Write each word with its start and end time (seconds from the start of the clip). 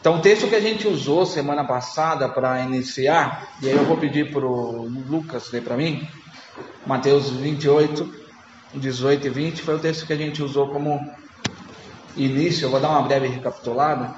Então, 0.00 0.16
o 0.16 0.22
texto 0.22 0.48
que 0.48 0.54
a 0.54 0.60
gente 0.60 0.88
usou 0.88 1.26
semana 1.26 1.62
passada 1.62 2.26
para 2.26 2.62
iniciar, 2.62 3.52
e 3.60 3.68
aí 3.68 3.76
eu 3.76 3.84
vou 3.84 3.98
pedir 3.98 4.32
para 4.32 4.46
o 4.46 4.88
Lucas 5.06 5.52
ler 5.52 5.62
para 5.62 5.76
mim, 5.76 6.08
Mateus 6.86 7.28
28, 7.28 8.10
18 8.74 9.26
e 9.26 9.30
20, 9.30 9.62
foi 9.62 9.76
o 9.76 9.78
texto 9.78 10.06
que 10.06 10.12
a 10.14 10.16
gente 10.16 10.42
usou 10.42 10.68
como 10.68 10.98
início. 12.16 12.64
Eu 12.64 12.70
vou 12.70 12.80
dar 12.80 12.88
uma 12.88 13.02
breve 13.02 13.26
recapitulada. 13.26 14.14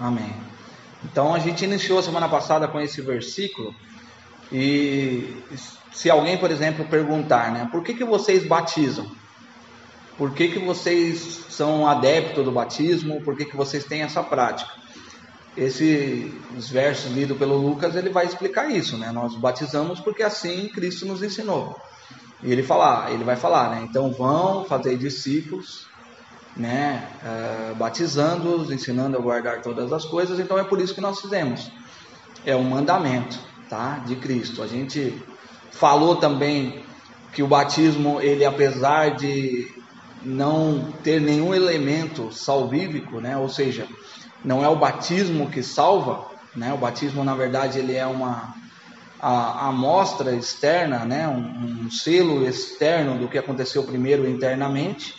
Amém. 0.00 0.34
Então, 1.04 1.34
a 1.34 1.38
gente 1.38 1.66
iniciou 1.66 2.02
semana 2.02 2.28
passada 2.28 2.66
com 2.66 2.80
esse 2.80 3.02
versículo, 3.02 3.74
e 4.50 5.42
se 5.92 6.08
alguém, 6.08 6.38
por 6.38 6.50
exemplo, 6.50 6.86
perguntar, 6.86 7.52
né, 7.52 7.68
por 7.70 7.82
que, 7.82 7.92
que 7.92 8.04
vocês 8.04 8.46
batizam? 8.46 9.10
Por 10.16 10.32
que, 10.32 10.48
que 10.48 10.58
vocês 10.58 11.44
são 11.50 11.86
adeptos 11.86 12.44
do 12.44 12.50
batismo? 12.50 13.20
Por 13.22 13.36
que, 13.36 13.44
que 13.44 13.56
vocês 13.56 13.84
têm 13.84 14.02
essa 14.02 14.22
prática? 14.22 14.70
Esse, 15.56 16.32
os 16.56 16.68
versos 16.70 17.12
lidos 17.12 17.36
pelo 17.36 17.56
Lucas, 17.56 17.94
ele 17.96 18.10
vai 18.10 18.24
explicar 18.24 18.70
isso, 18.70 18.96
né? 18.96 19.10
Nós 19.12 19.34
batizamos 19.36 20.00
porque 20.00 20.22
assim 20.22 20.68
Cristo 20.68 21.06
nos 21.06 21.22
ensinou. 21.22 21.78
E 22.42 22.52
ele 22.52 22.62
falar, 22.62 23.12
ele 23.12 23.24
vai 23.24 23.36
falar, 23.36 23.70
né? 23.70 23.86
Então 23.88 24.10
vão 24.12 24.64
fazer 24.64 24.96
discípulos, 24.96 25.86
né? 26.56 27.08
Uh, 27.22 27.74
Batizando-os, 27.74 28.70
ensinando 28.70 29.16
a 29.16 29.20
guardar 29.20 29.60
todas 29.60 29.92
as 29.92 30.04
coisas. 30.04 30.38
Então 30.38 30.58
é 30.58 30.64
por 30.64 30.80
isso 30.80 30.94
que 30.94 31.00
nós 31.00 31.20
fizemos. 31.20 31.70
É 32.44 32.56
um 32.56 32.64
mandamento, 32.64 33.38
tá? 33.68 34.02
De 34.06 34.16
Cristo. 34.16 34.62
A 34.62 34.66
gente 34.66 35.22
falou 35.70 36.16
também 36.16 36.84
que 37.32 37.42
o 37.42 37.46
batismo, 37.46 38.20
ele 38.20 38.44
apesar 38.44 39.14
de 39.14 39.75
não 40.26 40.92
ter 41.04 41.20
nenhum 41.20 41.54
elemento 41.54 42.32
salvífico, 42.32 43.20
né? 43.20 43.36
Ou 43.36 43.48
seja, 43.48 43.86
não 44.44 44.64
é 44.64 44.68
o 44.68 44.76
batismo 44.76 45.48
que 45.48 45.62
salva, 45.62 46.26
né? 46.54 46.72
O 46.74 46.76
batismo 46.76 47.22
na 47.22 47.34
verdade 47.34 47.78
ele 47.78 47.94
é 47.94 48.06
uma 48.06 48.54
a 49.18 49.68
amostra 49.68 50.34
externa, 50.34 51.04
né? 51.04 51.28
Um, 51.28 51.86
um 51.86 51.90
selo 51.90 52.46
externo 52.46 53.18
do 53.18 53.28
que 53.28 53.38
aconteceu 53.38 53.84
primeiro 53.84 54.28
internamente. 54.28 55.14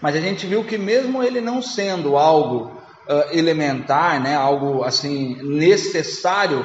Mas 0.00 0.14
a 0.14 0.20
gente 0.20 0.46
viu 0.46 0.62
que 0.64 0.78
mesmo 0.78 1.22
ele 1.22 1.40
não 1.40 1.60
sendo 1.60 2.16
algo 2.16 2.80
uh, 3.08 3.36
elementar, 3.36 4.20
né? 4.20 4.36
Algo 4.36 4.84
assim 4.84 5.36
necessário 5.42 6.64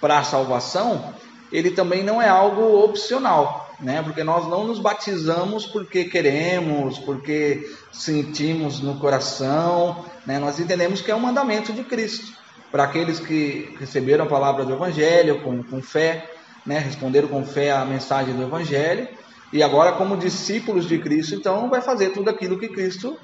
para 0.00 0.18
a 0.18 0.24
salvação, 0.24 1.14
ele 1.52 1.70
também 1.70 2.02
não 2.02 2.20
é 2.20 2.28
algo 2.28 2.82
opcional 2.84 3.59
né? 3.80 4.02
Porque 4.02 4.22
nós 4.22 4.46
não 4.46 4.66
nos 4.66 4.78
batizamos 4.78 5.66
porque 5.66 6.04
queremos, 6.04 6.98
porque 6.98 7.70
sentimos 7.92 8.80
no 8.80 8.96
coração, 8.96 10.04
né? 10.26 10.38
Nós 10.38 10.58
entendemos 10.60 11.00
que 11.00 11.10
é 11.10 11.14
um 11.14 11.20
mandamento 11.20 11.72
de 11.72 11.82
Cristo 11.82 12.32
para 12.70 12.84
aqueles 12.84 13.18
que 13.18 13.74
receberam 13.78 14.24
a 14.24 14.28
palavra 14.28 14.64
do 14.64 14.74
Evangelho 14.74 15.42
com, 15.42 15.62
com 15.62 15.82
fé, 15.82 16.30
né? 16.64 16.78
Responderam 16.78 17.28
com 17.28 17.44
fé 17.44 17.72
à 17.72 17.84
mensagem 17.84 18.34
do 18.34 18.42
Evangelho 18.42 19.08
e 19.52 19.62
agora 19.62 19.92
como 19.92 20.16
discípulos 20.16 20.86
de 20.86 20.98
Cristo, 20.98 21.34
então 21.34 21.68
vai 21.68 21.80
fazer 21.80 22.10
tudo 22.10 22.30
aquilo 22.30 22.58
que 22.58 22.68
Cristo 22.68 23.18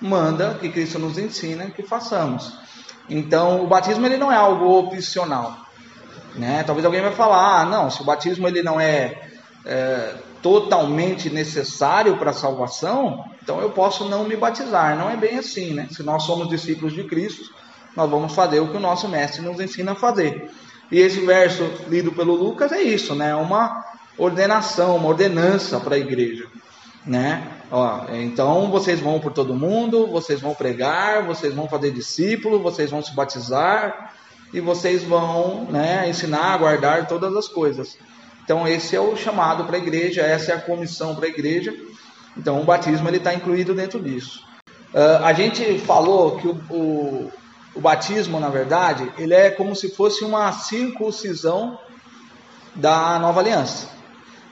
manda, 0.00 0.54
que 0.60 0.68
Cristo 0.68 0.98
nos 0.98 1.18
ensina 1.18 1.70
que 1.70 1.82
façamos. 1.82 2.52
Então, 3.08 3.64
o 3.64 3.66
batismo 3.66 4.06
ele 4.06 4.16
não 4.16 4.30
é 4.30 4.36
algo 4.36 4.78
opcional, 4.78 5.56
né? 6.36 6.62
Talvez 6.64 6.84
alguém 6.84 7.00
vai 7.00 7.12
falar, 7.12 7.60
ah, 7.60 7.64
não, 7.64 7.90
se 7.90 8.00
o 8.00 8.04
batismo 8.04 8.46
ele 8.46 8.62
não 8.62 8.80
é 8.80 9.31
é, 9.64 10.14
totalmente 10.42 11.30
necessário 11.30 12.16
para 12.16 12.30
a 12.30 12.34
salvação, 12.34 13.24
então 13.42 13.60
eu 13.60 13.70
posso 13.70 14.08
não 14.08 14.24
me 14.24 14.36
batizar. 14.36 14.96
Não 14.96 15.08
é 15.08 15.16
bem 15.16 15.38
assim, 15.38 15.72
né? 15.72 15.88
Se 15.90 16.02
nós 16.02 16.24
somos 16.24 16.48
discípulos 16.48 16.92
de 16.92 17.04
Cristo, 17.04 17.50
nós 17.96 18.10
vamos 18.10 18.34
fazer 18.34 18.60
o 18.60 18.68
que 18.68 18.76
o 18.76 18.80
nosso 18.80 19.08
mestre 19.08 19.42
nos 19.42 19.60
ensina 19.60 19.92
a 19.92 19.96
fazer. 19.96 20.50
E 20.90 20.98
esse 20.98 21.20
verso 21.20 21.68
lido 21.88 22.12
pelo 22.12 22.34
Lucas 22.34 22.72
é 22.72 22.82
isso, 22.82 23.14
né? 23.14 23.34
Uma 23.34 23.84
ordenação, 24.18 24.96
uma 24.96 25.08
ordenança 25.08 25.80
para 25.80 25.96
a 25.96 25.98
igreja, 25.98 26.46
né? 27.06 27.48
Ó, 27.70 28.04
então 28.12 28.70
vocês 28.70 29.00
vão 29.00 29.18
por 29.18 29.32
todo 29.32 29.54
mundo, 29.54 30.06
vocês 30.06 30.40
vão 30.40 30.54
pregar, 30.54 31.24
vocês 31.24 31.54
vão 31.54 31.68
fazer 31.68 31.90
discípulo, 31.90 32.60
vocês 32.60 32.90
vão 32.90 33.02
se 33.02 33.14
batizar 33.14 34.12
e 34.52 34.60
vocês 34.60 35.02
vão, 35.02 35.64
né, 35.70 36.08
ensinar 36.08 36.52
a 36.52 36.58
guardar 36.58 37.08
todas 37.08 37.34
as 37.34 37.48
coisas. 37.48 37.96
Então 38.44 38.66
esse 38.66 38.96
é 38.96 39.00
o 39.00 39.16
chamado 39.16 39.64
para 39.64 39.76
a 39.76 39.78
igreja, 39.78 40.22
essa 40.22 40.52
é 40.52 40.54
a 40.54 40.60
comissão 40.60 41.14
para 41.14 41.26
a 41.26 41.28
igreja. 41.28 41.74
Então 42.36 42.60
o 42.60 42.64
batismo 42.64 43.08
ele 43.08 43.18
está 43.18 43.32
incluído 43.34 43.74
dentro 43.74 44.00
disso. 44.00 44.42
Uh, 44.92 45.24
a 45.24 45.32
gente 45.32 45.78
falou 45.78 46.36
que 46.36 46.48
o, 46.48 46.60
o, 46.70 47.32
o, 47.74 47.80
batismo, 47.80 48.38
na 48.38 48.50
verdade, 48.50 49.10
ele 49.16 49.32
é 49.32 49.50
como 49.50 49.74
se 49.74 49.88
fosse 49.88 50.22
uma 50.22 50.52
circuncisão 50.52 51.78
da 52.74 53.18
nova 53.18 53.40
aliança. 53.40 53.88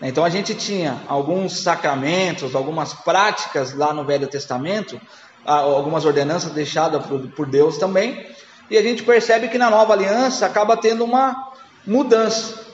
Então 0.00 0.24
a 0.24 0.30
gente 0.30 0.54
tinha 0.54 0.98
alguns 1.06 1.60
sacramentos, 1.60 2.54
algumas 2.54 2.94
práticas 2.94 3.74
lá 3.74 3.92
no 3.92 4.04
Velho 4.04 4.26
Testamento, 4.28 4.98
algumas 5.44 6.06
ordenanças 6.06 6.52
deixadas 6.52 7.04
por, 7.04 7.28
por 7.28 7.46
Deus 7.46 7.76
também, 7.76 8.26
e 8.70 8.78
a 8.78 8.82
gente 8.82 9.02
percebe 9.02 9.48
que 9.48 9.58
na 9.58 9.68
nova 9.68 9.92
aliança 9.92 10.46
acaba 10.46 10.76
tendo 10.76 11.04
uma 11.04 11.52
mudança 11.86 12.69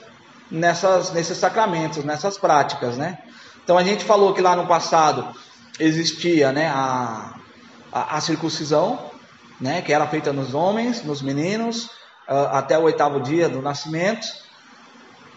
nessas, 0.49 1.11
nesses 1.11 1.37
sacramentos, 1.37 2.03
nessas 2.03 2.37
práticas, 2.37 2.97
né? 2.97 3.17
Então 3.63 3.77
a 3.77 3.83
gente 3.83 4.05
falou 4.05 4.33
que 4.33 4.41
lá 4.41 4.55
no 4.55 4.65
passado 4.65 5.35
existia, 5.79 6.51
né, 6.51 6.67
a, 6.67 7.35
a, 7.91 8.17
a 8.17 8.21
circuncisão, 8.21 9.11
né, 9.59 9.81
que 9.81 9.91
era 9.91 10.07
feita 10.07 10.31
nos 10.31 10.53
homens, 10.53 11.03
nos 11.03 11.21
meninos, 11.21 11.85
uh, 12.29 12.49
até 12.51 12.77
o 12.77 12.83
oitavo 12.83 13.19
dia 13.19 13.49
do 13.49 13.61
nascimento. 13.61 14.27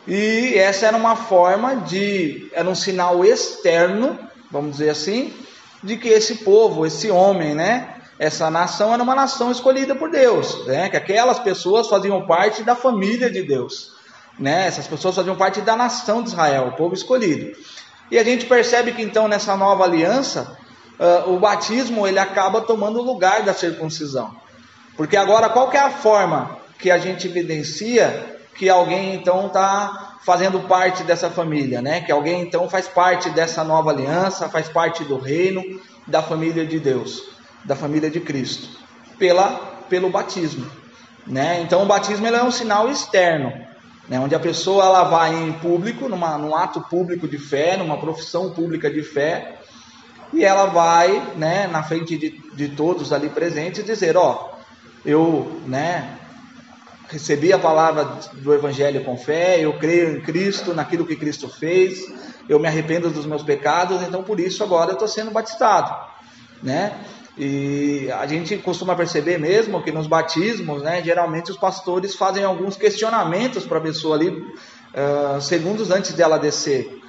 E 0.07 0.55
essa 0.57 0.87
era 0.87 0.97
uma 0.97 1.17
forma 1.17 1.77
de, 1.77 2.49
era 2.53 2.69
um 2.69 2.75
sinal 2.75 3.25
externo, 3.25 4.19
vamos 4.51 4.73
dizer 4.73 4.91
assim, 4.91 5.35
de 5.83 5.97
que 5.97 6.09
esse 6.09 6.37
povo, 6.37 6.87
esse 6.87 7.11
homem, 7.11 7.55
né, 7.55 7.97
essa 8.19 8.51
nação 8.51 8.93
era 8.93 9.03
uma 9.03 9.15
nação 9.15 9.51
escolhida 9.51 9.95
por 9.95 10.11
Deus, 10.11 10.67
né, 10.67 10.89
que 10.89 10.97
aquelas 10.97 11.39
pessoas 11.39 11.89
faziam 11.89 12.27
parte 12.27 12.63
da 12.63 12.77
família 12.77 13.31
de 13.31 13.43
Deus. 13.43 13.99
Né? 14.41 14.67
Essas 14.67 14.89
pessoas 14.89 15.15
faziam 15.15 15.37
parte 15.37 15.61
da 15.61 15.77
nação 15.77 16.23
de 16.23 16.31
Israel, 16.31 16.69
o 16.69 16.73
povo 16.73 16.95
escolhido. 16.95 17.55
E 18.11 18.19
a 18.19 18.25
gente 18.25 18.47
percebe 18.47 18.93
que 18.93 19.03
então 19.03 19.29
nessa 19.29 19.55
nova 19.55 19.85
aliança, 19.85 20.57
uh, 20.99 21.31
o 21.31 21.39
batismo 21.39 22.07
ele 22.07 22.19
acaba 22.19 22.63
tomando 22.63 22.99
o 22.99 23.03
lugar 23.03 23.43
da 23.43 23.53
circuncisão. 23.53 24.35
Porque 24.97 25.17
agora 25.17 25.51
qual 25.51 25.71
é 25.73 25.79
a 25.79 25.91
forma 25.91 26.59
que 26.79 26.91
a 26.91 26.97
gente 26.97 27.29
evidencia 27.29 28.39
que 28.55 28.69
alguém 28.69 29.15
então 29.15 29.47
está 29.47 30.17
fazendo 30.23 30.61
parte 30.61 31.03
dessa 31.05 31.31
família, 31.31 31.81
né? 31.81 32.01
Que 32.01 32.11
alguém 32.11 32.43
então 32.43 32.69
faz 32.69 32.89
parte 32.89 33.31
dessa 33.31 33.63
nova 33.63 33.91
aliança, 33.91 34.49
faz 34.49 34.69
parte 34.69 35.05
do 35.05 35.19
reino, 35.19 35.63
da 36.07 36.23
família 36.23 36.67
de 36.67 36.79
Deus, 36.79 37.23
da 37.65 37.77
família 37.77 38.11
de 38.11 38.21
Cristo, 38.21 38.69
pela 39.19 39.69
pelo 39.89 40.09
batismo, 40.09 40.71
né? 41.27 41.61
Então 41.63 41.83
o 41.83 41.87
batismo 41.87 42.27
é 42.27 42.43
um 42.43 42.51
sinal 42.51 42.89
externo, 42.89 43.53
né, 44.09 44.19
onde 44.19 44.35
a 44.35 44.41
pessoa 44.41 44.85
ela 44.85 45.05
vai 45.05 45.35
em 45.35 45.53
público, 45.53 46.09
numa, 46.09 46.37
num 46.37 46.55
ato 46.55 46.81
público 46.81 47.29
de 47.29 47.39
fé, 47.39 47.77
numa 47.77 47.99
profissão 47.99 48.51
pública 48.51 48.91
de 48.91 49.03
fé, 49.03 49.59
e 50.33 50.45
ela 50.45 50.67
vai 50.67 51.35
né, 51.37 51.67
na 51.67 51.83
frente 51.83 52.17
de, 52.17 52.31
de 52.55 52.69
todos 52.69 53.13
ali 53.13 53.29
presentes 53.29 53.85
dizer: 53.85 54.17
Ó, 54.17 54.51
eu 55.05 55.61
né, 55.67 56.19
recebi 57.09 57.53
a 57.53 57.59
palavra 57.59 58.19
do 58.35 58.55
Evangelho 58.55 59.05
com 59.05 59.17
fé, 59.17 59.59
eu 59.61 59.73
creio 59.79 60.17
em 60.17 60.21
Cristo, 60.21 60.73
naquilo 60.73 61.07
que 61.07 61.17
Cristo 61.17 61.49
fez, 61.49 62.05
eu 62.49 62.59
me 62.59 62.69
arrependo 62.69 63.11
dos 63.11 63.27
meus 63.27 63.43
pecados, 63.43 64.03
então 64.03 64.23
por 64.23 64.39
isso 64.39 64.63
agora 64.63 64.91
eu 64.91 64.95
estou 64.95 65.09
sendo 65.09 65.31
batizado. 65.31 65.95
Né? 66.63 66.93
E 67.39 68.11
a 68.13 68.27
gente 68.27 68.57
costuma 68.59 68.95
perceber 68.95 69.39
mesmo 69.39 69.83
que 69.83 69.93
nos 69.93 70.07
batismos, 70.07 70.83
né, 70.83 71.03
geralmente 71.03 71.51
os 71.51 71.57
pastores 71.57 72.15
fazem 72.15 72.45
alguns 72.45 72.77
questionamentos 72.77 73.65
para 73.65 73.79
a 73.79 73.81
pessoa 73.81 74.17
ali, 74.17 74.29
uh, 74.29 75.41
segundos 75.41 75.91
antes 75.91 76.13
dela 76.13 76.39
descer 76.39 77.01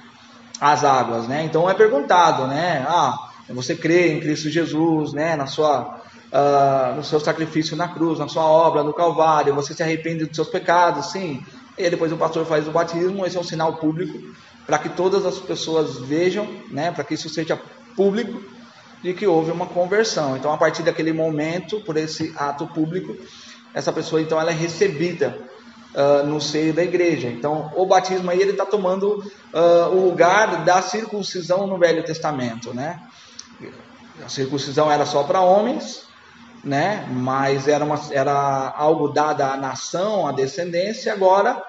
as 0.60 0.84
águas, 0.84 1.26
né? 1.26 1.42
Então 1.44 1.68
é 1.68 1.74
perguntado, 1.74 2.46
né? 2.46 2.84
Ah, 2.88 3.30
você 3.48 3.74
crê 3.74 4.12
em 4.12 4.20
Cristo 4.20 4.48
Jesus, 4.48 5.12
né? 5.12 5.34
Na 5.34 5.46
sua, 5.46 6.00
uh, 6.32 6.96
no 6.96 7.04
seu 7.04 7.18
sacrifício 7.18 7.76
na 7.76 7.88
cruz, 7.88 8.20
na 8.20 8.28
sua 8.28 8.44
obra 8.44 8.84
no 8.84 8.94
Calvário, 8.94 9.54
você 9.54 9.74
se 9.74 9.82
arrepende 9.82 10.24
dos 10.24 10.36
seus 10.36 10.48
pecados, 10.48 11.10
sim? 11.10 11.44
E 11.76 11.90
depois 11.90 12.12
o 12.12 12.16
pastor 12.16 12.46
faz 12.46 12.68
o 12.68 12.70
batismo, 12.70 13.26
esse 13.26 13.36
é 13.36 13.40
um 13.40 13.44
sinal 13.44 13.74
público 13.74 14.18
para 14.66 14.78
que 14.78 14.88
todas 14.90 15.26
as 15.26 15.38
pessoas 15.38 15.98
vejam, 15.98 16.46
né? 16.70 16.92
Para 16.92 17.02
que 17.02 17.14
isso 17.14 17.28
seja 17.28 17.60
público 17.96 18.40
de 19.02 19.12
que 19.12 19.26
houve 19.26 19.50
uma 19.50 19.66
conversão. 19.66 20.36
Então, 20.36 20.52
a 20.52 20.56
partir 20.56 20.82
daquele 20.82 21.12
momento, 21.12 21.80
por 21.80 21.96
esse 21.96 22.32
ato 22.36 22.66
público, 22.68 23.16
essa 23.74 23.92
pessoa 23.92 24.20
então 24.20 24.40
ela 24.40 24.50
é 24.50 24.54
recebida 24.54 25.38
uh, 25.94 26.26
no 26.26 26.40
seio 26.40 26.72
da 26.72 26.82
igreja. 26.82 27.28
Então, 27.28 27.72
o 27.74 27.84
batismo 27.86 28.30
aí 28.30 28.40
ele 28.40 28.52
está 28.52 28.64
tomando 28.64 29.18
uh, 29.52 29.88
o 29.94 30.08
lugar 30.08 30.64
da 30.64 30.80
circuncisão 30.80 31.66
no 31.66 31.78
Velho 31.78 32.04
Testamento, 32.04 32.72
né? 32.72 33.00
A 34.24 34.28
circuncisão 34.28 34.90
era 34.90 35.04
só 35.04 35.24
para 35.24 35.40
homens 35.40 36.06
né? 36.62 37.06
Mas 37.10 37.66
era, 37.66 37.84
uma, 37.84 38.00
era 38.12 38.72
algo 38.76 39.08
dado 39.08 39.42
à 39.42 39.56
nação, 39.56 40.26
à 40.26 40.32
descendência, 40.32 41.12
agora, 41.12 41.62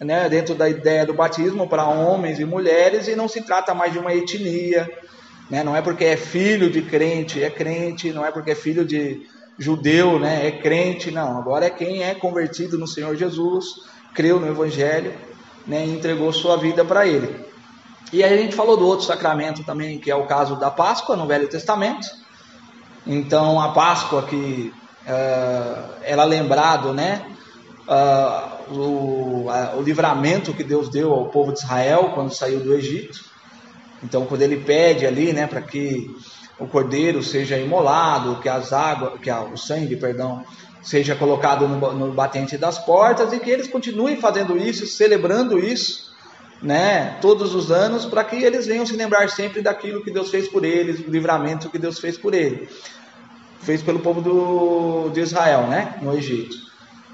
né, 0.00 0.28
dentro 0.28 0.54
da 0.54 0.68
ideia 0.68 1.06
do 1.06 1.14
batismo 1.14 1.68
para 1.68 1.84
homens 1.84 2.40
e 2.40 2.44
mulheres, 2.44 3.06
e 3.06 3.14
não 3.14 3.28
se 3.28 3.42
trata 3.42 3.74
mais 3.74 3.92
de 3.92 3.98
uma 3.98 4.12
etnia, 4.12 4.90
né? 5.50 5.62
Não 5.62 5.76
é 5.76 5.82
porque 5.82 6.04
é 6.04 6.16
filho 6.16 6.70
de 6.70 6.82
crente, 6.82 7.42
é 7.42 7.50
crente, 7.50 8.12
não 8.12 8.24
é 8.24 8.30
porque 8.30 8.52
é 8.52 8.54
filho 8.54 8.84
de 8.84 9.26
judeu, 9.58 10.18
né? 10.18 10.46
É 10.46 10.50
crente, 10.50 11.10
não. 11.10 11.38
Agora 11.38 11.66
é 11.66 11.70
quem 11.70 12.02
é 12.02 12.14
convertido 12.14 12.78
no 12.78 12.86
Senhor 12.86 13.14
Jesus, 13.16 13.66
creu 14.14 14.40
no 14.40 14.48
Evangelho, 14.48 15.14
né? 15.66 15.86
E 15.86 15.90
entregou 15.90 16.32
sua 16.32 16.56
vida 16.56 16.84
para 16.84 17.06
Ele. 17.06 17.44
E 18.12 18.22
aí 18.22 18.32
a 18.32 18.36
gente 18.36 18.54
falou 18.54 18.76
do 18.76 18.86
outro 18.86 19.04
sacramento 19.04 19.64
também, 19.64 19.98
que 19.98 20.10
é 20.10 20.14
o 20.14 20.26
caso 20.26 20.56
da 20.56 20.70
Páscoa 20.70 21.16
no 21.16 21.26
Velho 21.26 21.48
Testamento. 21.48 22.06
Então 23.06 23.60
a 23.60 23.72
Páscoa 23.72 24.22
que 24.22 24.72
uh, 25.06 25.94
era 26.02 26.24
lembrado, 26.24 26.92
né? 26.92 27.26
Uh, 27.86 28.72
o, 28.72 29.50
uh, 29.50 29.78
o 29.78 29.82
livramento 29.82 30.54
que 30.54 30.64
Deus 30.64 30.88
deu 30.88 31.12
ao 31.12 31.28
povo 31.28 31.52
de 31.52 31.58
Israel 31.58 32.12
quando 32.14 32.32
saiu 32.32 32.60
do 32.60 32.72
Egito. 32.72 33.33
Então 34.04 34.26
quando 34.26 34.42
ele 34.42 34.58
pede 34.58 35.06
ali, 35.06 35.32
né, 35.32 35.46
para 35.46 35.62
que 35.62 36.14
o 36.58 36.66
cordeiro 36.66 37.22
seja 37.22 37.58
imolado, 37.58 38.40
que 38.40 38.48
as 38.48 38.72
águas, 38.72 39.18
que 39.20 39.30
o 39.30 39.56
sangue, 39.56 39.96
perdão, 39.96 40.44
seja 40.82 41.16
colocado 41.16 41.66
no, 41.66 41.92
no 41.94 42.12
batente 42.12 42.58
das 42.58 42.78
portas 42.78 43.32
e 43.32 43.40
que 43.40 43.50
eles 43.50 43.66
continuem 43.66 44.16
fazendo 44.16 44.56
isso, 44.56 44.86
celebrando 44.86 45.58
isso, 45.58 46.12
né, 46.62 47.18
todos 47.20 47.54
os 47.54 47.70
anos, 47.72 48.04
para 48.04 48.22
que 48.22 48.36
eles 48.36 48.66
venham 48.66 48.86
se 48.86 48.94
lembrar 48.94 49.28
sempre 49.30 49.60
daquilo 49.60 50.02
que 50.02 50.10
Deus 50.10 50.30
fez 50.30 50.46
por 50.46 50.64
eles, 50.64 51.00
o 51.00 51.10
livramento 51.10 51.70
que 51.70 51.78
Deus 51.78 51.98
fez 51.98 52.16
por 52.16 52.34
eles, 52.34 52.68
fez 53.60 53.82
pelo 53.82 53.98
povo 53.98 54.20
do, 54.20 55.10
de 55.10 55.20
Israel, 55.20 55.66
né, 55.66 55.94
no 56.00 56.14
Egito. 56.14 56.63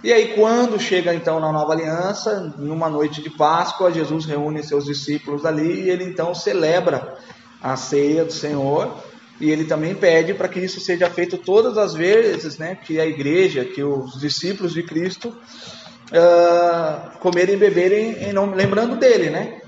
E 0.02 0.12
aí, 0.14 0.34
quando 0.34 0.80
chega 0.80 1.14
então 1.14 1.38
na 1.38 1.52
nova 1.52 1.74
aliança, 1.74 2.54
numa 2.56 2.88
noite 2.88 3.20
de 3.20 3.28
Páscoa, 3.28 3.92
Jesus 3.92 4.24
reúne 4.24 4.62
seus 4.62 4.86
discípulos 4.86 5.44
ali 5.44 5.82
e 5.82 5.90
ele 5.90 6.04
então 6.04 6.34
celebra 6.34 7.18
a 7.62 7.76
ceia 7.76 8.24
do 8.24 8.32
Senhor 8.32 8.96
e 9.38 9.50
ele 9.50 9.64
também 9.64 9.94
pede 9.94 10.32
para 10.32 10.48
que 10.48 10.58
isso 10.58 10.80
seja 10.80 11.10
feito 11.10 11.36
todas 11.36 11.76
as 11.76 11.92
vezes 11.92 12.56
né, 12.56 12.74
que 12.76 12.98
a 12.98 13.04
igreja, 13.04 13.62
que 13.64 13.82
os 13.82 14.18
discípulos 14.18 14.72
de 14.72 14.82
Cristo 14.82 15.28
uh, 15.28 17.18
comerem 17.18 17.56
e 17.56 17.58
beberem 17.58 18.24
em 18.24 18.32
nome, 18.32 18.56
lembrando 18.56 18.96
dele, 18.96 19.28
né? 19.28 19.60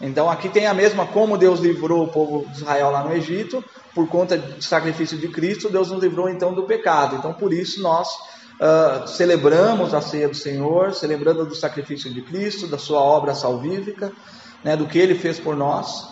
Então 0.00 0.28
aqui 0.28 0.48
tem 0.48 0.66
a 0.66 0.74
mesma, 0.74 1.06
como 1.06 1.38
Deus 1.38 1.58
livrou 1.60 2.04
o 2.04 2.08
povo 2.08 2.44
de 2.50 2.58
Israel 2.58 2.90
lá 2.90 3.04
no 3.04 3.12
Egito, 3.12 3.64
por 3.94 4.08
conta 4.08 4.36
do 4.36 4.62
sacrifício 4.62 5.16
de 5.16 5.28
Cristo, 5.28 5.70
Deus 5.70 5.90
nos 5.90 6.02
livrou 6.02 6.28
então 6.28 6.52
do 6.52 6.64
pecado. 6.64 7.16
Então 7.16 7.32
por 7.32 7.52
isso 7.52 7.80
nós 7.80 8.08
uh, 8.62 9.06
celebramos 9.08 9.92
a 9.92 10.00
ceia 10.00 10.28
do 10.28 10.36
Senhor, 10.36 10.94
celebrando 10.94 11.44
do 11.44 11.54
sacrifício 11.54 12.12
de 12.12 12.22
Cristo, 12.22 12.68
da 12.68 12.78
sua 12.78 13.00
obra 13.00 13.34
salvífica, 13.34 14.12
né, 14.62 14.76
do 14.76 14.86
que 14.86 14.98
ele 14.98 15.16
fez 15.16 15.40
por 15.40 15.56
nós. 15.56 16.08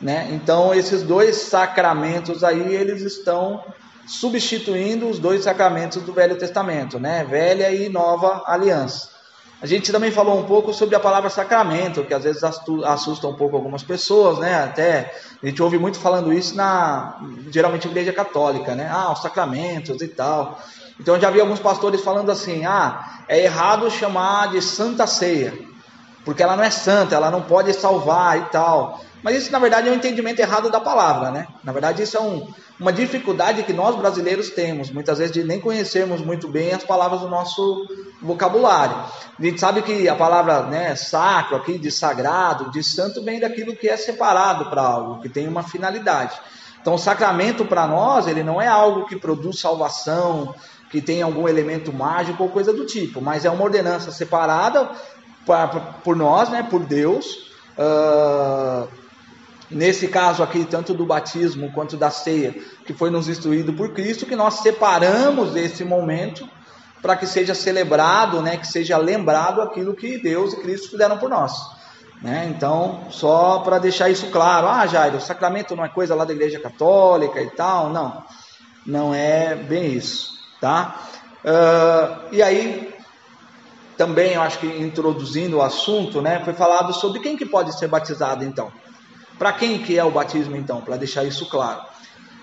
Né? 0.00 0.30
Então, 0.32 0.74
esses 0.74 1.02
dois 1.02 1.36
sacramentos 1.36 2.42
aí, 2.42 2.74
eles 2.74 3.02
estão 3.02 3.62
substituindo 4.06 5.08
os 5.08 5.18
dois 5.18 5.44
sacramentos 5.44 6.02
do 6.02 6.12
Velho 6.12 6.36
Testamento, 6.36 6.98
né? 6.98 7.22
Velha 7.22 7.70
e 7.70 7.88
Nova 7.88 8.42
Aliança. 8.46 9.19
A 9.62 9.66
gente 9.66 9.92
também 9.92 10.10
falou 10.10 10.38
um 10.38 10.44
pouco 10.44 10.72
sobre 10.72 10.96
a 10.96 11.00
palavra 11.00 11.28
sacramento, 11.28 12.02
que 12.04 12.14
às 12.14 12.24
vezes 12.24 12.42
assusta 12.42 13.26
um 13.28 13.34
pouco 13.34 13.56
algumas 13.56 13.82
pessoas, 13.82 14.38
né? 14.38 14.64
Até 14.64 15.14
a 15.42 15.46
gente 15.46 15.62
ouve 15.62 15.78
muito 15.78 15.98
falando 15.98 16.32
isso 16.32 16.56
na 16.56 17.18
geralmente 17.50 17.86
igreja 17.86 18.10
católica, 18.10 18.74
né? 18.74 18.88
Ah, 18.90 19.12
os 19.12 19.20
sacramentos 19.20 20.00
e 20.00 20.08
tal. 20.08 20.58
Então 20.98 21.20
já 21.20 21.30
vi 21.30 21.42
alguns 21.42 21.60
pastores 21.60 22.00
falando 22.00 22.30
assim: 22.30 22.64
"Ah, 22.64 23.22
é 23.28 23.44
errado 23.44 23.90
chamar 23.90 24.50
de 24.50 24.62
Santa 24.62 25.06
Ceia, 25.06 25.52
porque 26.24 26.42
ela 26.42 26.56
não 26.56 26.64
é 26.64 26.70
santa, 26.70 27.14
ela 27.14 27.30
não 27.30 27.42
pode 27.42 27.74
salvar 27.74 28.38
e 28.38 28.44
tal". 28.46 28.98
Mas 29.22 29.36
isso, 29.36 29.52
na 29.52 29.58
verdade, 29.58 29.88
é 29.88 29.92
um 29.92 29.94
entendimento 29.94 30.40
errado 30.40 30.70
da 30.70 30.80
palavra, 30.80 31.30
né? 31.30 31.46
Na 31.62 31.72
verdade, 31.72 32.02
isso 32.02 32.16
é 32.16 32.20
um, 32.20 32.48
uma 32.78 32.92
dificuldade 32.92 33.62
que 33.62 33.72
nós 33.72 33.94
brasileiros 33.94 34.50
temos, 34.50 34.90
muitas 34.90 35.18
vezes, 35.18 35.32
de 35.32 35.44
nem 35.44 35.60
conhecermos 35.60 36.20
muito 36.22 36.48
bem 36.48 36.72
as 36.72 36.82
palavras 36.82 37.20
do 37.20 37.28
nosso 37.28 37.86
vocabulário. 38.22 38.96
A 39.38 39.42
gente 39.42 39.60
sabe 39.60 39.82
que 39.82 40.08
a 40.08 40.14
palavra 40.14 40.62
né, 40.62 40.96
sacro, 40.96 41.56
aqui, 41.56 41.78
de 41.78 41.90
sagrado, 41.90 42.70
de 42.70 42.82
santo, 42.82 43.22
vem 43.22 43.38
daquilo 43.38 43.76
que 43.76 43.88
é 43.88 43.96
separado 43.96 44.66
para 44.70 44.82
algo, 44.82 45.20
que 45.20 45.28
tem 45.28 45.46
uma 45.46 45.62
finalidade. 45.62 46.38
Então, 46.80 46.94
o 46.94 46.98
sacramento 46.98 47.66
para 47.66 47.86
nós, 47.86 48.26
ele 48.26 48.42
não 48.42 48.60
é 48.60 48.66
algo 48.66 49.04
que 49.06 49.16
produz 49.16 49.60
salvação, 49.60 50.54
que 50.90 51.02
tem 51.02 51.20
algum 51.20 51.46
elemento 51.46 51.92
mágico 51.92 52.42
ou 52.42 52.48
coisa 52.48 52.72
do 52.72 52.86
tipo, 52.86 53.20
mas 53.20 53.44
é 53.44 53.50
uma 53.50 53.62
ordenança 53.62 54.10
separada 54.10 54.90
pra, 55.44 55.68
pra, 55.68 55.80
por 55.80 56.16
nós, 56.16 56.48
né, 56.48 56.66
por 56.68 56.80
Deus. 56.80 57.50
Uh, 57.78 58.99
nesse 59.70 60.08
caso 60.08 60.42
aqui, 60.42 60.64
tanto 60.64 60.92
do 60.92 61.06
batismo 61.06 61.72
quanto 61.72 61.96
da 61.96 62.10
ceia, 62.10 62.54
que 62.84 62.92
foi 62.92 63.10
nos 63.10 63.28
instruído 63.28 63.72
por 63.72 63.92
Cristo, 63.92 64.26
que 64.26 64.34
nós 64.34 64.54
separamos 64.60 65.54
esse 65.54 65.84
momento 65.84 66.48
para 67.00 67.16
que 67.16 67.26
seja 67.26 67.54
celebrado, 67.54 68.42
né, 68.42 68.56
que 68.56 68.66
seja 68.66 68.96
lembrado 68.98 69.62
aquilo 69.62 69.94
que 69.94 70.18
Deus 70.18 70.52
e 70.52 70.60
Cristo 70.60 70.90
fizeram 70.90 71.16
por 71.18 71.30
nós. 71.30 71.52
Né? 72.20 72.52
Então, 72.54 73.06
só 73.10 73.60
para 73.60 73.78
deixar 73.78 74.10
isso 74.10 74.26
claro, 74.26 74.68
ah, 74.68 74.86
Jairo, 74.86 75.16
o 75.16 75.20
sacramento 75.20 75.74
não 75.74 75.84
é 75.84 75.88
coisa 75.88 76.14
lá 76.14 76.24
da 76.24 76.34
igreja 76.34 76.60
católica 76.60 77.40
e 77.40 77.50
tal, 77.50 77.88
não, 77.88 78.22
não 78.84 79.14
é 79.14 79.54
bem 79.54 79.94
isso, 79.94 80.32
tá? 80.60 81.00
Uh, 81.42 82.28
e 82.30 82.42
aí, 82.42 82.94
também, 83.96 84.34
eu 84.34 84.42
acho 84.42 84.58
que 84.58 84.66
introduzindo 84.66 85.56
o 85.56 85.62
assunto, 85.62 86.20
né, 86.20 86.42
foi 86.44 86.52
falado 86.52 86.92
sobre 86.92 87.20
quem 87.20 87.36
que 87.36 87.46
pode 87.46 87.78
ser 87.78 87.88
batizado, 87.88 88.44
então. 88.44 88.70
Para 89.40 89.54
quem 89.54 89.78
que 89.78 89.98
é 89.98 90.04
o 90.04 90.10
batismo 90.10 90.54
então? 90.54 90.82
Para 90.82 90.98
deixar 90.98 91.24
isso 91.24 91.48
claro. 91.48 91.80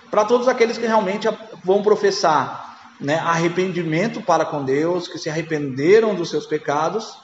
Para 0.10 0.26
todos 0.26 0.48
aqueles 0.48 0.80
que 0.80 0.88
realmente 0.88 1.30
vão 1.64 1.84
professar 1.84 2.96
né, 3.00 3.20
arrependimento 3.20 4.20
para 4.20 4.44
com 4.44 4.66
Deus, 4.66 5.08
que 5.08 5.20
se 5.20 5.30
arrependeram 5.30 6.16
dos 6.16 6.32
seus 6.32 6.48
pecados 6.48 7.16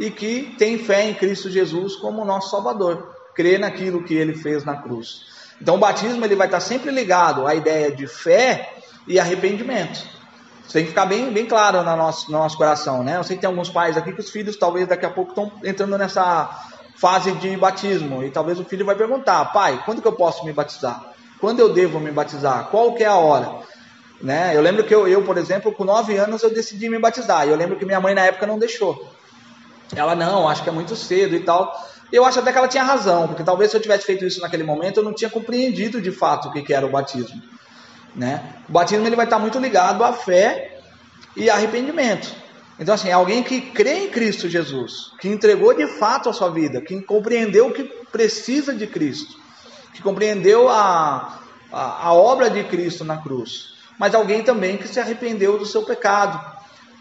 e 0.00 0.10
que 0.10 0.54
têm 0.56 0.78
fé 0.78 1.10
em 1.10 1.12
Cristo 1.12 1.50
Jesus 1.50 1.94
como 1.96 2.24
nosso 2.24 2.50
Salvador, 2.50 3.14
crê 3.34 3.58
naquilo 3.58 4.02
que 4.02 4.14
ele 4.14 4.32
fez 4.32 4.64
na 4.64 4.76
cruz. 4.76 5.26
Então 5.60 5.74
o 5.74 5.78
batismo 5.78 6.24
ele 6.24 6.34
vai 6.34 6.46
estar 6.46 6.60
sempre 6.60 6.90
ligado 6.90 7.46
à 7.46 7.54
ideia 7.54 7.92
de 7.92 8.06
fé 8.06 8.76
e 9.06 9.20
arrependimento. 9.20 10.08
Isso 10.62 10.72
tem 10.72 10.84
que 10.84 10.88
ficar 10.88 11.04
bem, 11.04 11.30
bem 11.30 11.44
claro 11.44 11.82
no 11.82 11.96
nosso, 11.98 12.32
no 12.32 12.38
nosso 12.38 12.56
coração, 12.56 13.04
né? 13.04 13.18
Eu 13.18 13.24
sei 13.24 13.36
que 13.36 13.42
tem 13.42 13.50
alguns 13.50 13.68
pais 13.68 13.94
aqui 13.94 14.10
que 14.10 14.20
os 14.20 14.30
filhos 14.30 14.56
talvez 14.56 14.88
daqui 14.88 15.04
a 15.04 15.10
pouco 15.10 15.32
estão 15.32 15.52
entrando 15.62 15.98
nessa 15.98 16.48
fase 16.98 17.32
de 17.32 17.56
batismo. 17.56 18.22
E 18.24 18.30
talvez 18.30 18.58
o 18.58 18.64
filho 18.64 18.84
vai 18.84 18.94
perguntar: 18.94 19.44
pai, 19.46 19.80
quando 19.84 20.02
que 20.02 20.08
eu 20.08 20.12
posso 20.12 20.44
me 20.44 20.52
batizar? 20.52 21.12
Quando 21.40 21.60
eu 21.60 21.72
devo 21.72 22.00
me 22.00 22.10
batizar? 22.10 22.68
Qual 22.70 22.94
que 22.94 23.04
é 23.04 23.06
a 23.06 23.14
hora? 23.14 23.66
Né? 24.20 24.56
Eu 24.56 24.60
lembro 24.60 24.82
que 24.84 24.94
eu, 24.94 25.06
eu, 25.06 25.22
por 25.22 25.38
exemplo, 25.38 25.72
com 25.72 25.84
nove 25.84 26.16
anos 26.16 26.42
eu 26.42 26.52
decidi 26.52 26.88
me 26.88 26.98
batizar. 26.98 27.46
E 27.46 27.50
eu 27.50 27.56
lembro 27.56 27.76
que 27.76 27.84
minha 27.84 28.00
mãe 28.00 28.14
na 28.14 28.22
época 28.22 28.46
não 28.46 28.58
deixou. 28.58 29.08
Ela 29.94 30.14
não, 30.14 30.48
acho 30.48 30.62
que 30.62 30.68
é 30.68 30.72
muito 30.72 30.96
cedo 30.96 31.36
e 31.36 31.40
tal. 31.40 31.72
Eu 32.12 32.24
acho 32.24 32.40
até 32.40 32.50
que 32.50 32.58
ela 32.58 32.68
tinha 32.68 32.82
razão, 32.82 33.28
porque 33.28 33.44
talvez 33.44 33.70
se 33.70 33.76
eu 33.76 33.80
tivesse 33.80 34.04
feito 34.04 34.24
isso 34.24 34.40
naquele 34.40 34.64
momento 34.64 34.98
eu 34.98 35.04
não 35.04 35.12
tinha 35.12 35.30
compreendido 35.30 36.00
de 36.00 36.10
fato 36.10 36.48
o 36.48 36.52
que, 36.52 36.62
que 36.62 36.74
era 36.74 36.84
o 36.84 36.90
batismo. 36.90 37.40
Né? 38.16 38.42
O 38.68 38.72
batismo 38.72 39.06
ele 39.06 39.14
vai 39.14 39.26
estar 39.26 39.38
muito 39.38 39.58
ligado 39.58 40.02
à 40.02 40.12
fé 40.12 40.80
e 41.36 41.48
arrependimento. 41.48 42.34
Então, 42.78 42.94
assim, 42.94 43.08
é 43.08 43.12
alguém 43.12 43.42
que 43.42 43.60
crê 43.60 44.04
em 44.04 44.10
Cristo 44.10 44.48
Jesus, 44.48 45.12
que 45.20 45.28
entregou 45.28 45.74
de 45.74 45.86
fato 45.98 46.28
a 46.28 46.32
sua 46.32 46.48
vida, 46.48 46.80
que 46.80 47.00
compreendeu 47.02 47.72
que 47.72 47.84
precisa 48.12 48.72
de 48.72 48.86
Cristo, 48.86 49.36
que 49.92 50.00
compreendeu 50.00 50.68
a, 50.68 51.40
a, 51.72 52.06
a 52.06 52.12
obra 52.12 52.48
de 52.48 52.62
Cristo 52.64 53.04
na 53.04 53.16
cruz, 53.16 53.74
mas 53.98 54.14
alguém 54.14 54.44
também 54.44 54.76
que 54.76 54.86
se 54.86 55.00
arrependeu 55.00 55.58
do 55.58 55.66
seu 55.66 55.82
pecado, 55.82 56.40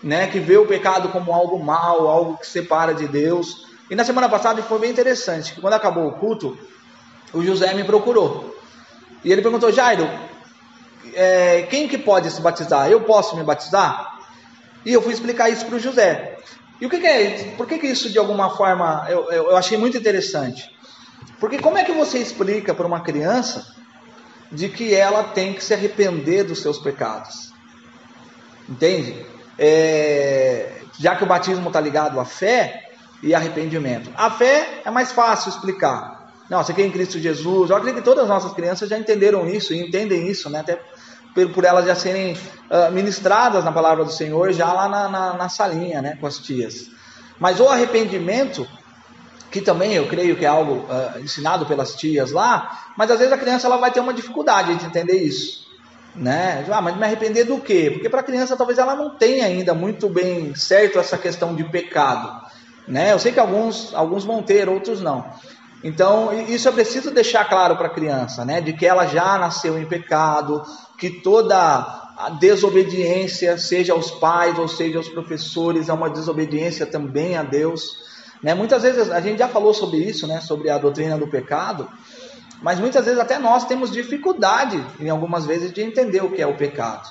né? 0.02 0.28
que 0.28 0.40
vê 0.40 0.58
o 0.58 0.66
pecado 0.66 1.10
como 1.10 1.32
algo 1.32 1.64
mal, 1.64 2.08
algo 2.08 2.38
que 2.38 2.48
separa 2.48 2.94
de 2.94 3.08
Deus. 3.08 3.68
E 3.90 3.96
na 3.96 4.04
semana 4.04 4.28
passada 4.28 4.64
foi 4.64 4.80
bem 4.80 4.92
interessante, 4.92 5.54
que 5.54 5.62
quando 5.62 5.76
acabou 5.76 6.08
o 6.08 6.14
culto, 6.14 6.58
o 7.32 7.44
José 7.44 7.72
me 7.76 7.84
procurou. 7.84 8.58
E 9.24 9.32
ele 9.32 9.44
perguntou, 9.44 9.72
Jairo, 9.72 10.10
é, 11.14 11.68
quem 11.70 11.88
que 11.88 12.00
pode 12.00 12.32
se 12.32 12.42
batizar? 12.42 12.90
Eu 12.90 13.02
posso 13.02 13.38
me 13.38 13.44
batizar? 13.44 14.17
E 14.88 14.94
eu 14.94 15.02
fui 15.02 15.12
explicar 15.12 15.50
isso 15.50 15.66
para 15.66 15.76
o 15.76 15.80
José. 15.80 16.38
E 16.80 16.86
o 16.86 16.90
que, 16.90 16.98
que 16.98 17.06
é? 17.06 17.54
Por 17.58 17.68
que, 17.68 17.78
que 17.78 17.88
isso 17.88 18.10
de 18.10 18.18
alguma 18.18 18.56
forma 18.56 19.06
eu, 19.10 19.30
eu, 19.30 19.50
eu 19.50 19.58
achei 19.58 19.78
muito 19.78 19.98
interessante? 19.98 20.72
Porque 21.42 21.60
como 21.60 21.78
é 21.78 21.84
que 21.84 21.92
você 21.92 22.20
explica 22.20 22.74
para 22.74 22.88
uma 22.88 23.02
criança 23.02 23.68
de 24.50 24.70
que 24.70 24.96
ela 24.96 25.26
tem 25.26 25.54
que 25.54 25.62
se 25.62 25.74
arrepender 25.74 26.46
dos 26.46 26.62
seus 26.62 26.78
pecados? 26.78 27.52
Entende? 28.70 29.26
É, 29.60 30.78
já 30.98 31.18
que 31.18 31.24
o 31.26 31.28
batismo 31.28 31.68
está 31.68 31.82
ligado 31.82 32.18
à 32.18 32.24
fé 32.24 32.92
e 33.22 33.36
arrependimento. 33.36 34.10
A 34.16 34.32
fé 34.32 34.84
é 34.86 34.90
mais 34.90 35.12
fácil 35.12 35.50
explicar. 35.50 36.32
Não, 36.50 36.64
você 36.64 36.74
quer 36.74 36.86
em 36.86 36.92
Cristo 36.92 37.20
Jesus. 37.20 37.70
Eu 37.70 37.76
acredito 37.76 38.00
que 38.00 38.06
todas 38.06 38.24
as 38.24 38.30
nossas 38.30 38.54
crianças 38.54 38.88
já 38.88 38.98
entenderam 38.98 39.50
isso 39.50 39.74
e 39.74 39.82
entendem 39.82 40.30
isso, 40.30 40.50
né? 40.50 40.62
Até 40.62 40.80
por, 41.38 41.50
por 41.50 41.66
elas 41.66 41.86
já 41.86 41.94
serem 41.94 42.34
uh, 42.34 42.92
ministradas 42.92 43.64
na 43.64 43.72
palavra 43.72 44.04
do 44.04 44.12
Senhor, 44.12 44.52
já 44.52 44.74
lá 44.74 44.90
na, 44.90 45.08
na, 45.08 45.34
na 45.34 45.50
salinha, 45.50 46.02
né, 46.02 46.18
com 46.20 46.26
as 46.26 46.40
tias. 46.40 46.90
Mas 47.40 47.60
o 47.60 47.68
arrependimento, 47.68 48.68
que 49.52 49.62
também 49.62 49.94
eu 49.94 50.08
creio 50.08 50.36
que 50.36 50.46
é 50.46 50.48
algo 50.48 50.88
uh, 50.88 51.20
ensinado 51.20 51.68
pelas 51.68 51.96
tias 51.96 52.32
lá, 52.32 52.92
mas 52.98 53.12
às 53.12 53.20
vezes 53.20 53.32
a 53.32 53.38
criança 53.38 53.68
ela 53.68 53.78
vai 53.78 53.92
ter 53.92 54.00
uma 54.00 54.14
dificuldade 54.14 54.76
de 54.76 54.86
entender 54.86 55.22
isso. 55.22 55.68
Né? 56.16 56.66
Ah, 56.72 56.82
mas 56.82 56.98
me 56.98 57.04
arrepender 57.04 57.44
do 57.44 57.60
quê? 57.60 57.92
Porque 57.94 58.10
para 58.10 58.22
a 58.22 58.24
criança 58.24 58.58
talvez 58.58 58.80
ela 58.80 58.96
não 58.96 59.12
tenha 59.12 59.46
ainda 59.46 59.76
muito 59.76 60.10
bem 60.10 60.56
certo 60.56 60.98
essa 60.98 61.16
questão 61.16 61.54
de 61.54 61.64
pecado. 61.66 62.42
Né? 62.88 63.14
Eu 63.14 63.20
sei 63.20 63.32
que 63.32 63.40
alguns, 63.40 63.94
alguns 63.94 64.26
vão 64.26 64.42
ter, 64.42 64.68
outros 64.68 65.00
não. 65.00 65.32
Então, 65.84 66.34
isso 66.50 66.68
é 66.68 66.72
preciso 66.72 67.12
deixar 67.12 67.46
claro 67.46 67.78
para 67.78 67.88
a 67.88 67.94
criança, 67.94 68.44
né? 68.44 68.60
De 68.62 68.74
que 68.74 68.86
ela 68.86 69.06
já 69.06 69.38
nasceu 69.38 69.78
em 69.78 69.86
pecado, 69.86 70.64
que 70.98 71.10
toda 71.10 71.56
a 72.18 72.32
desobediência, 72.32 73.58
seja 73.60 73.94
aos 73.94 74.10
pais 74.10 74.58
ou 74.58 74.68
seja 74.68 74.98
aos 74.98 75.08
professores, 75.08 75.88
é 75.88 75.94
uma 75.94 76.10
desobediência 76.10 76.86
também 76.86 77.38
a 77.38 77.44
Deus. 77.44 77.96
Né? 78.42 78.56
Muitas 78.56 78.82
vezes, 78.82 79.12
a 79.12 79.22
gente 79.22 79.38
já 79.38 79.48
falou 79.48 79.74
sobre 79.74 79.98
isso, 79.98 80.26
né? 80.26 80.42
sobre 80.42 80.70
a 80.70 80.80
doutrina 80.80 81.16
do 81.16 81.28
pecado, 81.28 81.88
mas 82.62 82.80
muitas 82.80 83.06
vezes 83.06 83.20
até 83.20 83.38
nós 83.38 83.66
temos 83.66 83.92
dificuldade, 83.92 84.84
em 85.00 85.10
algumas 85.10 85.46
vezes, 85.46 85.72
de 85.72 85.82
entender 85.82 86.24
o 86.24 86.32
que 86.32 86.42
é 86.42 86.48
o 86.48 86.58
pecado. 86.58 87.08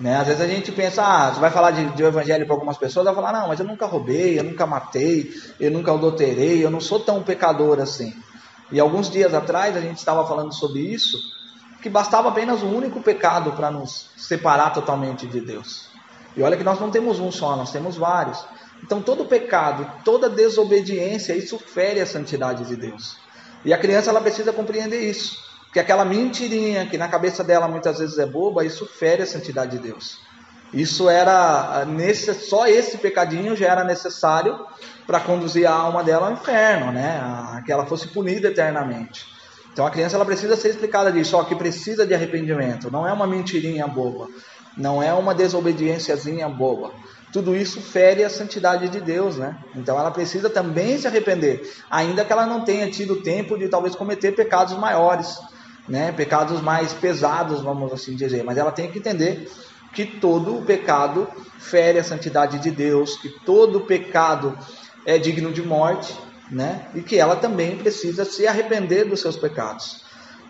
Né? 0.00 0.16
Às 0.16 0.28
vezes 0.28 0.40
a 0.40 0.46
gente 0.46 0.72
pensa, 0.72 1.04
ah, 1.04 1.30
você 1.30 1.40
vai 1.40 1.50
falar 1.50 1.72
de, 1.72 1.84
de 1.90 2.02
evangelho 2.02 2.46
para 2.46 2.54
algumas 2.54 2.78
pessoas, 2.78 3.04
vai 3.04 3.14
falar, 3.14 3.32
não, 3.32 3.48
mas 3.48 3.60
eu 3.60 3.66
nunca 3.66 3.84
roubei, 3.84 4.38
eu 4.38 4.44
nunca 4.44 4.66
matei, 4.66 5.30
eu 5.60 5.70
nunca 5.70 5.92
adulterei, 5.92 6.64
eu 6.64 6.70
não 6.70 6.80
sou 6.80 7.00
tão 7.00 7.22
pecador 7.22 7.78
assim. 7.78 8.14
E 8.72 8.80
alguns 8.80 9.10
dias 9.10 9.34
atrás 9.34 9.76
a 9.76 9.80
gente 9.80 9.98
estava 9.98 10.26
falando 10.26 10.54
sobre 10.54 10.80
isso, 10.80 11.18
que 11.82 11.90
bastava 11.90 12.30
apenas 12.30 12.62
um 12.62 12.74
único 12.74 13.02
pecado 13.02 13.52
para 13.52 13.70
nos 13.70 14.08
separar 14.16 14.70
totalmente 14.70 15.26
de 15.26 15.40
Deus. 15.40 15.90
E 16.34 16.42
olha 16.42 16.56
que 16.56 16.64
nós 16.64 16.80
não 16.80 16.90
temos 16.90 17.20
um 17.20 17.30
só, 17.30 17.54
nós 17.54 17.70
temos 17.70 17.96
vários. 17.96 18.42
Então 18.82 19.02
todo 19.02 19.26
pecado, 19.26 19.86
toda 20.02 20.30
desobediência, 20.30 21.34
isso 21.34 21.58
fere 21.58 22.00
a 22.00 22.06
santidade 22.06 22.64
de 22.64 22.76
Deus. 22.76 23.18
E 23.66 23.74
a 23.74 23.78
criança 23.78 24.08
ela 24.08 24.22
precisa 24.22 24.50
compreender 24.50 25.00
isso. 25.00 25.49
Porque 25.70 25.78
aquela 25.78 26.04
mentirinha 26.04 26.84
que 26.86 26.98
na 26.98 27.06
cabeça 27.06 27.44
dela 27.44 27.68
muitas 27.68 28.00
vezes 28.00 28.18
é 28.18 28.26
boba, 28.26 28.64
isso 28.64 28.84
fere 28.86 29.22
a 29.22 29.26
santidade 29.26 29.78
de 29.78 29.78
Deus. 29.78 30.18
Isso 30.74 31.08
era 31.08 31.84
nesse, 31.84 32.34
só 32.34 32.66
esse 32.66 32.98
pecadinho 32.98 33.54
já 33.54 33.68
era 33.68 33.84
necessário 33.84 34.58
para 35.06 35.20
conduzir 35.20 35.68
a 35.68 35.72
alma 35.72 36.02
dela 36.02 36.26
ao 36.26 36.32
inferno, 36.32 36.90
né? 36.90 37.20
A, 37.22 37.62
que 37.64 37.70
ela 37.70 37.86
fosse 37.86 38.08
punida 38.08 38.48
eternamente. 38.48 39.26
Então 39.72 39.86
a 39.86 39.92
criança 39.92 40.16
ela 40.16 40.24
precisa 40.24 40.56
ser 40.56 40.70
explicada 40.70 41.12
disso, 41.12 41.36
ó, 41.36 41.44
que 41.44 41.54
precisa 41.54 42.04
de 42.04 42.14
arrependimento. 42.14 42.90
Não 42.90 43.06
é 43.06 43.12
uma 43.12 43.26
mentirinha 43.26 43.86
boba, 43.86 44.26
não 44.76 45.00
é 45.00 45.12
uma 45.14 45.32
desobediênciazinha 45.36 46.48
boba. 46.48 46.90
Tudo 47.32 47.54
isso 47.54 47.80
fere 47.80 48.24
a 48.24 48.30
santidade 48.30 48.88
de 48.88 49.00
Deus, 49.00 49.36
né? 49.36 49.56
Então 49.76 49.96
ela 49.96 50.10
precisa 50.10 50.50
também 50.50 50.98
se 50.98 51.06
arrepender, 51.06 51.62
ainda 51.88 52.24
que 52.24 52.32
ela 52.32 52.44
não 52.44 52.64
tenha 52.64 52.90
tido 52.90 53.22
tempo 53.22 53.56
de 53.56 53.68
talvez 53.68 53.94
cometer 53.94 54.34
pecados 54.34 54.76
maiores, 54.76 55.38
né? 55.90 56.12
Pecados 56.12 56.62
mais 56.62 56.94
pesados, 56.94 57.60
vamos 57.60 57.92
assim 57.92 58.16
dizer. 58.16 58.42
Mas 58.44 58.56
ela 58.56 58.72
tem 58.72 58.90
que 58.90 58.98
entender 58.98 59.50
que 59.92 60.06
todo 60.06 60.56
o 60.56 60.62
pecado 60.62 61.28
fere 61.58 61.98
a 61.98 62.04
santidade 62.04 62.58
de 62.60 62.70
Deus, 62.70 63.16
que 63.16 63.28
todo 63.28 63.80
pecado 63.80 64.56
é 65.04 65.18
digno 65.18 65.52
de 65.52 65.60
morte 65.60 66.16
né? 66.50 66.86
E 66.94 67.02
que 67.02 67.16
ela 67.16 67.36
também 67.36 67.76
precisa 67.76 68.24
se 68.24 68.46
arrepender 68.46 69.08
dos 69.08 69.20
seus 69.20 69.36
pecados, 69.36 70.02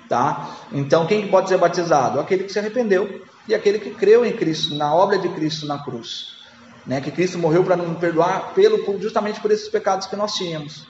tá? 0.08 0.56
Então, 0.72 1.06
quem 1.06 1.28
pode 1.28 1.48
ser 1.48 1.58
batizado? 1.58 2.18
Aquele 2.18 2.44
que 2.44 2.52
se 2.52 2.58
arrependeu 2.58 3.22
e 3.46 3.54
aquele 3.54 3.78
que 3.78 3.90
creu 3.90 4.24
em 4.24 4.32
Cristo, 4.32 4.74
na 4.74 4.94
obra 4.94 5.18
de 5.18 5.28
Cristo 5.28 5.66
na 5.66 5.78
cruz, 5.78 6.38
né? 6.86 7.00
Que 7.00 7.10
Cristo 7.10 7.38
morreu 7.38 7.62
para 7.62 7.76
nos 7.76 7.98
perdoar 7.98 8.54
pelo 8.54 8.98
justamente 8.98 9.40
por 9.40 9.50
esses 9.50 9.68
pecados 9.68 10.06
que 10.06 10.16
nós 10.16 10.34
tínhamos, 10.34 10.86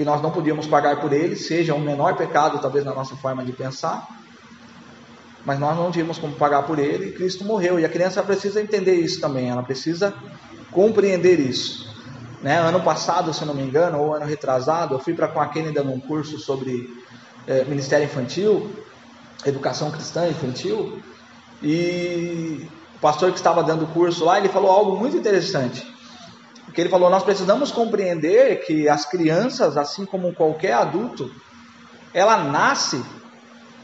que 0.00 0.04
nós 0.06 0.22
não 0.22 0.30
podíamos 0.30 0.66
pagar 0.66 0.98
por 0.98 1.12
eles, 1.12 1.46
seja 1.46 1.74
um 1.74 1.78
menor 1.78 2.16
pecado 2.16 2.58
talvez 2.58 2.86
na 2.86 2.94
nossa 2.94 3.14
forma 3.16 3.44
de 3.44 3.52
pensar, 3.52 4.08
mas 5.44 5.58
nós 5.58 5.76
não 5.76 5.90
tínhamos 5.90 6.16
como 6.16 6.32
pagar 6.36 6.62
por 6.62 6.78
ele 6.78 7.10
e 7.10 7.12
Cristo 7.12 7.44
morreu. 7.44 7.78
E 7.78 7.84
a 7.84 7.88
criança 7.90 8.22
precisa 8.22 8.62
entender 8.62 8.94
isso 8.94 9.20
também, 9.20 9.50
ela 9.50 9.62
precisa 9.62 10.14
compreender 10.72 11.38
isso. 11.38 11.94
Né? 12.40 12.58
Ano 12.58 12.80
passado, 12.80 13.34
se 13.34 13.44
não 13.44 13.52
me 13.52 13.60
engano, 13.62 13.98
ou 14.00 14.14
ano 14.14 14.24
retrasado, 14.24 14.94
eu 14.94 14.98
fui 15.00 15.12
para 15.12 15.28
com 15.28 15.38
a 15.38 15.48
Kenny 15.48 15.70
dando 15.70 15.92
um 15.92 16.00
curso 16.00 16.38
sobre 16.38 16.88
é, 17.46 17.64
Ministério 17.64 18.06
Infantil, 18.06 18.70
Educação 19.44 19.90
Cristã 19.90 20.26
Infantil, 20.26 20.98
e 21.62 22.66
o 22.96 22.98
pastor 23.00 23.32
que 23.32 23.36
estava 23.36 23.62
dando 23.62 23.84
o 23.84 23.88
curso 23.88 24.24
lá, 24.24 24.38
ele 24.38 24.48
falou 24.48 24.70
algo 24.70 24.96
muito 24.96 25.14
interessante. 25.14 25.86
Porque 26.70 26.80
ele 26.80 26.88
falou: 26.88 27.10
Nós 27.10 27.24
precisamos 27.24 27.72
compreender 27.72 28.64
que 28.64 28.88
as 28.88 29.04
crianças, 29.04 29.76
assim 29.76 30.06
como 30.06 30.32
qualquer 30.32 30.74
adulto, 30.74 31.28
ela 32.14 32.44
nasce 32.44 33.04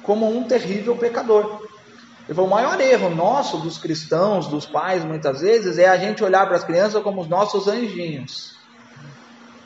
como 0.05 0.28
um 0.31 0.45
terrível 0.45 0.97
pecador. 0.97 1.66
Ele 2.28 2.35
falou: 2.35 2.47
o 2.49 2.55
maior 2.55 2.81
erro 2.81 3.11
nosso, 3.11 3.59
dos 3.59 3.76
cristãos, 3.76 4.47
dos 4.47 4.66
pais, 4.66 5.05
muitas 5.05 5.40
vezes, 5.40 5.78
é 5.78 5.88
a 5.88 5.97
gente 5.97 6.23
olhar 6.23 6.47
para 6.47 6.57
as 6.57 6.62
crianças 6.62 7.02
como 7.02 7.21
os 7.21 7.28
nossos 7.28 7.66
anjinhos. 7.66 8.55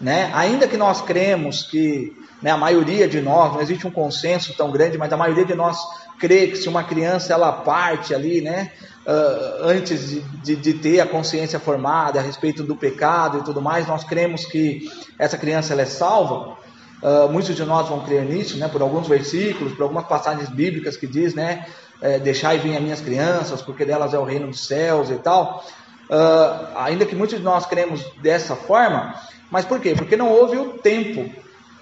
Né? 0.01 0.31
Ainda 0.35 0.67
que 0.67 0.79
nós 0.79 1.03
cremos 1.03 1.63
que 1.63 2.17
né, 2.43 2.51
a 2.51 2.57
maioria 2.57 3.07
de 3.07 3.21
nós, 3.21 3.53
não 3.53 3.61
existe 3.61 3.87
um 3.87 3.91
consenso 3.91 4.55
tão 4.57 4.71
grande, 4.71 4.97
mas 4.97 5.13
a 5.13 5.17
maioria 5.17 5.45
de 5.45 5.55
nós 5.55 5.79
crê 6.19 6.49
que 6.49 6.57
se 6.57 6.69
uma 6.69 6.83
criança 6.83 7.33
ela 7.33 7.53
parte 7.53 8.15
ali, 8.15 8.41
né, 8.41 8.71
uh, 9.07 9.65
antes 9.65 10.09
de, 10.09 10.21
de, 10.21 10.57
de, 10.57 10.75
ter 10.75 11.01
a 11.01 11.07
consciência 11.07 11.59
formada 11.59 12.19
a 12.19 12.23
respeito 12.23 12.63
do 12.63 12.77
pecado 12.77 13.39
e 13.39 13.45
tudo 13.45 13.61
mais, 13.61 13.87
nós 13.87 14.05
cremos 14.05 14.45
que 14.45 14.91
essa 15.19 15.37
criança 15.37 15.73
ela 15.73 15.83
é 15.83 15.87
salva. 15.87 16.59
Uh, 17.03 17.31
muitos 17.31 17.57
de 17.57 17.65
nós 17.65 17.89
vão 17.89 18.05
crer 18.05 18.25
nisso, 18.25 18.59
né, 18.59 18.69
por 18.69 18.83
alguns 18.83 19.09
versículos, 19.09 19.73
por 19.75 19.83
algumas 19.83 20.07
passagens 20.07 20.49
bíblicas 20.49 20.97
que 20.97 21.07
diz, 21.07 21.35
né, 21.35 21.67
é, 22.03 22.19
deixar 22.19 22.55
e 22.55 22.59
vir 22.59 22.77
as 22.77 22.83
minhas 22.83 23.01
crianças, 23.01 23.61
porque 23.61 23.85
delas 23.85 24.15
é 24.15 24.19
o 24.19 24.25
reino 24.25 24.47
dos 24.47 24.67
céus 24.67 25.11
e 25.11 25.17
tal. 25.17 25.65
Uh, 26.09 26.77
ainda 26.77 27.07
que 27.07 27.15
muitos 27.15 27.39
de 27.39 27.45
nós 27.45 27.67
cremos 27.67 28.05
dessa 28.21 28.57
forma, 28.57 29.15
mas 29.51 29.65
por 29.65 29.81
quê? 29.81 29.95
Porque 29.97 30.17
não 30.17 30.29
houve 30.31 30.57
o 30.57 30.79
tempo 30.79 31.31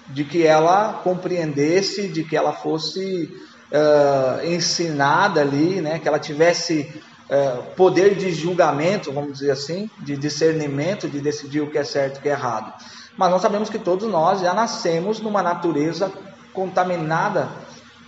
de 0.09 0.23
que 0.23 0.45
ela 0.45 1.01
compreendesse, 1.03 2.07
de 2.07 2.23
que 2.23 2.35
ela 2.35 2.53
fosse 2.53 3.29
uh, 3.71 4.45
ensinada 4.45 5.41
ali, 5.41 5.81
né? 5.81 5.99
que 5.99 6.07
ela 6.07 6.19
tivesse 6.19 6.91
uh, 7.29 7.63
poder 7.75 8.15
de 8.15 8.31
julgamento, 8.31 9.11
vamos 9.11 9.33
dizer 9.33 9.51
assim, 9.51 9.89
de 9.99 10.17
discernimento, 10.17 11.07
de 11.07 11.21
decidir 11.21 11.61
o 11.61 11.69
que 11.69 11.77
é 11.77 11.83
certo 11.83 12.15
e 12.15 12.19
o 12.19 12.21
que 12.21 12.29
é 12.29 12.33
errado. 12.33 12.73
Mas 13.15 13.29
nós 13.29 13.41
sabemos 13.41 13.69
que 13.69 13.77
todos 13.77 14.09
nós 14.09 14.41
já 14.41 14.53
nascemos 14.53 15.19
numa 15.19 15.43
natureza 15.43 16.11
contaminada 16.53 17.49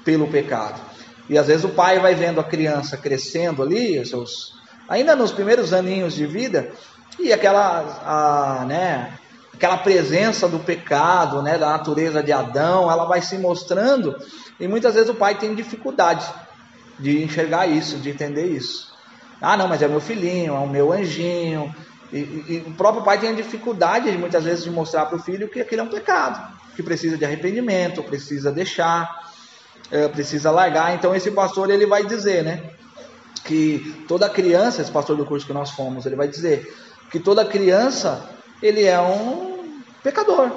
pelo 0.04 0.28
pecado. 0.28 0.82
E 1.30 1.38
às 1.38 1.48
vezes 1.48 1.64
o 1.64 1.70
pai 1.70 2.00
vai 2.00 2.16
vendo 2.16 2.40
a 2.40 2.44
criança 2.44 2.98
crescendo 2.98 3.62
ali, 3.62 4.04
seus, 4.06 4.56
ainda 4.90 5.16
nos 5.16 5.32
primeiros 5.32 5.72
aninhos 5.72 6.14
de 6.14 6.26
vida, 6.26 6.72
e 7.20 7.32
aquela, 7.32 8.02
a, 8.04 8.66
né, 8.66 9.14
aquela 9.62 9.78
presença 9.78 10.48
do 10.48 10.58
pecado, 10.58 11.44
né, 11.44 11.56
da 11.56 11.70
natureza 11.70 12.24
de 12.24 12.32
Adão, 12.32 12.90
ela 12.90 13.06
vai 13.06 13.22
se 13.22 13.38
mostrando, 13.38 14.16
e 14.60 14.68
muitas 14.68 14.96
vezes 14.96 15.08
o 15.08 15.14
pai 15.14 15.38
tem 15.38 15.54
dificuldade 15.54 16.26
de 16.98 17.24
enxergar 17.24 17.68
isso, 17.68 17.98
de 17.98 18.10
entender 18.10 18.48
isso. 18.48 18.92
Ah, 19.40 19.56
não, 19.56 19.68
mas 19.68 19.84
é 19.84 19.88
meu 19.88 20.02
filhinho, 20.02 20.56
é 20.56 20.58
o 20.58 20.68
meu 20.68 20.92
anjinho. 20.92 21.74
E, 22.12 22.18
e, 22.18 22.64
e 22.66 22.70
o 22.70 22.74
próprio 22.74 23.04
pai 23.04 23.20
tem 23.20 23.30
a 23.30 23.34
dificuldade, 23.34 24.12
muitas 24.18 24.44
vezes, 24.44 24.64
de 24.64 24.72
mostrar 24.72 25.06
para 25.06 25.18
o 25.18 25.22
filho 25.22 25.48
que 25.48 25.62
aquilo 25.62 25.82
é 25.82 25.84
um 25.84 25.90
pecado, 25.90 26.58
que 26.76 26.82
precisa 26.82 27.16
de 27.16 27.24
arrependimento, 27.24 28.02
precisa 28.02 28.52
deixar 28.52 29.30
é, 29.92 30.08
precisa 30.08 30.50
largar. 30.50 30.96
Então 30.96 31.14
esse 31.14 31.30
pastor 31.30 31.70
ele 31.70 31.86
vai 31.86 32.04
dizer, 32.04 32.44
né, 32.44 32.64
que 33.44 34.06
toda 34.08 34.28
criança, 34.28 34.82
esse 34.82 34.92
pastor 34.92 35.16
do 35.16 35.26
curso 35.26 35.46
que 35.46 35.54
nós 35.54 35.70
fomos, 35.70 36.08
ele 36.08 36.16
vai 36.16 36.28
dizer 36.28 36.76
que 37.12 37.20
toda 37.20 37.46
criança 37.46 38.28
ele 38.62 38.86
é 38.86 39.00
um 39.00 39.51
pecador. 40.04 40.52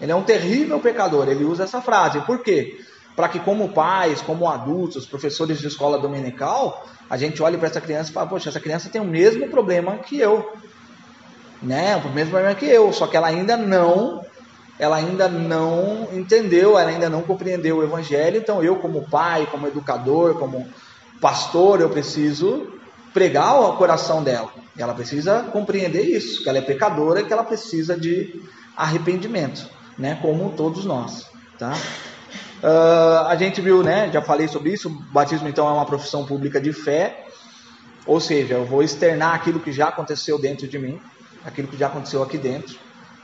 Ele 0.00 0.12
é 0.12 0.14
um 0.14 0.22
terrível 0.22 0.78
pecador. 0.80 1.28
Ele 1.28 1.44
usa 1.44 1.64
essa 1.64 1.80
frase. 1.80 2.20
Por 2.20 2.42
quê? 2.42 2.78
Para 3.14 3.28
que 3.28 3.38
como 3.40 3.70
pais, 3.70 4.20
como 4.20 4.48
adultos, 4.48 5.06
professores 5.06 5.58
de 5.58 5.66
escola 5.66 5.98
dominical, 5.98 6.86
a 7.08 7.16
gente 7.16 7.42
olhe 7.42 7.56
para 7.56 7.68
essa 7.68 7.80
criança 7.80 8.10
e 8.10 8.12
fale, 8.12 8.28
poxa, 8.28 8.50
essa 8.50 8.60
criança 8.60 8.90
tem 8.90 9.00
o 9.00 9.06
mesmo 9.06 9.48
problema 9.48 9.96
que 9.98 10.18
eu. 10.18 10.52
Né? 11.62 11.96
O 11.96 12.10
mesmo 12.10 12.32
problema 12.32 12.54
que 12.54 12.66
eu, 12.66 12.92
só 12.92 13.06
que 13.06 13.16
ela 13.16 13.28
ainda 13.28 13.56
não 13.56 14.24
ela 14.78 14.96
ainda 14.96 15.26
não 15.28 16.08
entendeu, 16.12 16.78
ela 16.78 16.90
ainda 16.90 17.08
não 17.08 17.22
compreendeu 17.22 17.78
o 17.78 17.82
evangelho. 17.82 18.36
Então, 18.36 18.62
eu, 18.62 18.76
como 18.76 19.08
pai, 19.08 19.48
como 19.50 19.66
educador, 19.66 20.34
como 20.34 20.68
pastor, 21.20 21.80
eu 21.80 21.88
preciso 21.88 22.74
pregar 23.14 23.58
o 23.58 23.76
coração 23.76 24.22
dela. 24.22 24.50
Ela 24.76 24.92
precisa 24.92 25.44
compreender 25.44 26.02
isso, 26.02 26.42
que 26.42 26.48
ela 26.50 26.58
é 26.58 26.60
pecadora 26.60 27.22
que 27.22 27.32
ela 27.32 27.44
precisa 27.44 27.98
de 27.98 28.42
arrependimento, 28.76 29.68
né? 29.98 30.18
Como 30.20 30.50
todos 30.50 30.84
nós, 30.84 31.26
tá? 31.58 31.72
Uh, 32.62 33.26
a 33.26 33.36
gente 33.36 33.60
viu, 33.60 33.82
né? 33.82 34.10
Já 34.12 34.20
falei 34.20 34.48
sobre 34.48 34.72
isso. 34.72 34.88
O 34.88 34.90
batismo 34.90 35.48
então 35.48 35.68
é 35.68 35.72
uma 35.72 35.86
profissão 35.86 36.26
pública 36.26 36.60
de 36.60 36.72
fé, 36.72 37.26
ou 38.04 38.20
seja, 38.20 38.54
eu 38.54 38.66
vou 38.66 38.82
externar 38.82 39.34
aquilo 39.34 39.58
que 39.60 39.72
já 39.72 39.88
aconteceu 39.88 40.38
dentro 40.38 40.68
de 40.68 40.78
mim, 40.78 41.00
aquilo 41.44 41.68
que 41.68 41.76
já 41.76 41.86
aconteceu 41.86 42.22
aqui 42.22 42.36
dentro. 42.36 42.76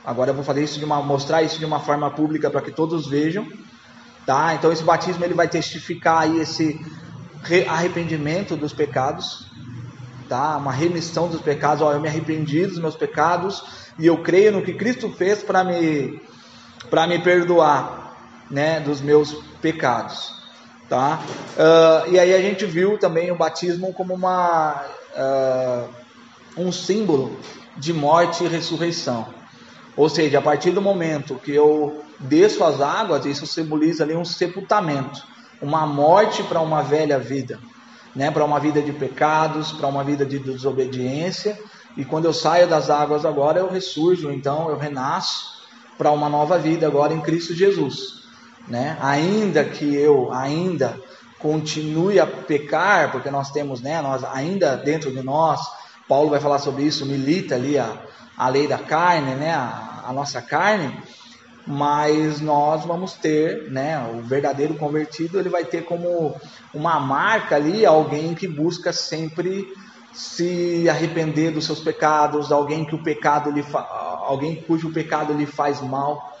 Agora 0.03 0.31
eu 0.31 0.35
vou 0.35 0.43
fazer 0.43 0.63
isso 0.63 0.79
de 0.79 0.85
uma, 0.85 1.01
mostrar 1.01 1.43
isso 1.43 1.57
de 1.59 1.65
uma 1.65 1.79
forma 1.79 2.09
pública 2.11 2.49
para 2.49 2.61
que 2.61 2.71
todos 2.71 3.07
vejam, 3.07 3.47
tá? 4.25 4.53
Então 4.55 4.71
esse 4.71 4.83
batismo 4.83 5.23
ele 5.23 5.33
vai 5.33 5.47
testificar 5.47 6.23
aí 6.23 6.39
esse 6.39 6.79
arrependimento 7.69 8.57
dos 8.57 8.73
pecados, 8.73 9.49
tá? 10.27 10.57
Uma 10.57 10.71
remissão 10.73 11.29
dos 11.29 11.41
pecados. 11.41 11.81
Ó, 11.81 11.93
eu 11.93 12.01
me 12.01 12.09
arrependi 12.09 12.65
dos 12.65 12.79
meus 12.79 12.95
pecados 12.95 13.82
e 13.97 14.07
eu 14.07 14.17
creio 14.17 14.51
no 14.51 14.61
que 14.61 14.73
Cristo 14.73 15.09
fez 15.09 15.43
para 15.43 15.63
me 15.63 16.21
para 16.89 17.07
me 17.07 17.17
perdoar, 17.19 18.15
né, 18.51 18.79
dos 18.79 19.01
meus 19.01 19.33
pecados, 19.61 20.33
tá? 20.89 21.19
Uh, 21.57 22.11
e 22.11 22.19
aí 22.19 22.33
a 22.33 22.41
gente 22.41 22.65
viu 22.65 22.97
também 22.97 23.31
o 23.31 23.37
batismo 23.37 23.93
como 23.93 24.13
uma 24.13 24.83
uh, 25.15 25.89
um 26.57 26.71
símbolo 26.71 27.37
de 27.77 27.93
morte 27.93 28.43
e 28.43 28.47
ressurreição. 28.47 29.33
Ou 29.95 30.09
seja, 30.09 30.39
a 30.39 30.41
partir 30.41 30.71
do 30.71 30.81
momento 30.81 31.35
que 31.35 31.53
eu 31.53 32.03
desço 32.19 32.63
as 32.63 32.81
águas, 32.81 33.25
isso 33.25 33.45
simboliza 33.45 34.03
ali 34.03 34.15
um 34.15 34.25
sepultamento, 34.25 35.23
uma 35.61 35.85
morte 35.85 36.43
para 36.43 36.61
uma 36.61 36.81
velha 36.81 37.19
vida, 37.19 37.59
né? 38.15 38.29
Para 38.31 38.43
uma 38.43 38.59
vida 38.59 38.81
de 38.81 38.91
pecados, 38.91 39.71
para 39.71 39.87
uma 39.87 40.03
vida 40.03 40.25
de 40.25 40.39
desobediência. 40.39 41.57
E 41.95 42.03
quando 42.03 42.25
eu 42.25 42.33
saio 42.33 42.67
das 42.67 42.89
águas 42.89 43.25
agora, 43.25 43.59
eu 43.59 43.69
ressurjo, 43.69 44.31
então 44.31 44.69
eu 44.69 44.77
renasço 44.77 45.63
para 45.97 46.11
uma 46.11 46.27
nova 46.27 46.57
vida 46.57 46.87
agora 46.87 47.13
em 47.13 47.21
Cristo 47.21 47.53
Jesus, 47.53 48.23
né? 48.67 48.97
Ainda 48.99 49.63
que 49.63 49.95
eu 49.95 50.31
ainda 50.33 50.99
continue 51.37 52.19
a 52.19 52.25
pecar, 52.25 53.11
porque 53.11 53.29
nós 53.29 53.51
temos, 53.51 53.81
né, 53.81 54.01
nós 54.01 54.23
ainda 54.23 54.77
dentro 54.77 55.11
de 55.11 55.21
nós, 55.21 55.59
Paulo 56.07 56.29
vai 56.29 56.39
falar 56.39 56.57
sobre 56.57 56.83
isso, 56.83 57.05
milita 57.05 57.55
ali 57.55 57.77
a, 57.77 58.01
a 58.37 58.47
lei 58.47 58.65
da 58.65 58.77
carne, 58.77 59.35
né, 59.35 59.53
a, 59.53 60.05
a 60.07 60.13
nossa 60.13 60.41
carne, 60.41 60.97
mas 61.67 62.39
nós 62.39 62.85
vamos 62.85 63.13
ter, 63.13 63.69
né, 63.69 63.99
o 64.13 64.21
verdadeiro 64.21 64.75
convertido, 64.75 65.37
ele 65.37 65.49
vai 65.49 65.65
ter 65.65 65.83
como 65.83 66.35
uma 66.73 66.97
marca 66.99 67.57
ali 67.57 67.85
alguém 67.85 68.33
que 68.33 68.47
busca 68.47 68.93
sempre 68.93 69.67
se 70.13 70.87
arrepender 70.87 71.51
dos 71.51 71.65
seus 71.65 71.79
pecados, 71.79 72.51
alguém 72.51 72.85
que 72.85 72.95
o 72.95 73.03
pecado 73.03 73.49
lhe 73.49 73.65
alguém 74.25 74.55
cujo 74.55 74.93
pecado 74.93 75.33
lhe 75.33 75.45
faz 75.45 75.81
mal, 75.81 76.37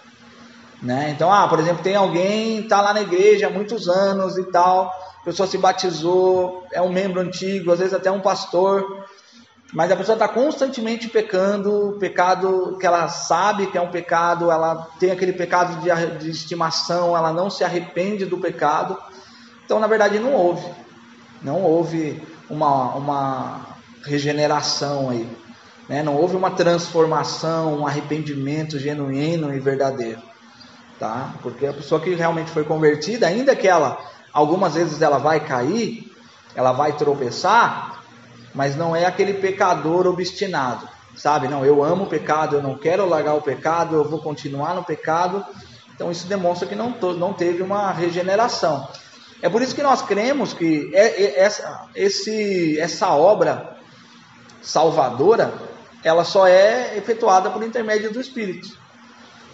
né? 0.81 1.09
Então, 1.09 1.31
ah, 1.31 1.47
por 1.47 1.59
exemplo, 1.59 1.83
tem 1.83 1.95
alguém 1.95 2.67
tá 2.67 2.79
lá 2.81 2.93
na 2.93 3.01
igreja 3.01 3.47
há 3.47 3.49
muitos 3.49 3.89
anos 3.89 4.37
e 4.37 4.43
tal, 4.45 4.91
a 5.21 5.25
pessoa 5.25 5.47
se 5.47 5.57
batizou, 5.57 6.65
é 6.71 6.81
um 6.81 6.91
membro 6.91 7.19
antigo, 7.19 7.71
às 7.71 7.79
vezes 7.79 7.93
até 7.93 8.11
um 8.11 8.21
pastor, 8.21 9.05
mas 9.73 9.91
a 9.91 9.95
pessoa 9.95 10.13
está 10.13 10.27
constantemente 10.27 11.09
pecando, 11.09 11.97
pecado 11.99 12.77
que 12.79 12.85
ela 12.85 13.07
sabe 13.07 13.67
que 13.67 13.77
é 13.77 13.81
um 13.81 13.89
pecado, 13.89 14.51
ela 14.51 14.87
tem 14.99 15.09
aquele 15.09 15.33
pecado 15.33 15.81
de, 15.81 16.17
de 16.19 16.29
estimação, 16.29 17.17
ela 17.17 17.33
não 17.33 17.49
se 17.49 17.63
arrepende 17.63 18.23
do 18.23 18.37
pecado. 18.37 18.95
Então, 19.65 19.79
na 19.79 19.87
verdade, 19.87 20.19
não 20.19 20.33
houve. 20.33 20.69
Não 21.41 21.63
houve 21.63 22.21
uma, 22.49 22.95
uma 22.95 23.65
regeneração 24.05 25.09
aí. 25.09 25.27
Né? 25.87 26.03
Não 26.03 26.15
houve 26.15 26.35
uma 26.35 26.51
transformação, 26.51 27.79
um 27.79 27.87
arrependimento 27.87 28.79
genuíno 28.79 29.53
e 29.53 29.59
verdadeiro. 29.59 30.21
Tá? 30.99 31.33
Porque 31.41 31.65
a 31.65 31.73
pessoa 31.73 31.99
que 31.99 32.13
realmente 32.13 32.51
foi 32.51 32.63
convertida, 32.63 33.27
ainda 33.27 33.55
que 33.55 33.67
ela, 33.67 33.97
algumas 34.31 34.75
vezes 34.75 35.01
ela 35.01 35.17
vai 35.17 35.39
cair, 35.39 36.11
ela 36.55 36.71
vai 36.71 36.93
tropeçar, 36.93 38.03
mas 38.53 38.75
não 38.75 38.95
é 38.95 39.05
aquele 39.05 39.33
pecador 39.33 40.05
obstinado, 40.05 40.87
sabe? 41.15 41.47
Não, 41.47 41.65
eu 41.65 41.83
amo 41.83 42.03
o 42.03 42.07
pecado, 42.07 42.57
eu 42.57 42.63
não 42.63 42.77
quero 42.77 43.07
largar 43.07 43.33
o 43.33 43.41
pecado, 43.41 43.95
eu 43.95 44.07
vou 44.07 44.19
continuar 44.19 44.75
no 44.75 44.83
pecado. 44.83 45.43
Então 45.95 46.11
isso 46.11 46.27
demonstra 46.27 46.67
que 46.67 46.75
não, 46.75 46.91
não 47.17 47.33
teve 47.33 47.63
uma 47.63 47.91
regeneração. 47.91 48.87
É 49.43 49.49
por 49.49 49.61
isso 49.61 49.75
que 49.75 49.83
nós 49.83 50.01
cremos 50.01 50.53
que 50.53 50.89
é, 50.91 51.23
é, 51.23 51.39
essa, 51.39 51.89
esse, 51.93 52.79
essa 52.79 53.09
obra 53.09 53.77
salvadora, 54.59 55.53
ela 56.03 56.23
só 56.23 56.47
é 56.47 56.97
efetuada 56.97 57.51
por 57.51 57.61
intermédio 57.61 58.11
do 58.11 58.19
Espírito. 58.19 58.75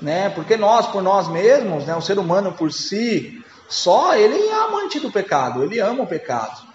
Né? 0.02 0.30
Porque 0.30 0.56
nós, 0.56 0.88
por 0.88 1.04
nós 1.04 1.28
mesmos, 1.28 1.84
né, 1.86 1.93
o 1.93 2.02
ser 2.02 2.17
humano 2.17 2.54
por 2.54 2.71
si, 2.71 3.43
só 3.67 4.15
ele 4.15 4.38
é 4.47 4.54
amante 4.54 4.97
do 4.97 5.12
pecado, 5.12 5.63
ele 5.63 5.82
ama 5.82 6.04
o 6.04 6.08
pecado 6.08 6.69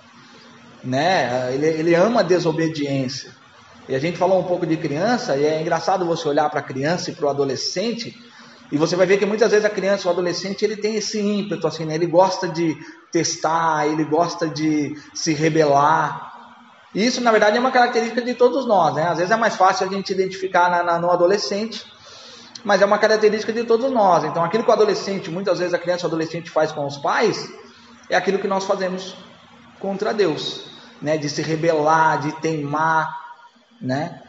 né? 0.84 1.50
Ele, 1.52 1.66
ele 1.66 1.94
ama 1.94 2.20
a 2.20 2.22
desobediência. 2.22 3.32
E 3.88 3.94
a 3.94 3.98
gente 3.98 4.18
falou 4.18 4.38
um 4.38 4.44
pouco 4.44 4.66
de 4.66 4.76
criança, 4.76 5.36
e 5.36 5.44
é 5.44 5.60
engraçado 5.60 6.04
você 6.04 6.28
olhar 6.28 6.48
para 6.50 6.60
a 6.60 6.62
criança 6.62 7.10
e 7.10 7.14
para 7.14 7.26
o 7.26 7.28
adolescente, 7.28 8.16
e 8.74 8.76
você 8.76 8.96
vai 8.96 9.06
ver 9.06 9.18
que 9.18 9.24
muitas 9.24 9.52
vezes 9.52 9.64
a 9.64 9.70
criança, 9.70 10.08
o 10.08 10.10
adolescente, 10.10 10.64
ele 10.64 10.76
tem 10.76 10.96
esse 10.96 11.20
ímpeto, 11.20 11.64
assim, 11.64 11.84
né? 11.84 11.94
Ele 11.94 12.08
gosta 12.08 12.48
de 12.48 12.76
testar, 13.12 13.86
ele 13.86 14.02
gosta 14.02 14.48
de 14.48 15.00
se 15.14 15.32
rebelar. 15.32 16.32
Isso, 16.92 17.20
na 17.20 17.30
verdade, 17.30 17.56
é 17.56 17.60
uma 17.60 17.70
característica 17.70 18.20
de 18.20 18.34
todos 18.34 18.66
nós, 18.66 18.96
né? 18.96 19.06
Às 19.06 19.18
vezes 19.18 19.30
é 19.30 19.36
mais 19.36 19.54
fácil 19.54 19.86
a 19.86 19.88
gente 19.88 20.12
identificar 20.12 20.68
na, 20.68 20.82
na, 20.82 20.98
no 20.98 21.08
adolescente, 21.08 21.86
mas 22.64 22.82
é 22.82 22.84
uma 22.84 22.98
característica 22.98 23.52
de 23.52 23.62
todos 23.62 23.92
nós. 23.92 24.24
Então, 24.24 24.42
aquilo 24.42 24.64
que 24.64 24.70
o 24.70 24.72
adolescente, 24.72 25.30
muitas 25.30 25.60
vezes 25.60 25.72
a 25.72 25.78
criança 25.78 26.08
ou 26.08 26.10
o 26.10 26.12
adolescente 26.12 26.50
faz 26.50 26.72
com 26.72 26.84
os 26.84 26.96
pais, 26.96 27.48
é 28.10 28.16
aquilo 28.16 28.40
que 28.40 28.48
nós 28.48 28.64
fazemos 28.64 29.16
contra 29.78 30.12
Deus 30.12 30.68
né, 31.00 31.16
de 31.16 31.28
se 31.28 31.42
rebelar, 31.42 32.22
de 32.22 32.32
teimar, 32.40 33.08
né? 33.80 34.20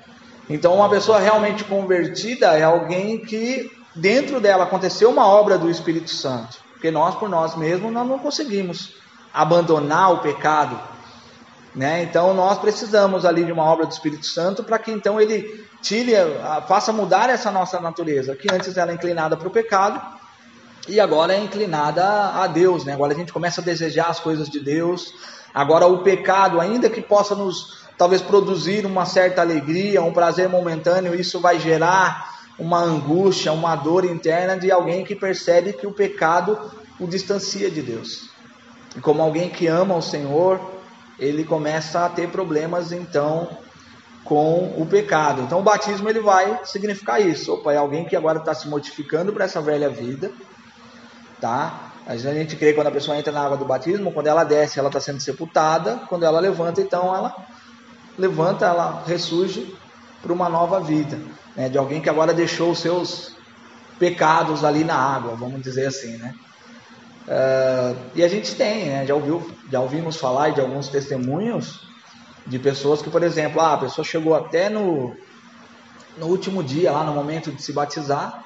Então, 0.48 0.76
uma 0.76 0.88
pessoa 0.88 1.18
realmente 1.18 1.64
convertida 1.64 2.56
é 2.56 2.62
alguém 2.62 3.26
que 3.26 3.74
dentro 3.96 4.40
dela 4.40 4.64
aconteceu 4.64 5.10
uma 5.10 5.28
obra 5.28 5.58
do 5.58 5.70
Espírito 5.70 6.10
Santo, 6.10 6.58
porque 6.74 6.92
nós 6.92 7.16
por 7.16 7.30
nós 7.30 7.56
mesmos 7.56 7.92
nós 7.92 8.08
não 8.08 8.20
conseguimos 8.20 8.96
abandonar 9.34 10.14
o 10.14 10.20
pecado, 10.20 10.80
né? 11.74 12.04
Então, 12.04 12.34
nós 12.34 12.58
precisamos 12.58 13.26
ali 13.26 13.44
de 13.44 13.52
uma 13.52 13.64
obra 13.64 13.86
do 13.86 13.92
Espírito 13.92 14.26
Santo 14.26 14.64
para 14.64 14.80
que 14.80 14.92
então 14.92 15.20
ele 15.20 15.66
tire, 15.82 16.14
faça 16.68 16.94
mudar 16.94 17.30
essa 17.30 17.52
nossa 17.52 17.80
natureza, 17.80 18.36
que 18.36 18.48
antes 18.54 18.78
era 18.78 18.94
inclinada 18.94 19.36
para 19.36 19.48
o 19.48 19.52
pecado 19.52 20.02
e 20.88 21.00
agora 21.00 21.34
é 21.34 21.40
inclinada 21.40 22.04
a 22.04 22.48
Deus, 22.48 22.86
né? 22.86 22.94
Agora 22.94 23.14
a 23.14 23.18
gente 23.18 23.34
começa 23.34 23.60
a 23.60 23.64
desejar 23.64 24.08
as 24.08 24.20
coisas 24.20 24.50
de 24.50 24.60
Deus, 24.60 25.14
Agora, 25.56 25.88
o 25.88 26.00
pecado, 26.00 26.60
ainda 26.60 26.90
que 26.90 27.02
possa 27.02 27.34
nos 27.34 27.86
talvez 27.98 28.22
produzir 28.22 28.86
uma 28.86 29.06
certa 29.06 29.40
alegria, 29.40 30.02
um 30.02 30.12
prazer 30.12 30.50
momentâneo, 30.50 31.16
isso 31.16 31.40
vai 31.40 31.58
gerar 31.58 32.35
uma 32.58 32.80
angústia, 32.80 33.52
uma 33.52 33.76
dor 33.76 34.06
interna 34.06 34.58
de 34.58 34.72
alguém 34.72 35.04
que 35.04 35.16
percebe 35.16 35.74
que 35.74 35.86
o 35.86 35.92
pecado 35.92 36.58
o 37.00 37.08
distancia 37.08 37.70
de 37.70 37.82
Deus. 37.82 38.30
E 38.96 39.02
como 39.02 39.22
alguém 39.22 39.50
que 39.50 39.68
ama 39.68 39.96
o 39.96 40.02
Senhor, 40.02 40.60
ele 41.20 41.44
começa 41.44 42.06
a 42.06 42.10
ter 42.10 42.30
problemas 42.30 42.92
então 42.92 43.50
com 44.24 44.74
o 44.78 44.86
pecado. 44.86 45.42
Então 45.42 45.60
o 45.60 45.64
batismo 45.64 46.10
ele 46.10 46.20
vai 46.20 46.62
significar 46.64 47.22
isso. 47.22 47.54
Opa, 47.54 47.74
é 47.74 47.78
alguém 47.78 48.06
que 48.06 48.16
agora 48.16 48.40
está 48.40 48.54
se 48.54 48.68
mortificando 48.68 49.34
para 49.34 49.46
essa 49.46 49.62
velha 49.62 49.90
vida, 49.90 50.32
tá? 51.40 51.92
A 52.08 52.16
gente 52.16 52.56
crê 52.56 52.70
que 52.70 52.76
quando 52.76 52.88
a 52.88 52.92
pessoa 52.92 53.18
entra 53.18 53.34
na 53.34 53.44
água 53.44 53.58
do 53.58 53.66
batismo, 53.66 54.12
quando 54.12 54.28
ela 54.28 54.44
desce, 54.44 54.78
ela 54.78 54.90
está 54.90 55.00
sendo 55.00 55.20
sepultada, 55.20 56.02
quando 56.08 56.24
ela 56.24 56.40
levanta, 56.40 56.80
então 56.80 57.16
ela 57.16 57.36
levanta, 58.18 58.66
ela 58.66 59.04
ressurge 59.06 59.76
para 60.22 60.32
uma 60.32 60.48
nova 60.48 60.80
vida, 60.80 61.20
né? 61.56 61.70
de 61.70 61.78
alguém 61.78 62.02
que 62.02 62.10
agora 62.10 62.34
deixou 62.34 62.72
os 62.72 62.80
seus 62.80 63.36
pecados 63.98 64.64
ali 64.64 64.84
na 64.84 64.96
água, 64.96 65.36
vamos 65.36 65.62
dizer 65.62 65.88
assim, 65.88 66.18
né? 66.18 66.34
Uh, 67.28 67.98
e 68.14 68.24
a 68.24 68.28
gente 68.28 68.54
tem, 68.56 68.86
né? 68.86 69.06
já, 69.06 69.16
ouviu, 69.16 69.52
já 69.72 69.80
ouvimos 69.80 70.16
falar 70.16 70.52
de 70.52 70.62
alguns 70.62 70.90
testemunhos 70.90 71.82
de 72.46 72.60
pessoas 72.60 73.02
que, 73.02 73.10
por 73.10 73.24
exemplo, 73.24 73.60
ah, 73.60 73.74
a 73.74 73.78
pessoa 73.78 74.06
chegou 74.06 74.36
até 74.36 74.70
no, 74.70 75.16
no 76.18 76.28
último 76.28 76.64
dia, 76.64 76.92
lá 76.92 77.04
no 77.04 77.14
momento 77.14 77.52
de 77.52 77.62
se 77.64 77.74
batizar, 77.74 78.46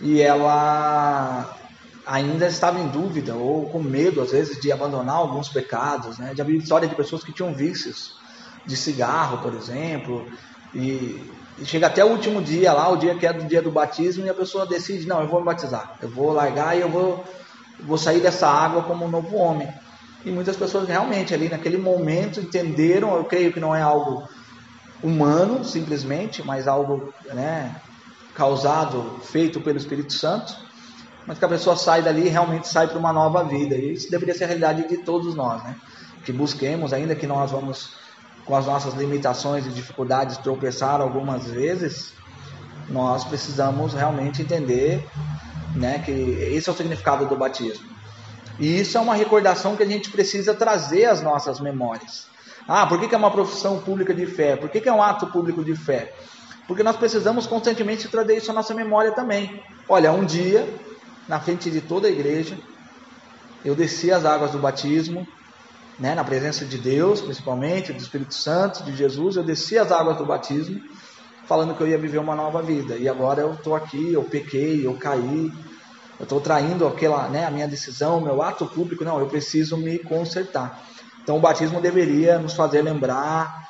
e 0.00 0.20
ela 0.20 1.56
ainda 2.04 2.46
estava 2.46 2.80
em 2.80 2.88
dúvida 2.88 3.34
ou 3.34 3.68
com 3.68 3.80
medo, 3.80 4.20
às 4.20 4.32
vezes, 4.32 4.60
de 4.60 4.72
abandonar 4.72 5.16
alguns 5.16 5.48
pecados. 5.48 6.18
Né? 6.18 6.32
Já 6.34 6.42
vi 6.42 6.56
história 6.56 6.88
de 6.88 6.94
pessoas 6.96 7.22
que 7.22 7.32
tinham 7.32 7.54
vícios, 7.54 8.16
de 8.66 8.76
cigarro, 8.76 9.38
por 9.38 9.54
exemplo, 9.54 10.26
e, 10.74 11.30
chega 11.64 11.86
até 11.86 12.04
o 12.04 12.08
último 12.08 12.42
dia 12.42 12.72
lá, 12.72 12.88
o 12.88 12.96
dia 12.96 13.14
que 13.14 13.26
é 13.26 13.32
do 13.32 13.44
dia 13.44 13.62
do 13.62 13.70
batismo, 13.70 14.26
e 14.26 14.30
a 14.30 14.34
pessoa 14.34 14.66
decide: 14.66 15.06
não, 15.06 15.20
eu 15.20 15.28
vou 15.28 15.40
me 15.40 15.46
batizar, 15.46 15.96
eu 16.02 16.08
vou 16.08 16.32
largar 16.32 16.76
e 16.76 16.80
eu 16.80 16.88
vou, 16.88 17.24
vou 17.80 17.98
sair 17.98 18.20
dessa 18.20 18.48
água 18.48 18.82
como 18.82 19.04
um 19.04 19.08
novo 19.08 19.36
homem. 19.36 19.68
E 20.24 20.30
muitas 20.30 20.56
pessoas 20.56 20.88
realmente 20.88 21.32
ali 21.32 21.48
naquele 21.48 21.78
momento 21.78 22.40
entenderam, 22.40 23.16
eu 23.16 23.24
creio 23.24 23.52
que 23.52 23.60
não 23.60 23.74
é 23.74 23.80
algo 23.80 24.28
humano 25.02 25.64
simplesmente, 25.64 26.44
mas 26.44 26.66
algo 26.66 27.12
né, 27.26 27.74
causado, 28.34 29.20
feito 29.22 29.60
pelo 29.60 29.78
Espírito 29.78 30.12
Santo 30.12 30.68
mas 31.28 31.38
que 31.38 31.44
a 31.44 31.48
pessoa 31.48 31.76
sai 31.76 32.00
dali 32.00 32.24
e 32.24 32.30
realmente 32.30 32.66
sai 32.66 32.88
para 32.88 32.98
uma 32.98 33.12
nova 33.12 33.44
vida. 33.44 33.74
E 33.74 33.92
isso 33.92 34.10
deveria 34.10 34.34
ser 34.34 34.44
a 34.44 34.46
realidade 34.46 34.88
de 34.88 34.96
todos 34.96 35.34
nós, 35.34 35.62
né? 35.62 35.76
Que 36.24 36.32
busquemos, 36.32 36.90
ainda 36.90 37.14
que 37.14 37.26
nós 37.26 37.50
vamos 37.50 37.90
com 38.48 38.56
as 38.56 38.64
nossas 38.64 38.94
limitações 38.94 39.66
e 39.66 39.68
dificuldades 39.68 40.38
tropeçar 40.38 41.02
algumas 41.02 41.44
vezes, 41.44 42.14
nós 42.88 43.22
precisamos 43.22 43.92
realmente 43.92 44.40
entender, 44.40 45.06
né, 45.76 45.98
que 45.98 46.10
esse 46.10 46.66
é 46.66 46.72
o 46.72 46.74
significado 46.74 47.26
do 47.26 47.36
batismo. 47.36 47.86
E 48.58 48.80
isso 48.80 48.96
é 48.96 49.00
uma 49.00 49.14
recordação 49.14 49.76
que 49.76 49.82
a 49.82 49.86
gente 49.86 50.10
precisa 50.10 50.54
trazer 50.54 51.04
às 51.04 51.20
nossas 51.20 51.60
memórias. 51.60 52.26
Ah, 52.66 52.86
por 52.86 52.98
que, 52.98 53.14
é 53.14 53.18
uma 53.18 53.30
profissão 53.30 53.80
pública 53.80 54.14
de 54.14 54.24
fé? 54.24 54.56
Por 54.56 54.70
que, 54.70 54.80
que 54.80 54.88
é 54.88 54.92
um 54.92 55.02
ato 55.02 55.26
público 55.26 55.62
de 55.62 55.76
fé? 55.76 56.14
Porque 56.66 56.82
nós 56.82 56.96
precisamos 56.96 57.46
constantemente 57.46 58.08
trazer 58.08 58.38
isso 58.38 58.50
à 58.50 58.54
nossa 58.54 58.74
memória 58.74 59.12
também. 59.12 59.62
Olha, 59.86 60.10
um 60.10 60.24
dia 60.24 60.66
na 61.28 61.38
frente 61.38 61.70
de 61.70 61.82
toda 61.82 62.08
a 62.08 62.10
igreja. 62.10 62.58
Eu 63.62 63.74
desci 63.74 64.10
as 64.10 64.24
águas 64.24 64.52
do 64.52 64.58
batismo, 64.58 65.26
né, 65.98 66.14
na 66.14 66.22
presença 66.22 66.64
de 66.64 66.78
Deus, 66.78 67.20
principalmente, 67.20 67.92
do 67.92 67.98
Espírito 67.98 68.34
Santo, 68.34 68.84
de 68.84 68.94
Jesus. 68.94 69.36
Eu 69.36 69.42
desci 69.42 69.76
as 69.76 69.90
águas 69.90 70.16
do 70.16 70.24
batismo, 70.24 70.80
falando 71.46 71.74
que 71.74 71.82
eu 71.82 71.88
ia 71.88 71.98
viver 71.98 72.18
uma 72.18 72.34
nova 72.34 72.62
vida. 72.62 72.96
E 72.96 73.08
agora 73.08 73.40
eu 73.40 73.54
estou 73.54 73.74
aqui, 73.74 74.12
eu 74.12 74.22
pequei, 74.22 74.86
eu 74.86 74.94
caí, 74.94 75.52
eu 76.18 76.24
estou 76.24 76.40
traindo 76.40 76.86
aquela, 76.86 77.28
né, 77.28 77.46
a 77.46 77.50
minha 77.50 77.66
decisão, 77.66 78.20
meu 78.20 78.42
ato 78.42 78.66
público. 78.66 79.04
Não, 79.04 79.18
eu 79.18 79.26
preciso 79.26 79.76
me 79.76 79.98
consertar. 79.98 80.84
Então 81.22 81.36
o 81.36 81.40
batismo 81.40 81.80
deveria 81.80 82.38
nos 82.38 82.54
fazer 82.54 82.82
lembrar 82.82 83.68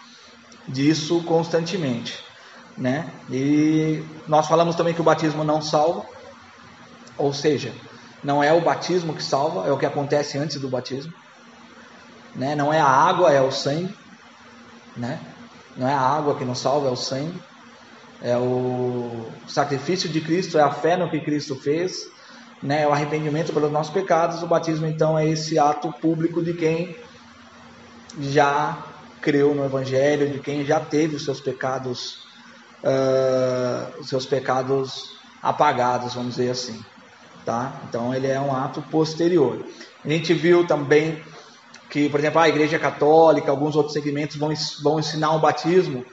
disso 0.67 1.23
constantemente. 1.25 2.23
Né? 2.77 3.11
E 3.31 4.05
nós 4.29 4.47
falamos 4.47 4.77
também 4.77 4.95
que 4.95 5.01
o 5.01 5.05
batismo 5.05 5.43
não 5.43 5.61
salva, 5.61 6.05
ou 7.17 7.33
seja, 7.33 7.73
não 8.23 8.43
é 8.43 8.53
o 8.53 8.61
batismo 8.61 9.15
que 9.15 9.23
salva, 9.23 9.67
é 9.67 9.73
o 9.73 9.79
que 9.79 9.87
acontece 9.87 10.39
antes 10.39 10.61
do 10.61 10.69
batismo. 10.69 11.13
Né? 12.35 12.55
Não 12.55 12.73
é 12.73 12.81
a 12.81 12.87
água, 12.87 13.33
é 13.33 13.41
o 13.41 13.51
sangue. 13.51 13.95
Né? 14.97 15.21
Não 15.77 15.89
é 15.89 15.93
a 15.93 16.01
água 16.01 16.35
que 16.37 16.45
nos 16.45 16.59
salva, 16.59 16.89
é 16.89 16.91
o 16.91 16.97
sangue. 16.97 17.41
É 18.21 18.37
o 18.37 19.27
sacrifício 19.47 20.09
de 20.09 20.21
Cristo, 20.21 20.59
é 20.59 20.63
a 20.63 20.71
fé 20.71 20.97
no 20.97 21.11
que 21.11 21.21
Cristo 21.21 21.57
fez. 21.57 22.09
Né? 22.63 22.83
É 22.83 22.89
o 22.89 22.93
arrependimento 22.93 23.53
pelos 23.53 23.71
nossos 23.71 23.93
pecados. 23.93 24.43
O 24.43 24.47
batismo, 24.47 24.87
então, 24.87 25.19
é 25.19 25.27
esse 25.27 25.59
ato 25.59 25.93
público 25.93 26.43
de 26.43 26.55
quem 26.55 26.97
já 28.19 28.85
creu 29.21 29.55
no 29.55 29.65
Evangelho, 29.65 30.31
de 30.31 30.39
quem 30.39 30.65
já 30.65 30.81
teve 30.81 31.17
os 31.17 31.25
seus 31.25 31.41
pecados, 31.41 32.27
uh, 32.83 34.01
os 34.01 34.09
seus 34.09 34.27
pecados 34.27 35.17
apagados, 35.43 36.15
vamos 36.15 36.37
dizer 36.37 36.51
assim 36.51 36.83
tá? 37.49 37.81
Então 37.89 38.15
ele 38.15 38.27
é 38.27 38.39
um 38.39 38.55
ato 38.55 38.83
posterior. 38.83 39.65
A 40.05 40.09
gente 40.09 40.35
viu 40.35 40.67
também 40.67 41.23
que, 41.91 42.09
por 42.09 42.21
exemplo, 42.21 42.41
a 42.41 42.49
Igreja 42.49 42.79
Católica, 42.79 43.51
alguns 43.51 43.75
outros 43.75 43.95
segmentos 43.95 44.37
vão, 44.37 44.53
vão 44.83 44.99
ensinar 44.99 45.35
o 45.35 45.39
batismo 45.39 46.05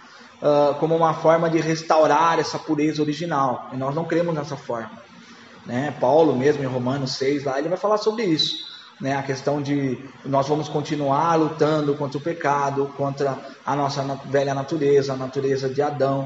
uh, 0.41 0.73
como 0.75 0.95
uma 0.95 1.13
forma 1.13 1.49
de 1.49 1.59
restaurar 1.59 2.39
essa 2.39 2.57
pureza 2.57 3.01
original. 3.01 3.69
E 3.73 3.77
nós 3.77 3.93
não 3.93 4.05
cremos 4.05 4.33
nessa 4.33 4.55
forma. 4.55 4.91
Né? 5.65 5.93
Paulo 5.99 6.35
mesmo 6.35 6.63
em 6.63 6.67
Romanos 6.67 7.13
6 7.13 7.43
lá 7.45 7.59
ele 7.59 7.69
vai 7.69 7.77
falar 7.77 7.97
sobre 7.97 8.23
isso. 8.23 8.65
Né, 9.01 9.13
a 9.13 9.21
questão 9.21 9.61
de 9.61 9.99
nós 10.23 10.47
vamos 10.47 10.69
continuar 10.69 11.35
lutando 11.35 11.95
contra 11.95 12.17
o 12.17 12.21
pecado, 12.21 12.89
contra 12.95 13.37
a 13.65 13.75
nossa 13.75 14.01
velha 14.23 14.53
natureza, 14.53 15.11
a 15.11 15.17
natureza 15.17 15.67
de 15.67 15.81
Adão, 15.81 16.25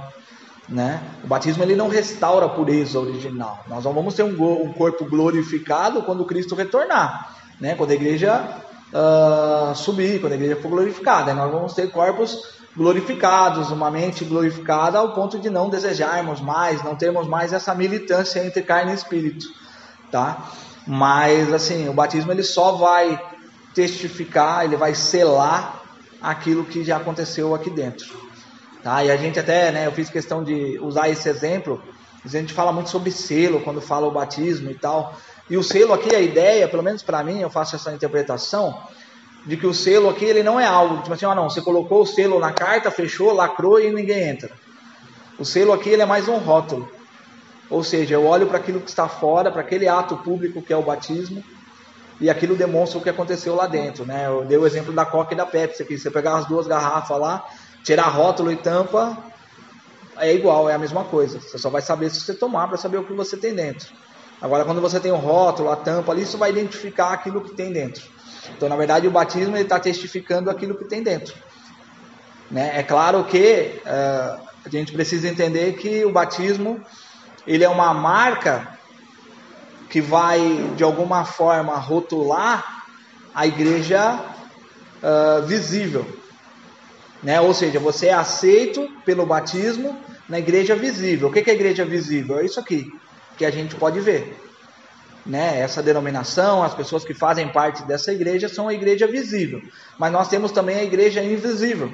né? 0.67 1.01
O 1.23 1.27
batismo 1.27 1.63
ele 1.63 1.75
não 1.75 1.89
restaura 1.89 2.45
a 2.45 2.49
pureza 2.49 2.99
original. 2.99 3.65
Nós 3.67 3.83
não 3.85 3.91
vamos 3.91 4.13
ter 4.13 4.21
um, 4.21 4.63
um 4.63 4.71
corpo 4.71 5.03
glorificado 5.05 6.03
quando 6.03 6.23
Cristo 6.25 6.53
retornar, 6.53 7.35
né? 7.59 7.73
quando 7.73 7.89
a 7.89 7.95
igreja 7.95 8.61
uh, 8.93 9.75
subir, 9.75 10.19
quando 10.19 10.33
a 10.33 10.35
igreja 10.35 10.55
for 10.61 10.69
glorificada. 10.69 11.33
Nós 11.33 11.51
vamos 11.51 11.73
ter 11.73 11.89
corpos 11.91 12.59
glorificados, 12.75 13.71
uma 13.71 13.89
mente 13.89 14.23
glorificada 14.23 14.99
ao 14.99 15.13
ponto 15.13 15.39
de 15.39 15.49
não 15.49 15.69
desejarmos 15.69 16.39
mais, 16.39 16.83
não 16.83 16.95
termos 16.95 17.27
mais 17.27 17.51
essa 17.51 17.73
militância 17.73 18.45
entre 18.45 18.61
carne 18.61 18.91
e 18.91 18.95
espírito, 18.95 19.47
tá? 20.11 20.51
Mas 20.87 21.51
assim, 21.51 21.89
o 21.89 21.93
batismo 21.93 22.31
ele 22.31 22.43
só 22.43 22.73
vai 22.73 23.21
testificar, 23.73 24.65
ele 24.65 24.75
vai 24.75 24.95
selar 24.95 25.83
aquilo 26.21 26.65
que 26.65 26.83
já 26.83 26.97
aconteceu 26.97 27.53
aqui 27.53 27.69
dentro. 27.69 28.17
Tá? 28.83 29.03
E 29.03 29.11
a 29.11 29.17
gente 29.17 29.39
até, 29.39 29.71
né, 29.71 29.87
eu 29.87 29.91
fiz 29.91 30.09
questão 30.09 30.43
de 30.43 30.79
usar 30.79 31.09
esse 31.09 31.27
exemplo, 31.27 31.81
a 32.23 32.27
gente 32.27 32.53
fala 32.53 32.71
muito 32.71 32.89
sobre 32.89 33.11
selo 33.11 33.61
quando 33.61 33.81
fala 33.81 34.07
o 34.07 34.11
batismo 34.11 34.69
e 34.69 34.75
tal. 34.75 35.15
E 35.49 35.57
o 35.57 35.63
selo 35.63 35.93
aqui, 35.93 36.15
a 36.15 36.19
ideia, 36.19 36.67
pelo 36.67 36.83
menos 36.83 37.01
para 37.01 37.23
mim, 37.23 37.39
eu 37.41 37.49
faço 37.49 37.75
essa 37.75 37.91
interpretação, 37.91 38.77
de 39.45 39.57
que 39.57 39.65
o 39.65 39.73
selo 39.73 40.09
aqui 40.09 40.25
ele 40.25 40.43
não 40.43 40.59
é 40.59 40.65
algo, 40.65 40.97
tipo 40.97 41.13
assim, 41.13 41.25
ah, 41.25 41.33
não, 41.33 41.49
você 41.49 41.61
colocou 41.61 42.03
o 42.03 42.05
selo 42.05 42.39
na 42.39 42.51
carta, 42.51 42.91
fechou, 42.91 43.33
lacrou 43.33 43.79
e 43.79 43.91
ninguém 43.91 44.29
entra. 44.29 44.51
O 45.39 45.45
selo 45.45 45.73
aqui 45.73 45.89
ele 45.89 46.01
é 46.01 46.05
mais 46.05 46.27
um 46.27 46.37
rótulo. 46.37 46.89
Ou 47.69 47.83
seja, 47.83 48.15
eu 48.15 48.25
olho 48.25 48.47
para 48.47 48.57
aquilo 48.57 48.79
que 48.79 48.89
está 48.89 49.07
fora, 49.07 49.51
para 49.51 49.61
aquele 49.61 49.87
ato 49.87 50.17
público 50.17 50.61
que 50.61 50.73
é 50.73 50.77
o 50.77 50.81
batismo, 50.81 51.43
e 52.19 52.29
aquilo 52.29 52.55
demonstra 52.55 52.99
o 52.99 53.01
que 53.01 53.09
aconteceu 53.09 53.55
lá 53.55 53.65
dentro. 53.65 54.05
Né? 54.05 54.27
Eu 54.27 54.43
dei 54.43 54.57
o 54.57 54.67
exemplo 54.67 54.91
da 54.91 55.05
Coca 55.05 55.33
e 55.33 55.37
da 55.37 55.45
Pepsi 55.45 55.83
aqui. 55.83 55.97
Você 55.97 56.11
pegar 56.11 56.35
as 56.35 56.45
duas 56.45 56.67
garrafas 56.67 57.17
lá, 57.17 57.45
Tirar 57.83 58.09
rótulo 58.09 58.51
e 58.51 58.55
tampa 58.55 59.17
é 60.17 60.33
igual, 60.33 60.69
é 60.69 60.73
a 60.73 60.77
mesma 60.77 61.05
coisa. 61.05 61.39
Você 61.39 61.57
só 61.57 61.69
vai 61.69 61.81
saber 61.81 62.09
se 62.09 62.19
você 62.19 62.33
tomar 62.33 62.67
para 62.67 62.77
saber 62.77 62.97
o 62.97 63.03
que 63.05 63.13
você 63.13 63.37
tem 63.37 63.53
dentro. 63.55 63.87
Agora, 64.41 64.63
quando 64.63 64.79
você 64.79 64.99
tem 64.99 65.11
o 65.11 65.17
rótulo, 65.17 65.69
a 65.69 65.75
tampa 65.75 66.11
ali, 66.11 66.21
isso 66.21 66.37
vai 66.37 66.49
identificar 66.49 67.11
aquilo 67.11 67.41
que 67.41 67.53
tem 67.53 67.71
dentro. 67.71 68.03
Então, 68.55 68.69
na 68.69 68.75
verdade, 68.75 69.07
o 69.07 69.11
batismo 69.11 69.57
está 69.57 69.79
testificando 69.79 70.49
aquilo 70.49 70.75
que 70.75 70.85
tem 70.85 71.03
dentro. 71.03 71.35
Né? 72.49 72.79
É 72.79 72.83
claro 72.83 73.23
que 73.25 73.81
uh, 73.85 74.41
a 74.65 74.69
gente 74.69 74.93
precisa 74.93 75.27
entender 75.27 75.73
que 75.73 76.05
o 76.05 76.11
batismo 76.11 76.81
ele 77.45 77.63
é 77.63 77.69
uma 77.69 77.93
marca 77.93 78.79
que 79.89 79.99
vai, 79.99 80.39
de 80.75 80.83
alguma 80.83 81.25
forma, 81.25 81.75
rotular 81.77 82.85
a 83.35 83.45
igreja 83.45 84.19
uh, 85.03 85.45
visível. 85.45 86.05
Né? 87.21 87.41
Ou 87.41 87.53
seja, 87.53 87.77
você 87.77 88.07
é 88.07 88.13
aceito 88.13 88.87
pelo 89.03 89.25
batismo 89.25 89.99
na 90.29 90.39
igreja 90.39 90.75
visível. 90.75 91.27
O 91.27 91.31
que 91.31 91.39
é 91.39 91.51
a 91.51 91.55
igreja 91.55 91.83
visível? 91.83 92.39
É 92.39 92.45
isso 92.45 92.59
aqui 92.59 92.89
que 93.39 93.45
a 93.45 93.49
gente 93.49 93.73
pode 93.75 94.01
ver. 94.01 94.37
Né? 95.25 95.61
Essa 95.61 95.81
denominação, 95.81 96.61
as 96.61 96.75
pessoas 96.75 97.05
que 97.05 97.13
fazem 97.13 97.47
parte 97.47 97.83
dessa 97.83 98.11
igreja 98.11 98.49
são 98.49 98.67
a 98.67 98.73
igreja 98.73 99.07
visível. 99.07 99.61
Mas 99.97 100.11
nós 100.11 100.27
temos 100.27 100.51
também 100.51 100.75
a 100.75 100.83
igreja 100.83 101.23
invisível. 101.23 101.93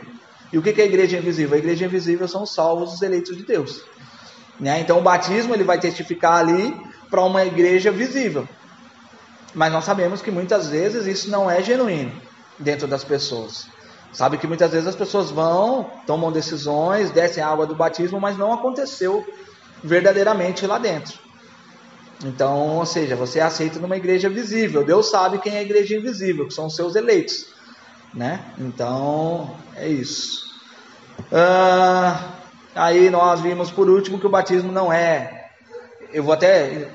E 0.52 0.58
o 0.58 0.62
que 0.62 0.70
é 0.82 0.84
a 0.84 0.88
igreja 0.88 1.18
invisível? 1.18 1.56
A 1.56 1.60
igreja 1.60 1.86
invisível 1.86 2.28
são 2.28 2.42
os 2.44 2.54
salvos, 2.54 2.96
os 2.96 3.02
eleitos 3.04 3.38
de 3.38 3.44
Deus. 3.44 3.84
Né? 4.60 4.80
Então 4.80 4.98
o 4.98 5.02
batismo 5.02 5.54
ele 5.54 5.64
vai 5.64 5.80
testificar 5.80 6.40
ali 6.40 6.76
para 7.12 7.22
uma 7.22 7.46
igreja 7.46 7.92
visível. 7.92 8.48
Mas 9.54 9.72
nós 9.72 9.86
sabemos 9.86 10.22
que 10.24 10.32
muitas 10.32 10.68
vezes 10.68 11.06
isso 11.06 11.30
não 11.30 11.50
é 11.50 11.62
genuíno 11.62 12.12
dentro 12.58 12.88
das 12.88 13.04
pessoas. 13.04 13.68
Sabe 14.12 14.38
que 14.40 14.48
muitas 14.48 14.72
vezes 14.72 14.88
as 14.88 14.96
pessoas 14.96 15.30
vão, 15.30 15.92
tomam 16.08 16.32
decisões, 16.32 17.12
descem 17.12 17.44
a 17.44 17.50
água 17.50 17.68
do 17.68 17.76
batismo, 17.76 18.20
mas 18.20 18.36
não 18.36 18.52
aconteceu 18.52 19.24
verdadeiramente 19.84 20.66
lá 20.66 20.80
dentro. 20.80 21.25
Então, 22.24 22.78
ou 22.78 22.86
seja, 22.86 23.16
você 23.16 23.40
é 23.40 23.44
aceito 23.44 23.80
numa 23.80 23.98
igreja 23.98 24.30
visível. 24.30 24.86
Deus 24.86 25.10
sabe 25.10 25.40
quem 25.40 25.56
é 25.56 25.60
a 25.60 25.64
igreja 25.64 25.96
invisível, 25.96 26.48
que 26.48 26.54
são 26.54 26.68
os 26.68 26.76
seus 26.76 26.96
eleitos. 26.96 27.48
Né? 28.14 28.40
Então, 28.58 29.56
é 29.76 29.88
isso. 29.88 30.46
Ah, 31.32 32.34
aí 32.74 33.10
nós 33.10 33.42
vimos 33.42 33.70
por 33.70 33.90
último 33.90 34.20
que 34.20 34.26
o 34.26 34.30
batismo 34.30 34.72
não 34.72 34.92
é. 34.92 35.50
Eu 36.14 36.24
vou 36.24 36.34
até 36.34 36.90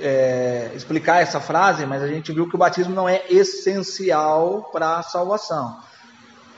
é, 0.00 0.70
explicar 0.74 1.22
essa 1.22 1.40
frase, 1.40 1.86
mas 1.86 2.02
a 2.02 2.08
gente 2.08 2.32
viu 2.32 2.48
que 2.48 2.56
o 2.56 2.58
batismo 2.58 2.94
não 2.94 3.08
é 3.08 3.22
essencial 3.30 4.70
para 4.72 4.98
a 4.98 5.02
salvação. 5.02 5.78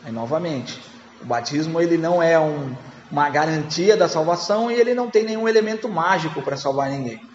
Aí, 0.02 0.12
novamente, 0.12 0.80
o 1.20 1.26
batismo 1.26 1.80
ele 1.80 1.98
não 1.98 2.22
é 2.22 2.38
um, 2.38 2.74
uma 3.10 3.28
garantia 3.28 3.96
da 3.96 4.08
salvação 4.08 4.70
e 4.70 4.74
ele 4.74 4.94
não 4.94 5.10
tem 5.10 5.24
nenhum 5.24 5.46
elemento 5.46 5.88
mágico 5.88 6.40
para 6.40 6.56
salvar 6.56 6.88
ninguém. 6.88 7.33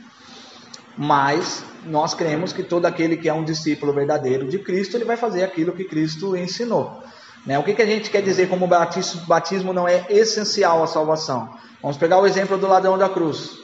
Mas 1.01 1.63
nós 1.85 2.13
cremos 2.13 2.51
que 2.51 2.62
todo 2.62 2.85
aquele 2.85 3.15
que 3.15 3.29
é 3.29 3.33
um 3.33 3.45
discípulo 3.45 3.93
verdadeiro 3.93 4.49
de 4.49 4.59
Cristo, 4.59 4.97
ele 4.97 5.05
vai 5.05 5.15
fazer 5.15 5.45
aquilo 5.45 5.71
que 5.71 5.85
Cristo 5.85 6.35
ensinou. 6.35 7.01
Né? 7.45 7.57
O 7.57 7.63
que, 7.63 7.73
que 7.73 7.81
a 7.81 7.85
gente 7.85 8.09
quer 8.09 8.21
dizer 8.21 8.49
como 8.49 8.67
batismo, 8.67 9.21
batismo 9.21 9.71
não 9.71 9.88
é 9.88 10.05
essencial 10.09 10.83
à 10.83 10.88
salvação? 10.88 11.55
Vamos 11.81 11.95
pegar 11.95 12.19
o 12.19 12.27
exemplo 12.27 12.57
do 12.57 12.67
ladrão 12.67 12.97
da 12.97 13.07
cruz. 13.07 13.57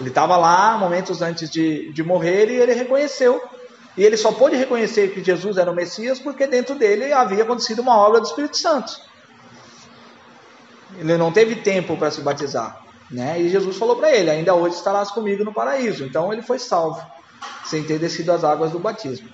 Ele 0.00 0.08
estava 0.08 0.36
lá 0.36 0.76
momentos 0.76 1.22
antes 1.22 1.48
de, 1.48 1.92
de 1.92 2.02
morrer 2.02 2.50
e 2.50 2.56
ele 2.56 2.72
reconheceu 2.72 3.40
e 3.96 4.02
ele 4.02 4.16
só 4.16 4.32
pôde 4.32 4.56
reconhecer 4.56 5.14
que 5.14 5.22
Jesus 5.22 5.56
era 5.58 5.70
o 5.70 5.74
Messias 5.76 6.18
porque 6.18 6.44
dentro 6.48 6.74
dele 6.74 7.12
havia 7.12 7.44
acontecido 7.44 7.82
uma 7.82 7.96
obra 7.96 8.20
do 8.20 8.26
Espírito 8.26 8.56
Santo. 8.56 9.00
Ele 10.98 11.16
não 11.16 11.30
teve 11.30 11.54
tempo 11.54 11.96
para 11.96 12.10
se 12.10 12.20
batizar. 12.20 12.81
Né? 13.12 13.40
E 13.42 13.48
Jesus 13.50 13.76
falou 13.76 13.96
para 13.96 14.10
ele: 14.10 14.30
Ainda 14.30 14.54
hoje 14.54 14.76
estarás 14.76 15.10
comigo 15.10 15.44
no 15.44 15.52
paraíso. 15.52 16.04
Então 16.04 16.32
ele 16.32 16.42
foi 16.42 16.58
salvo, 16.58 17.04
sem 17.64 17.84
ter 17.84 17.98
descido 17.98 18.32
as 18.32 18.42
águas 18.42 18.72
do 18.72 18.78
batismo. 18.78 19.28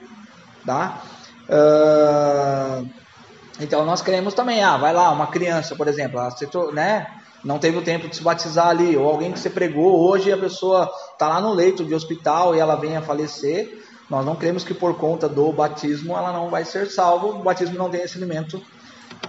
Tá? 0.66 1.00
Uh, 1.48 2.88
então 3.60 3.84
nós 3.86 4.02
queremos 4.02 4.34
também, 4.34 4.62
ah, 4.62 4.76
vai 4.76 4.92
lá, 4.92 5.10
uma 5.10 5.28
criança, 5.28 5.76
por 5.76 5.86
exemplo, 5.88 6.18
aceitou, 6.20 6.72
né? 6.72 7.06
Não 7.44 7.58
teve 7.58 7.78
o 7.78 7.82
tempo 7.82 8.08
de 8.08 8.16
se 8.16 8.22
batizar 8.22 8.68
ali, 8.68 8.96
ou 8.96 9.08
alguém 9.08 9.30
que 9.30 9.38
você 9.38 9.48
pregou 9.48 10.08
hoje 10.08 10.32
a 10.32 10.36
pessoa 10.36 10.90
está 11.12 11.28
lá 11.28 11.40
no 11.40 11.52
leito 11.52 11.84
de 11.84 11.94
hospital 11.94 12.54
e 12.54 12.58
ela 12.58 12.74
vem 12.74 12.96
a 12.96 13.02
falecer. 13.02 13.84
Nós 14.10 14.26
não 14.26 14.34
queremos 14.34 14.64
que 14.64 14.74
por 14.74 14.96
conta 14.96 15.28
do 15.28 15.52
batismo 15.52 16.16
ela 16.16 16.32
não 16.32 16.48
vai 16.48 16.64
ser 16.64 16.90
salva. 16.90 17.28
O 17.28 17.42
batismo 17.42 17.78
não 17.78 17.88
tem 17.88 18.02
esse 18.02 18.18
elemento 18.18 18.60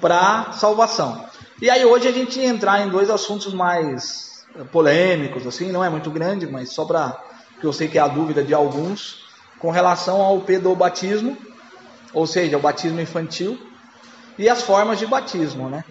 para 0.02 0.54
salvação. 0.54 1.24
E 1.62 1.70
aí 1.70 1.86
hoje 1.86 2.08
a 2.08 2.12
gente 2.12 2.40
entrar 2.40 2.82
em 2.82 2.90
dois 2.90 3.10
assuntos 3.10 3.54
mais 3.54 4.29
polêmicos, 4.72 5.46
assim, 5.46 5.72
não 5.72 5.84
é 5.84 5.90
muito 5.90 6.10
grande, 6.10 6.48
mas 6.48 6.72
só 6.72 6.86
para 6.86 7.18
que 7.60 7.66
eu 7.66 7.74
sei 7.74 7.88
que 7.88 7.98
é 7.98 8.02
a 8.02 8.08
dúvida 8.08 8.44
de 8.44 8.54
alguns, 8.54 9.26
com 9.60 9.72
relação 9.72 10.22
ao 10.22 10.40
pedobatismo, 10.42 11.38
ou 12.14 12.26
seja, 12.26 12.58
o 12.58 12.62
batismo 12.62 13.00
infantil, 13.00 13.60
e 14.38 14.48
as 14.48 14.62
formas 14.62 14.98
de 14.98 15.06
batismo, 15.06 15.70
né? 15.70 15.84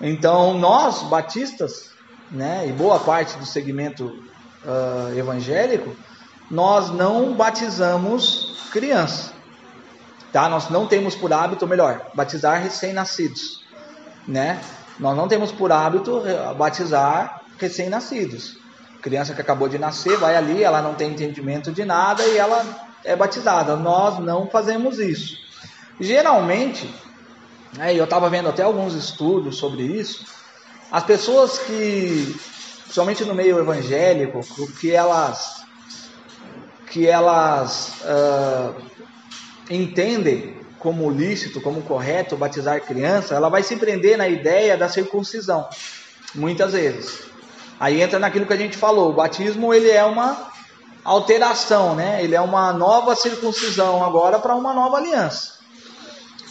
Então, 0.00 0.58
nós, 0.58 1.02
batistas, 1.04 1.90
né, 2.30 2.66
e 2.68 2.72
boa 2.72 2.98
parte 2.98 3.36
do 3.38 3.46
segmento 3.46 4.06
uh, 4.64 5.16
evangélico, 5.16 5.96
nós 6.50 6.90
não 6.90 7.34
batizamos 7.34 8.68
crianças, 8.72 9.32
tá? 10.32 10.48
Nós 10.48 10.68
não 10.68 10.86
temos 10.86 11.14
por 11.14 11.32
hábito, 11.32 11.66
melhor, 11.66 12.06
batizar 12.14 12.60
recém-nascidos, 12.62 13.64
né? 14.26 14.60
Nós 14.98 15.16
não 15.16 15.28
temos 15.28 15.52
por 15.52 15.70
hábito 15.70 16.22
eh, 16.26 16.54
batizar 16.54 17.42
recém-nascidos. 17.58 18.56
Criança 19.02 19.34
que 19.34 19.40
acabou 19.40 19.68
de 19.68 19.78
nascer, 19.78 20.16
vai 20.16 20.36
ali, 20.36 20.62
ela 20.62 20.82
não 20.82 20.94
tem 20.94 21.12
entendimento 21.12 21.70
de 21.70 21.84
nada 21.84 22.24
e 22.24 22.36
ela 22.36 22.64
é 23.04 23.14
batizada. 23.14 23.76
Nós 23.76 24.18
não 24.18 24.48
fazemos 24.48 24.98
isso. 24.98 25.36
Geralmente, 26.00 26.88
né, 27.76 27.94
eu 27.94 28.04
estava 28.04 28.28
vendo 28.30 28.48
até 28.48 28.62
alguns 28.62 28.94
estudos 28.94 29.56
sobre 29.56 29.82
isso, 29.82 30.24
as 30.90 31.04
pessoas 31.04 31.58
que, 31.58 32.34
principalmente 32.82 33.24
no 33.24 33.34
meio 33.34 33.58
evangélico, 33.58 34.40
que 34.80 34.90
elas, 34.90 35.62
que 36.90 37.06
elas 37.06 38.00
uh, 38.02 38.74
entendem 39.68 40.56
como 40.78 41.10
lícito, 41.10 41.60
como 41.60 41.82
correto 41.82 42.36
batizar 42.36 42.80
criança, 42.80 43.34
ela 43.34 43.48
vai 43.48 43.62
se 43.62 43.76
prender 43.76 44.16
na 44.16 44.28
ideia 44.28 44.76
da 44.76 44.88
circuncisão, 44.88 45.68
muitas 46.34 46.72
vezes. 46.72 47.27
Aí 47.80 48.02
entra 48.02 48.18
naquilo 48.18 48.46
que 48.46 48.52
a 48.52 48.56
gente 48.56 48.76
falou, 48.76 49.10
o 49.10 49.14
batismo 49.14 49.72
ele 49.72 49.90
é 49.90 50.04
uma 50.04 50.50
alteração, 51.04 51.94
né? 51.94 52.22
Ele 52.22 52.34
é 52.34 52.40
uma 52.40 52.72
nova 52.72 53.14
circuncisão 53.14 54.04
agora 54.04 54.38
para 54.38 54.54
uma 54.54 54.74
nova 54.74 54.96
aliança. 54.96 55.58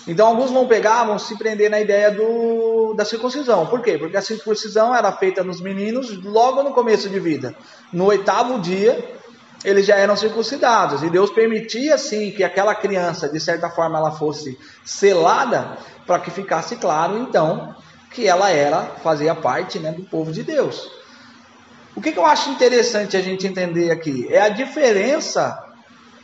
Então 0.07 0.25
alguns 0.25 0.49
vão 0.51 0.65
pegar, 0.65 1.03
vão 1.03 1.19
se 1.19 1.37
prender 1.37 1.69
na 1.69 1.81
ideia 1.81 2.09
do, 2.09 2.93
da 2.93 3.03
circuncisão. 3.03 3.65
Por 3.65 3.81
quê? 3.81 3.97
Porque 3.97 4.15
a 4.15 4.21
circuncisão 4.21 4.95
era 4.95 5.11
feita 5.11 5.43
nos 5.43 5.59
meninos 5.59 6.23
logo 6.23 6.63
no 6.63 6.71
começo 6.71 7.09
de 7.09 7.19
vida. 7.19 7.53
No 7.91 8.05
oitavo 8.05 8.57
dia, 8.57 9.17
eles 9.65 9.85
já 9.85 9.97
eram 9.97 10.15
circuncidados. 10.15 11.03
E 11.03 11.09
Deus 11.09 11.29
permitia, 11.29 11.97
sim, 11.97 12.31
que 12.31 12.41
aquela 12.41 12.73
criança, 12.73 13.27
de 13.27 13.39
certa 13.39 13.69
forma, 13.69 13.97
ela 13.99 14.11
fosse 14.11 14.57
selada, 14.85 15.77
para 16.05 16.19
que 16.19 16.31
ficasse 16.31 16.77
claro, 16.77 17.17
então, 17.17 17.75
que 18.11 18.25
ela 18.27 18.49
era, 18.49 18.83
fazia 19.03 19.35
parte 19.35 19.77
né, 19.77 19.91
do 19.91 20.03
povo 20.03 20.31
de 20.31 20.41
Deus. 20.41 20.89
O 21.97 22.01
que, 22.01 22.11
que 22.11 22.19
eu 22.19 22.25
acho 22.27 22.51
interessante 22.51 23.17
a 23.17 23.21
gente 23.21 23.47
entender 23.47 23.89
aqui? 23.89 24.27
É 24.29 24.39
a 24.39 24.49
diferença 24.49 25.65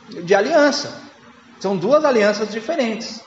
de 0.08 0.32
aliança. 0.32 1.02
São 1.58 1.76
duas 1.76 2.04
alianças 2.04 2.48
diferentes. 2.48 3.20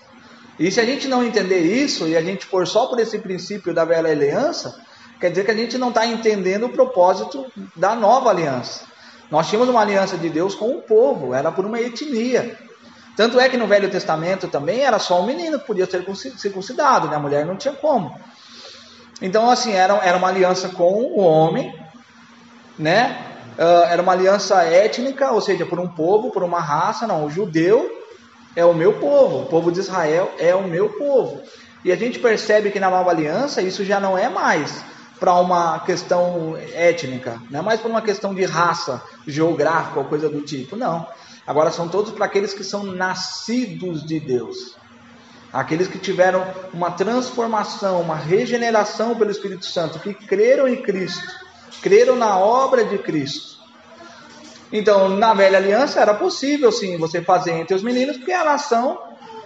E 0.57 0.71
se 0.71 0.79
a 0.79 0.86
gente 0.86 1.10
não 1.10 1.25
entender 1.25 1.60
isso 1.60 2.07
e 2.07 2.15
a 2.15 2.21
gente 2.21 2.45
for 2.45 2.65
só 2.65 2.86
por 2.86 3.01
esse 3.01 3.19
princípio 3.19 3.73
da 3.73 3.83
velha 3.83 4.10
aliança, 4.10 4.81
quer 5.19 5.29
dizer 5.29 5.43
que 5.43 5.51
a 5.51 5.55
gente 5.55 5.77
não 5.77 5.89
está 5.89 6.07
entendendo 6.07 6.67
o 6.67 6.69
propósito 6.69 7.51
da 7.75 7.93
nova 7.93 8.29
aliança. 8.29 8.86
Nós 9.29 9.49
tínhamos 9.49 9.67
uma 9.67 9.81
aliança 9.81 10.17
de 10.17 10.29
Deus 10.29 10.55
com 10.55 10.71
o 10.71 10.81
povo, 10.81 11.33
era 11.33 11.51
por 11.51 11.65
uma 11.65 11.81
etnia. 11.81 12.57
Tanto 13.17 13.41
é 13.41 13.49
que 13.49 13.57
no 13.57 13.67
Velho 13.67 13.91
Testamento 13.91 14.47
também 14.47 14.86
era 14.86 14.99
só 14.99 15.21
um 15.21 15.25
menino 15.25 15.60
que 15.60 15.67
podia 15.67 15.86
ser 15.86 16.05
circuncidado, 16.38 17.10
né? 17.10 17.17
a 17.17 17.19
mulher 17.19 17.45
não 17.45 17.57
tinha 17.57 17.73
como. 17.73 18.17
Então, 19.21 19.49
assim, 19.49 19.73
era, 19.73 19.95
era 19.95 20.17
uma 20.17 20.29
aliança 20.29 20.69
com 20.69 20.93
o 20.93 21.19
homem 21.19 21.75
né? 22.77 23.37
Uh, 23.57 23.85
era 23.89 24.01
uma 24.01 24.11
aliança 24.11 24.61
étnica, 24.63 25.31
ou 25.31 25.41
seja, 25.41 25.65
por 25.65 25.79
um 25.79 25.87
povo, 25.87 26.31
por 26.31 26.43
uma 26.43 26.59
raça. 26.59 27.07
Não, 27.07 27.25
o 27.25 27.29
judeu 27.29 28.03
é 28.55 28.63
o 28.63 28.73
meu 28.73 28.93
povo, 28.93 29.43
o 29.43 29.45
povo 29.47 29.71
de 29.71 29.79
Israel 29.79 30.31
é 30.37 30.53
o 30.53 30.67
meu 30.67 30.89
povo. 30.89 31.41
E 31.83 31.91
a 31.91 31.95
gente 31.95 32.19
percebe 32.19 32.69
que 32.69 32.79
na 32.79 32.89
nova 32.89 33.09
aliança 33.09 33.61
isso 33.61 33.83
já 33.83 33.99
não 33.99 34.17
é 34.17 34.29
mais 34.29 34.83
para 35.19 35.33
uma 35.35 35.79
questão 35.79 36.55
étnica, 36.73 37.41
não 37.49 37.61
é 37.61 37.63
mais 37.63 37.79
para 37.79 37.89
uma 37.89 38.01
questão 38.01 38.35
de 38.35 38.45
raça, 38.45 39.01
geográfica 39.25 39.99
ou 39.99 40.05
coisa 40.05 40.29
do 40.29 40.41
tipo. 40.41 40.75
Não. 40.75 41.07
Agora 41.45 41.71
são 41.71 41.87
todos 41.87 42.11
para 42.11 42.25
aqueles 42.25 42.53
que 42.53 42.63
são 42.63 42.83
nascidos 42.83 44.05
de 44.05 44.19
Deus. 44.19 44.75
Aqueles 45.51 45.87
que 45.87 45.97
tiveram 45.97 46.45
uma 46.73 46.91
transformação, 46.91 48.01
uma 48.01 48.15
regeneração 48.15 49.15
pelo 49.15 49.31
Espírito 49.31 49.65
Santo, 49.65 49.97
que 49.97 50.13
creram 50.13 50.67
em 50.67 50.75
Cristo 50.75 51.46
creram 51.82 52.15
na 52.15 52.38
obra 52.38 52.84
de 52.84 52.97
Cristo. 52.97 53.58
Então, 54.71 55.10
na 55.10 55.34
velha 55.34 55.58
aliança 55.58 55.99
era 55.99 56.13
possível 56.13 56.71
sim 56.71 56.97
você 56.97 57.21
fazer 57.21 57.51
entre 57.51 57.75
os 57.75 57.84
meninos, 57.84 58.17
porque 58.17 58.34
a 58.34 58.43
nação, 58.43 58.99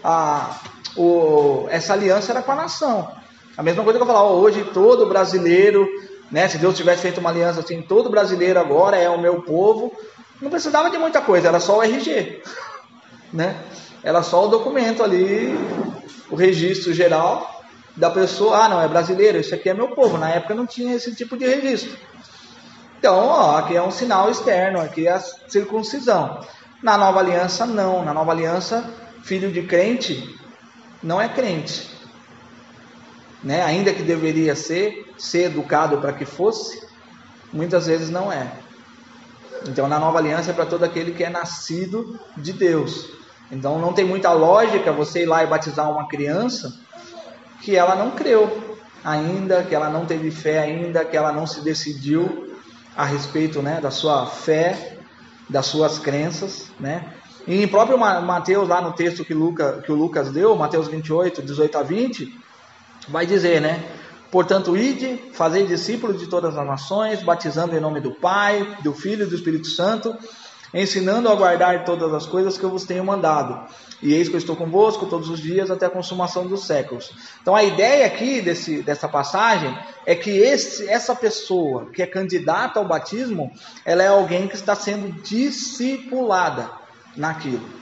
a, 0.03 0.59
o, 0.95 1.67
essa 1.69 1.93
aliança 1.93 2.31
era 2.31 2.41
com 2.41 2.51
a 2.51 2.55
nação. 2.55 3.11
A 3.55 3.61
mesma 3.61 3.83
coisa 3.83 3.99
que 3.99 4.03
eu 4.03 4.07
falar, 4.07 4.23
hoje 4.31 4.63
todo 4.73 5.05
brasileiro, 5.05 5.87
né, 6.31 6.47
se 6.47 6.57
Deus 6.57 6.75
tivesse 6.75 7.03
feito 7.03 7.19
uma 7.19 7.29
aliança 7.29 7.59
assim, 7.59 7.81
todo 7.81 8.09
brasileiro 8.09 8.59
agora 8.59 8.97
é 8.97 9.09
o 9.09 9.21
meu 9.21 9.41
povo, 9.43 9.93
não 10.41 10.49
precisava 10.49 10.89
de 10.89 10.97
muita 10.97 11.21
coisa, 11.21 11.49
era 11.49 11.59
só 11.59 11.77
o 11.77 11.83
RG, 11.83 12.41
né? 13.31 13.61
Era 14.03 14.23
só 14.23 14.45
o 14.45 14.47
documento 14.47 15.03
ali, 15.03 15.53
o 16.31 16.35
registro 16.35 16.91
geral 16.91 17.50
da 17.95 18.09
pessoa, 18.09 18.65
ah, 18.65 18.69
não, 18.69 18.81
é 18.81 18.87
brasileiro, 18.87 19.37
isso 19.37 19.53
aqui 19.53 19.69
é 19.69 19.73
meu 19.73 19.89
povo. 19.89 20.17
Na 20.17 20.29
época 20.29 20.55
não 20.55 20.65
tinha 20.65 20.95
esse 20.95 21.13
tipo 21.13 21.37
de 21.37 21.45
registro. 21.45 21.97
Então, 22.97 23.17
ó, 23.17 23.57
aqui 23.57 23.75
é 23.75 23.81
um 23.81 23.91
sinal 23.91 24.29
externo, 24.29 24.79
aqui 24.79 25.07
é 25.07 25.13
a 25.13 25.19
circuncisão. 25.19 26.45
Na 26.81 26.97
nova 26.97 27.19
aliança, 27.19 27.65
não. 27.65 28.03
Na 28.05 28.13
nova 28.13 28.31
aliança, 28.31 28.87
filho 29.23 29.51
de 29.51 29.63
crente 29.63 30.39
não 31.01 31.19
é 31.19 31.27
crente. 31.27 31.89
Né? 33.43 33.63
Ainda 33.63 33.93
que 33.93 34.03
deveria 34.03 34.55
ser, 34.55 35.11
ser 35.17 35.45
educado 35.45 35.97
para 35.97 36.13
que 36.13 36.25
fosse, 36.25 36.87
muitas 37.51 37.87
vezes 37.87 38.09
não 38.09 38.31
é. 38.31 38.51
Então, 39.67 39.87
na 39.87 39.99
nova 39.99 40.19
aliança 40.19 40.51
é 40.51 40.53
para 40.53 40.65
todo 40.65 40.83
aquele 40.83 41.11
que 41.11 41.23
é 41.23 41.29
nascido 41.29 42.19
de 42.37 42.53
Deus. 42.53 43.09
Então, 43.51 43.79
não 43.79 43.93
tem 43.93 44.05
muita 44.05 44.31
lógica 44.31 44.91
você 44.91 45.23
ir 45.23 45.25
lá 45.25 45.43
e 45.43 45.47
batizar 45.47 45.89
uma 45.91 46.07
criança 46.07 46.79
que 47.61 47.75
ela 47.75 47.95
não 47.95 48.11
creu 48.11 48.77
ainda, 49.03 49.63
que 49.63 49.73
ela 49.73 49.89
não 49.89 50.05
teve 50.05 50.31
fé 50.31 50.59
ainda, 50.59 51.05
que 51.05 51.15
ela 51.15 51.31
não 51.31 51.47
se 51.47 51.61
decidiu 51.61 52.55
a 52.95 53.05
respeito 53.05 53.61
né, 53.61 53.79
da 53.79 53.91
sua 53.91 54.25
fé, 54.25 54.97
das 55.49 55.65
suas 55.65 55.99
crenças, 55.99 56.71
né? 56.79 57.13
E 57.47 57.63
em 57.63 57.67
próprio 57.67 57.97
Mateus, 57.97 58.69
lá 58.69 58.81
no 58.81 58.93
texto 58.93 59.25
que, 59.25 59.33
Luca, 59.33 59.81
que 59.83 59.91
o 59.91 59.95
Lucas 59.95 60.31
deu, 60.31 60.55
Mateus 60.55 60.87
28, 60.87 61.41
18 61.41 61.77
a 61.77 61.83
20, 61.83 62.39
vai 63.09 63.25
dizer, 63.25 63.59
né? 63.59 63.83
Portanto, 64.29 64.77
ide, 64.77 65.19
fazei 65.33 65.65
discípulos 65.65 66.19
de 66.19 66.27
todas 66.27 66.57
as 66.57 66.65
nações, 66.65 67.21
batizando 67.23 67.75
em 67.75 67.79
nome 67.79 67.99
do 67.99 68.11
Pai, 68.11 68.77
do 68.83 68.93
Filho 68.93 69.23
e 69.23 69.29
do 69.29 69.35
Espírito 69.35 69.67
Santo, 69.67 70.15
ensinando 70.73 71.29
a 71.29 71.35
guardar 71.35 71.83
todas 71.83 72.13
as 72.13 72.25
coisas 72.25 72.57
que 72.57 72.63
eu 72.63 72.69
vos 72.69 72.85
tenho 72.85 73.03
mandado. 73.03 73.67
E 74.01 74.13
eis 74.13 74.27
que 74.27 74.35
eu 74.35 74.39
estou 74.39 74.55
convosco 74.55 75.05
todos 75.05 75.29
os 75.29 75.39
dias 75.39 75.69
até 75.69 75.85
a 75.85 75.89
consumação 75.89 76.47
dos 76.47 76.65
séculos. 76.65 77.11
Então 77.41 77.55
a 77.55 77.63
ideia 77.63 78.05
aqui 78.05 78.41
desse, 78.41 78.81
dessa 78.81 79.07
passagem 79.07 79.77
é 80.05 80.15
que 80.15 80.31
esse, 80.31 80.89
essa 80.89 81.13
pessoa 81.13 81.87
que 81.93 82.01
é 82.01 82.07
candidata 82.07 82.79
ao 82.79 82.87
batismo, 82.87 83.51
ela 83.85 84.01
é 84.01 84.07
alguém 84.07 84.47
que 84.47 84.55
está 84.55 84.73
sendo 84.73 85.11
discipulada 85.21 86.71
naquilo. 87.15 87.81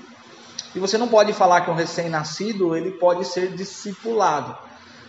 E 0.76 0.80
você 0.80 0.98
não 0.98 1.08
pode 1.08 1.32
falar 1.34 1.62
que 1.62 1.72
um 1.72 1.76
recém-nascido 1.76 2.76
ele 2.76 2.92
pode 2.92 3.26
ser 3.26 3.54
discipulado, 3.54 4.56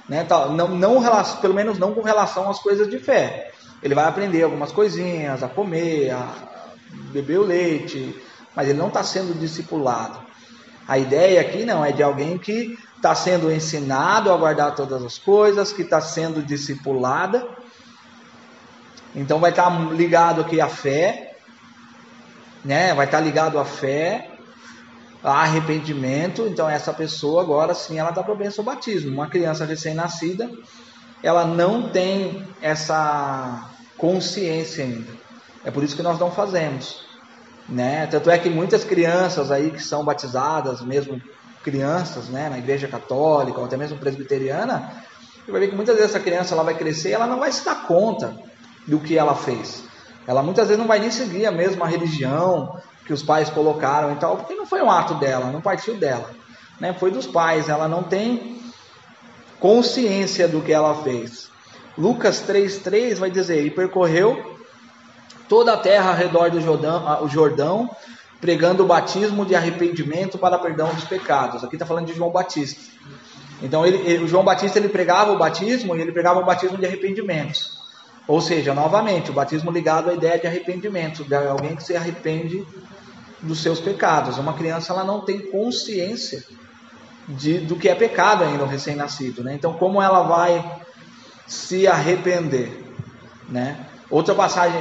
né? 0.08 0.26
Não, 0.54 0.68
não 0.68 1.02
pelo 1.40 1.54
menos 1.54 1.78
não 1.78 1.92
com 1.92 2.02
relação 2.02 2.48
às 2.48 2.58
coisas 2.58 2.88
de 2.88 2.98
fé. 2.98 3.52
Ele 3.82 3.94
vai 3.94 4.04
aprender 4.04 4.42
algumas 4.42 4.72
coisinhas, 4.72 5.42
a 5.42 5.48
comer, 5.48 6.10
a 6.10 6.49
beber 7.12 7.38
o 7.38 7.44
leite, 7.44 8.16
mas 8.54 8.68
ele 8.68 8.78
não 8.78 8.88
está 8.88 9.02
sendo 9.02 9.38
discipulado. 9.38 10.18
A 10.86 10.98
ideia 10.98 11.40
aqui 11.40 11.64
não 11.64 11.84
é 11.84 11.92
de 11.92 12.02
alguém 12.02 12.36
que 12.36 12.78
está 12.96 13.14
sendo 13.14 13.50
ensinado 13.50 14.30
a 14.30 14.36
guardar 14.36 14.74
todas 14.74 15.02
as 15.02 15.18
coisas, 15.18 15.72
que 15.72 15.82
está 15.82 16.00
sendo 16.00 16.42
discipulada. 16.42 17.48
Então 19.14 19.38
vai 19.38 19.50
estar 19.50 19.70
ligado 19.92 20.40
aqui 20.40 20.60
à 20.60 20.68
fé, 20.68 21.36
né? 22.64 22.92
Vai 22.94 23.06
estar 23.06 23.20
ligado 23.20 23.58
à 23.58 23.64
fé, 23.64 24.30
a 25.22 25.42
arrependimento. 25.42 26.46
Então 26.46 26.68
essa 26.68 26.92
pessoa 26.92 27.42
agora 27.42 27.74
sim 27.74 27.98
ela 27.98 28.10
está 28.10 28.22
propensa 28.22 28.60
ao 28.60 28.64
batismo. 28.64 29.12
Uma 29.12 29.28
criança 29.28 29.64
recém-nascida, 29.64 30.50
ela 31.22 31.44
não 31.44 31.88
tem 31.88 32.46
essa 32.60 33.70
consciência 33.96 34.84
ainda. 34.84 35.19
É 35.64 35.70
por 35.70 35.84
isso 35.84 35.96
que 35.96 36.02
nós 36.02 36.18
não 36.18 36.30
fazemos, 36.30 37.04
né? 37.68 38.06
Tanto 38.06 38.30
é 38.30 38.38
que 38.38 38.48
muitas 38.48 38.84
crianças 38.84 39.50
aí 39.50 39.70
que 39.70 39.82
são 39.82 40.04
batizadas, 40.04 40.80
mesmo 40.80 41.20
crianças, 41.62 42.28
né, 42.28 42.48
na 42.48 42.56
igreja 42.56 42.88
católica 42.88 43.58
ou 43.58 43.66
até 43.66 43.76
mesmo 43.76 43.98
presbiteriana, 43.98 45.04
você 45.44 45.52
vai 45.52 45.60
ver 45.60 45.68
que 45.68 45.76
muitas 45.76 45.94
vezes 45.96 46.10
essa 46.10 46.24
criança 46.24 46.54
ela 46.54 46.62
vai 46.62 46.74
crescer 46.74 47.10
ela 47.10 47.26
não 47.26 47.38
vai 47.38 47.52
se 47.52 47.62
dar 47.62 47.86
conta 47.86 48.34
do 48.86 48.98
que 48.98 49.18
ela 49.18 49.34
fez. 49.34 49.84
Ela 50.26 50.42
muitas 50.42 50.68
vezes 50.68 50.78
não 50.78 50.88
vai 50.88 50.98
nem 50.98 51.10
seguir 51.10 51.44
a 51.44 51.50
mesma 51.50 51.86
religião 51.86 52.80
que 53.04 53.12
os 53.12 53.22
pais 53.22 53.50
colocaram 53.50 54.12
e 54.12 54.16
tal, 54.16 54.36
porque 54.36 54.54
não 54.54 54.64
foi 54.64 54.80
um 54.80 54.90
ato 54.90 55.14
dela, 55.14 55.50
não 55.50 55.60
partiu 55.60 55.96
dela, 55.96 56.30
né? 56.78 56.94
Foi 56.94 57.10
dos 57.10 57.26
pais. 57.26 57.68
Ela 57.68 57.88
não 57.88 58.02
tem 58.02 58.62
consciência 59.58 60.46
do 60.46 60.62
que 60.62 60.72
ela 60.72 61.02
fez. 61.02 61.50
Lucas 61.98 62.40
3:3 62.40 63.18
vai 63.18 63.30
dizer: 63.30 63.66
"E 63.66 63.70
percorreu 63.70 64.59
toda 65.50 65.72
a 65.72 65.76
terra 65.76 66.10
ao 66.10 66.16
redor 66.16 66.48
do 66.48 66.60
Jordão, 66.60 67.24
o 67.24 67.28
Jordão 67.28 67.90
pregando 68.40 68.84
o 68.84 68.86
batismo 68.86 69.44
de 69.44 69.56
arrependimento 69.56 70.38
para 70.38 70.56
perdão 70.56 70.94
dos 70.94 71.02
pecados. 71.04 71.64
Aqui 71.64 71.74
está 71.74 71.84
falando 71.84 72.06
de 72.06 72.14
João 72.14 72.30
Batista. 72.30 72.80
Então, 73.60 73.84
ele, 73.84 73.98
ele, 74.08 74.24
o 74.24 74.28
João 74.28 74.44
Batista 74.44 74.78
ele 74.78 74.88
pregava 74.88 75.32
o 75.32 75.36
batismo 75.38 75.94
e 75.96 76.00
ele 76.00 76.12
pregava 76.12 76.38
o 76.38 76.44
batismo 76.44 76.78
de 76.78 76.86
arrependimento. 76.86 77.58
Ou 78.28 78.40
seja, 78.40 78.72
novamente, 78.72 79.32
o 79.32 79.34
batismo 79.34 79.72
ligado 79.72 80.08
à 80.08 80.14
ideia 80.14 80.38
de 80.38 80.46
arrependimento, 80.46 81.24
de 81.24 81.34
alguém 81.34 81.74
que 81.74 81.82
se 81.82 81.96
arrepende 81.96 82.64
dos 83.42 83.60
seus 83.60 83.80
pecados. 83.80 84.38
Uma 84.38 84.54
criança 84.54 84.92
ela 84.92 85.02
não 85.02 85.20
tem 85.22 85.50
consciência 85.50 86.44
de, 87.26 87.58
do 87.58 87.74
que 87.74 87.88
é 87.88 87.94
pecado 87.96 88.44
ainda, 88.44 88.62
o 88.62 88.68
recém-nascido. 88.68 89.42
Né? 89.42 89.54
Então, 89.54 89.72
como 89.72 90.00
ela 90.00 90.22
vai 90.22 90.80
se 91.44 91.88
arrepender? 91.88 92.84
Né? 93.48 93.84
Outra 94.08 94.32
passagem. 94.32 94.80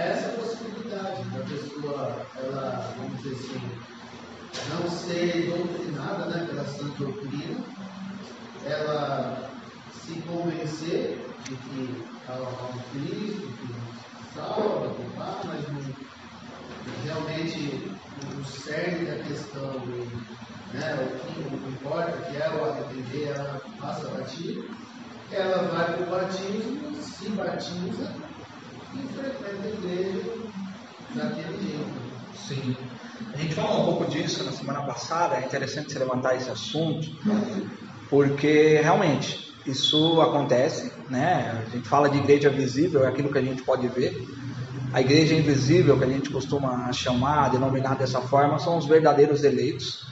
essa 0.00 0.28
possibilidade 0.30 1.22
da 1.30 1.44
pessoa, 1.44 2.26
ela, 2.36 2.94
vamos 2.96 3.22
dizer 3.22 3.36
assim, 3.36 3.60
não 4.70 4.90
ser 4.90 5.50
doutrinada 5.50 6.26
né, 6.26 6.46
pela 6.46 6.64
sã 6.64 6.86
doutrina, 6.98 7.60
ela 8.64 9.50
se 9.92 10.14
convencer 10.22 11.24
de 11.44 11.54
que 11.54 12.04
há 12.28 12.34
um 12.34 12.78
Cristo 12.92 13.48
que 13.58 14.34
salva, 14.34 14.94
que 14.94 15.16
faz, 15.16 15.44
mas 15.44 15.68
não 15.68 16.10
realmente 17.04 17.92
o 18.38 18.44
cerne 18.44 19.06
da 19.06 19.22
questão, 19.24 19.72
né, 20.72 20.94
o 20.96 21.18
que 21.26 21.68
importa, 21.68 22.12
que 22.30 22.36
é 22.36 22.48
o 22.48 22.70
arrepender, 22.70 23.28
ela 23.28 23.60
passa 23.80 24.08
a 24.08 24.10
batir, 24.12 24.64
ela 25.30 25.68
vai 25.68 25.96
para 25.96 26.06
o 26.06 26.10
batismo, 26.10 26.94
se 27.02 27.28
batiza 27.30 28.29
e 28.94 28.98
frequenta 29.08 29.66
a 29.66 29.70
igreja. 29.70 30.22
Sim. 32.34 32.76
A 33.32 33.36
gente 33.36 33.54
falou 33.54 33.82
um 33.82 33.84
pouco 33.84 34.10
disso 34.10 34.44
na 34.44 34.52
semana 34.52 34.82
passada, 34.82 35.36
é 35.36 35.44
interessante 35.44 35.92
você 35.92 35.98
levantar 35.98 36.36
esse 36.36 36.50
assunto, 36.50 37.08
porque 38.08 38.80
realmente 38.82 39.54
isso 39.66 40.20
acontece, 40.20 40.92
né? 41.08 41.64
A 41.66 41.70
gente 41.70 41.88
fala 41.88 42.08
de 42.08 42.18
igreja 42.18 42.48
visível, 42.50 43.04
é 43.04 43.08
aquilo 43.08 43.30
que 43.30 43.38
a 43.38 43.42
gente 43.42 43.62
pode 43.62 43.86
ver, 43.88 44.26
a 44.92 45.00
igreja 45.00 45.34
invisível, 45.34 45.96
que 45.96 46.04
a 46.04 46.08
gente 46.08 46.30
costuma 46.30 46.92
chamar, 46.92 47.50
denominar 47.50 47.94
dessa 47.96 48.20
forma, 48.20 48.58
são 48.58 48.76
os 48.78 48.86
verdadeiros 48.86 49.44
eleitos. 49.44 50.09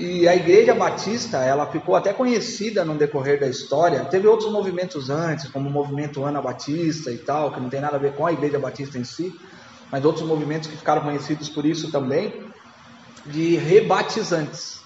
E 0.00 0.26
a 0.26 0.34
igreja 0.34 0.74
batista, 0.74 1.44
ela 1.44 1.66
ficou 1.66 1.94
até 1.94 2.10
conhecida 2.10 2.86
no 2.86 2.94
decorrer 2.94 3.38
da 3.38 3.46
história. 3.46 4.02
Teve 4.06 4.26
outros 4.26 4.50
movimentos 4.50 5.10
antes, 5.10 5.50
como 5.50 5.68
o 5.68 5.70
movimento 5.70 6.24
Ana 6.24 6.40
Batista 6.40 7.12
e 7.12 7.18
tal, 7.18 7.52
que 7.52 7.60
não 7.60 7.68
tem 7.68 7.82
nada 7.82 7.96
a 7.96 7.98
ver 7.98 8.14
com 8.14 8.26
a 8.26 8.32
igreja 8.32 8.58
batista 8.58 8.96
em 8.96 9.04
si, 9.04 9.30
mas 9.92 10.02
outros 10.02 10.26
movimentos 10.26 10.70
que 10.70 10.76
ficaram 10.78 11.02
conhecidos 11.02 11.50
por 11.50 11.66
isso 11.66 11.92
também, 11.92 12.32
de 13.26 13.56
rebatizantes. 13.56 14.80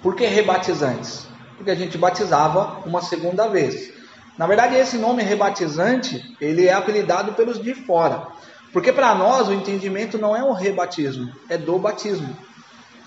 Por 0.00 0.16
que 0.16 0.24
rebatizantes? 0.24 1.26
Porque 1.58 1.70
a 1.70 1.74
gente 1.74 1.98
batizava 1.98 2.80
uma 2.86 3.02
segunda 3.02 3.48
vez. 3.48 3.92
Na 4.38 4.46
verdade, 4.46 4.74
esse 4.74 4.96
nome 4.96 5.22
rebatizante, 5.22 6.34
ele 6.40 6.64
é 6.64 6.72
apelidado 6.72 7.34
pelos 7.34 7.62
de 7.62 7.74
fora. 7.74 8.26
Porque 8.72 8.90
para 8.90 9.14
nós 9.14 9.48
o 9.48 9.52
entendimento 9.52 10.16
não 10.16 10.34
é 10.34 10.42
o 10.42 10.54
rebatismo, 10.54 11.30
é 11.46 11.58
do 11.58 11.78
batismo. 11.78 12.34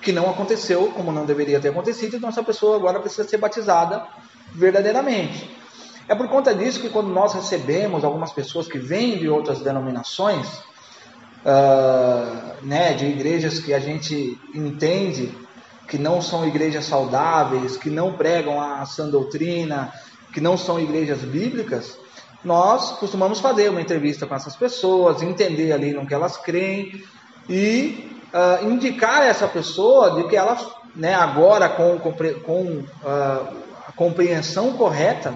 Que 0.01 0.11
não 0.11 0.29
aconteceu, 0.29 0.91
como 0.95 1.11
não 1.11 1.25
deveria 1.25 1.59
ter 1.59 1.69
acontecido, 1.69 2.15
então 2.15 2.29
essa 2.29 2.43
pessoa 2.43 2.75
agora 2.75 2.99
precisa 2.99 3.27
ser 3.27 3.37
batizada 3.37 4.05
verdadeiramente. 4.53 5.49
É 6.07 6.15
por 6.15 6.27
conta 6.27 6.55
disso 6.55 6.79
que 6.79 6.89
quando 6.89 7.09
nós 7.09 7.33
recebemos 7.33 8.03
algumas 8.03 8.31
pessoas 8.31 8.67
que 8.67 8.79
vêm 8.79 9.17
de 9.17 9.29
outras 9.29 9.59
denominações, 9.59 10.47
uh, 11.45 12.65
né, 12.65 12.93
de 12.93 13.05
igrejas 13.05 13.59
que 13.59 13.73
a 13.73 13.79
gente 13.79 14.39
entende 14.53 15.31
que 15.87 15.97
não 15.97 16.21
são 16.21 16.47
igrejas 16.47 16.85
saudáveis, 16.85 17.77
que 17.77 17.89
não 17.89 18.13
pregam 18.13 18.61
a 18.61 18.85
sã 18.85 19.09
doutrina, 19.09 19.91
que 20.31 20.39
não 20.39 20.57
são 20.57 20.79
igrejas 20.79 21.19
bíblicas, 21.19 21.97
nós 22.43 22.91
costumamos 22.93 23.39
fazer 23.39 23.69
uma 23.69 23.81
entrevista 23.81 24.25
com 24.25 24.35
essas 24.35 24.55
pessoas, 24.55 25.21
entender 25.21 25.71
ali 25.71 25.91
no 25.91 26.05
que 26.05 26.13
elas 26.13 26.37
creem 26.37 27.03
e 27.49 28.08
uh, 28.33 28.69
indicar 28.69 29.23
essa 29.23 29.47
pessoa 29.47 30.11
de 30.11 30.27
que 30.27 30.35
ela, 30.35 30.57
né, 30.95 31.13
agora 31.13 31.69
com, 31.69 31.97
com, 31.99 32.13
com 32.13 32.63
uh, 32.63 33.57
a 33.87 33.91
compreensão 33.95 34.73
correta 34.73 35.33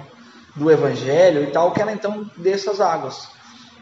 do 0.55 0.71
Evangelho 0.71 1.43
e 1.43 1.47
tal, 1.47 1.71
que 1.71 1.81
ela 1.81 1.91
então 1.91 2.29
desça 2.37 2.71
as 2.71 2.79
águas. 2.79 3.27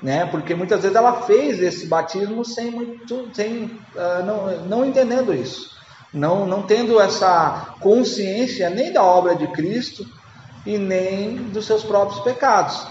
Né? 0.01 0.25
Porque 0.25 0.55
muitas 0.55 0.81
vezes 0.81 0.95
ela 0.95 1.21
fez 1.21 1.61
esse 1.61 1.85
batismo 1.85 2.43
sem 2.43 2.71
muito, 2.71 3.29
sem 3.33 3.79
uh, 3.95 4.23
não, 4.25 4.65
não 4.65 4.85
entendendo 4.85 5.33
isso, 5.33 5.69
não, 6.13 6.45
não 6.45 6.63
tendo 6.63 6.99
essa 6.99 7.75
consciência 7.79 8.69
nem 8.69 8.91
da 8.91 9.03
obra 9.03 9.35
de 9.35 9.47
Cristo, 9.47 10.05
e 10.65 10.77
nem 10.77 11.35
dos 11.35 11.65
seus 11.65 11.83
próprios 11.83 12.19
pecados. 12.21 12.85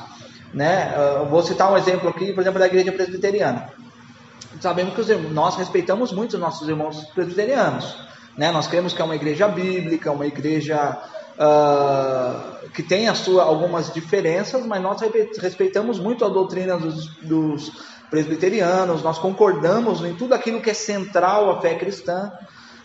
Né? 0.53 0.93
Eu 1.19 1.27
vou 1.27 1.43
citar 1.43 1.73
um 1.73 1.77
exemplo 1.77 2.09
aqui, 2.09 2.33
por 2.33 2.41
exemplo, 2.41 2.59
da 2.59 2.67
igreja 2.67 2.93
presbiteriana. 2.93 3.73
Sabemos 4.61 4.95
que 4.95 5.15
nós 5.15 5.57
respeitamos 5.57 6.13
muito 6.13 6.35
os 6.35 6.41
nossos 6.41 6.69
irmãos 6.69 7.03
presbiterianos. 7.15 7.97
Né? 8.37 8.53
Nós 8.53 8.67
cremos 8.67 8.93
que 8.93 9.01
é 9.01 9.05
uma 9.05 9.17
igreja 9.17 9.49
bíblica, 9.49 10.13
uma 10.13 10.27
igreja 10.27 10.99
uh, 11.37 12.69
que 12.71 12.83
tem 12.83 13.09
a 13.09 13.15
sua, 13.15 13.43
algumas 13.43 13.93
diferenças, 13.93 14.65
mas 14.67 14.83
nós 14.83 15.01
respeitamos 15.39 15.99
muito 15.99 16.25
a 16.25 16.29
doutrina 16.29 16.77
dos, 16.77 17.07
dos 17.23 17.73
presbiterianos, 18.11 19.03
nós 19.03 19.19
concordamos 19.19 20.05
em 20.05 20.15
tudo 20.15 20.35
aquilo 20.35 20.61
que 20.61 20.71
é 20.71 20.75
central 20.75 21.51
à 21.51 21.61
fé 21.61 21.77
cristã. 21.77 22.31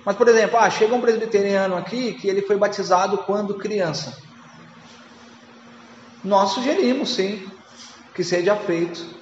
Mas, 0.06 0.16
por 0.16 0.28
exemplo, 0.28 0.58
ah, 0.58 0.70
chega 0.70 0.94
um 0.94 1.02
presbiteriano 1.02 1.76
aqui 1.76 2.14
que 2.14 2.28
ele 2.28 2.44
foi 2.44 2.58
batizado 2.58 3.18
quando 3.20 3.56
criança. 3.56 4.16
Nós 6.24 6.52
sugerimos, 6.52 7.16
sim, 7.16 7.46
que 8.14 8.24
seja 8.24 8.56
feito. 8.56 9.15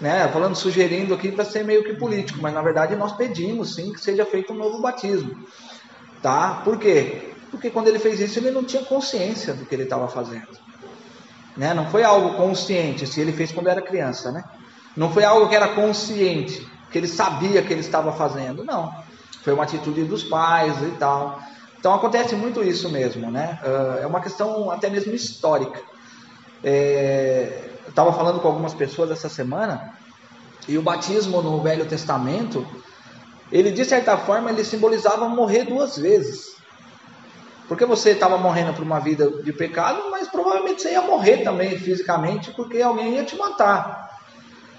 Né? 0.00 0.28
Falando 0.28 0.56
sugerindo 0.56 1.14
aqui 1.14 1.30
para 1.30 1.44
ser 1.44 1.64
meio 1.64 1.84
que 1.84 1.94
político, 1.94 2.40
mas 2.42 2.52
na 2.52 2.62
verdade 2.62 2.96
nós 2.96 3.12
pedimos, 3.12 3.74
sim, 3.74 3.92
que 3.92 4.00
seja 4.00 4.24
feito 4.26 4.52
um 4.52 4.56
novo 4.56 4.80
batismo. 4.80 5.46
Tá? 6.20 6.62
Por 6.64 6.78
quê? 6.78 7.34
Porque 7.50 7.70
quando 7.70 7.88
ele 7.88 7.98
fez 7.98 8.18
isso, 8.20 8.38
ele 8.38 8.50
não 8.50 8.64
tinha 8.64 8.82
consciência 8.82 9.54
do 9.54 9.64
que 9.64 9.74
ele 9.74 9.84
estava 9.84 10.08
fazendo. 10.08 10.48
Né? 11.56 11.72
Não 11.72 11.88
foi 11.90 12.02
algo 12.02 12.34
consciente, 12.34 13.06
se 13.06 13.20
ele 13.20 13.32
fez 13.32 13.52
quando 13.52 13.68
era 13.68 13.80
criança, 13.80 14.32
né? 14.32 14.42
Não 14.96 15.12
foi 15.12 15.22
algo 15.24 15.48
que 15.48 15.54
era 15.54 15.68
consciente, 15.68 16.66
que 16.90 16.98
ele 16.98 17.06
sabia 17.06 17.62
que 17.62 17.72
ele 17.72 17.80
estava 17.80 18.12
fazendo. 18.12 18.64
Não. 18.64 18.92
Foi 19.42 19.52
uma 19.52 19.64
atitude 19.64 20.04
dos 20.04 20.24
pais 20.24 20.74
e 20.82 20.90
tal. 20.98 21.40
Então 21.78 21.92
acontece 21.92 22.34
muito 22.34 22.62
isso 22.62 22.88
mesmo, 22.88 23.30
né? 23.30 23.58
Ah, 23.62 23.98
é 24.02 24.06
uma 24.06 24.20
questão 24.20 24.70
até 24.70 24.88
mesmo 24.88 25.12
histórica. 25.14 25.80
É, 26.62 27.70
estava 27.94 28.12
falando 28.12 28.40
com 28.40 28.48
algumas 28.48 28.74
pessoas 28.74 29.12
essa 29.12 29.28
semana 29.28 29.94
E 30.66 30.76
o 30.76 30.82
batismo 30.82 31.40
no 31.40 31.62
Velho 31.62 31.86
Testamento, 31.86 32.66
ele 33.52 33.70
de 33.70 33.84
certa 33.84 34.16
forma 34.16 34.50
ele 34.50 34.64
simbolizava 34.64 35.28
morrer 35.28 35.64
duas 35.64 35.96
vezes. 35.96 36.56
Porque 37.68 37.84
você 37.84 38.10
estava 38.10 38.36
morrendo 38.36 38.74
por 38.74 38.82
uma 38.82 38.98
vida 38.98 39.42
de 39.42 39.52
pecado, 39.52 40.10
mas 40.10 40.28
provavelmente 40.28 40.82
você 40.82 40.92
ia 40.92 41.02
morrer 41.02 41.38
também 41.38 41.78
fisicamente, 41.78 42.50
porque 42.50 42.82
alguém 42.82 43.14
ia 43.14 43.24
te 43.24 43.36
matar. 43.36 44.10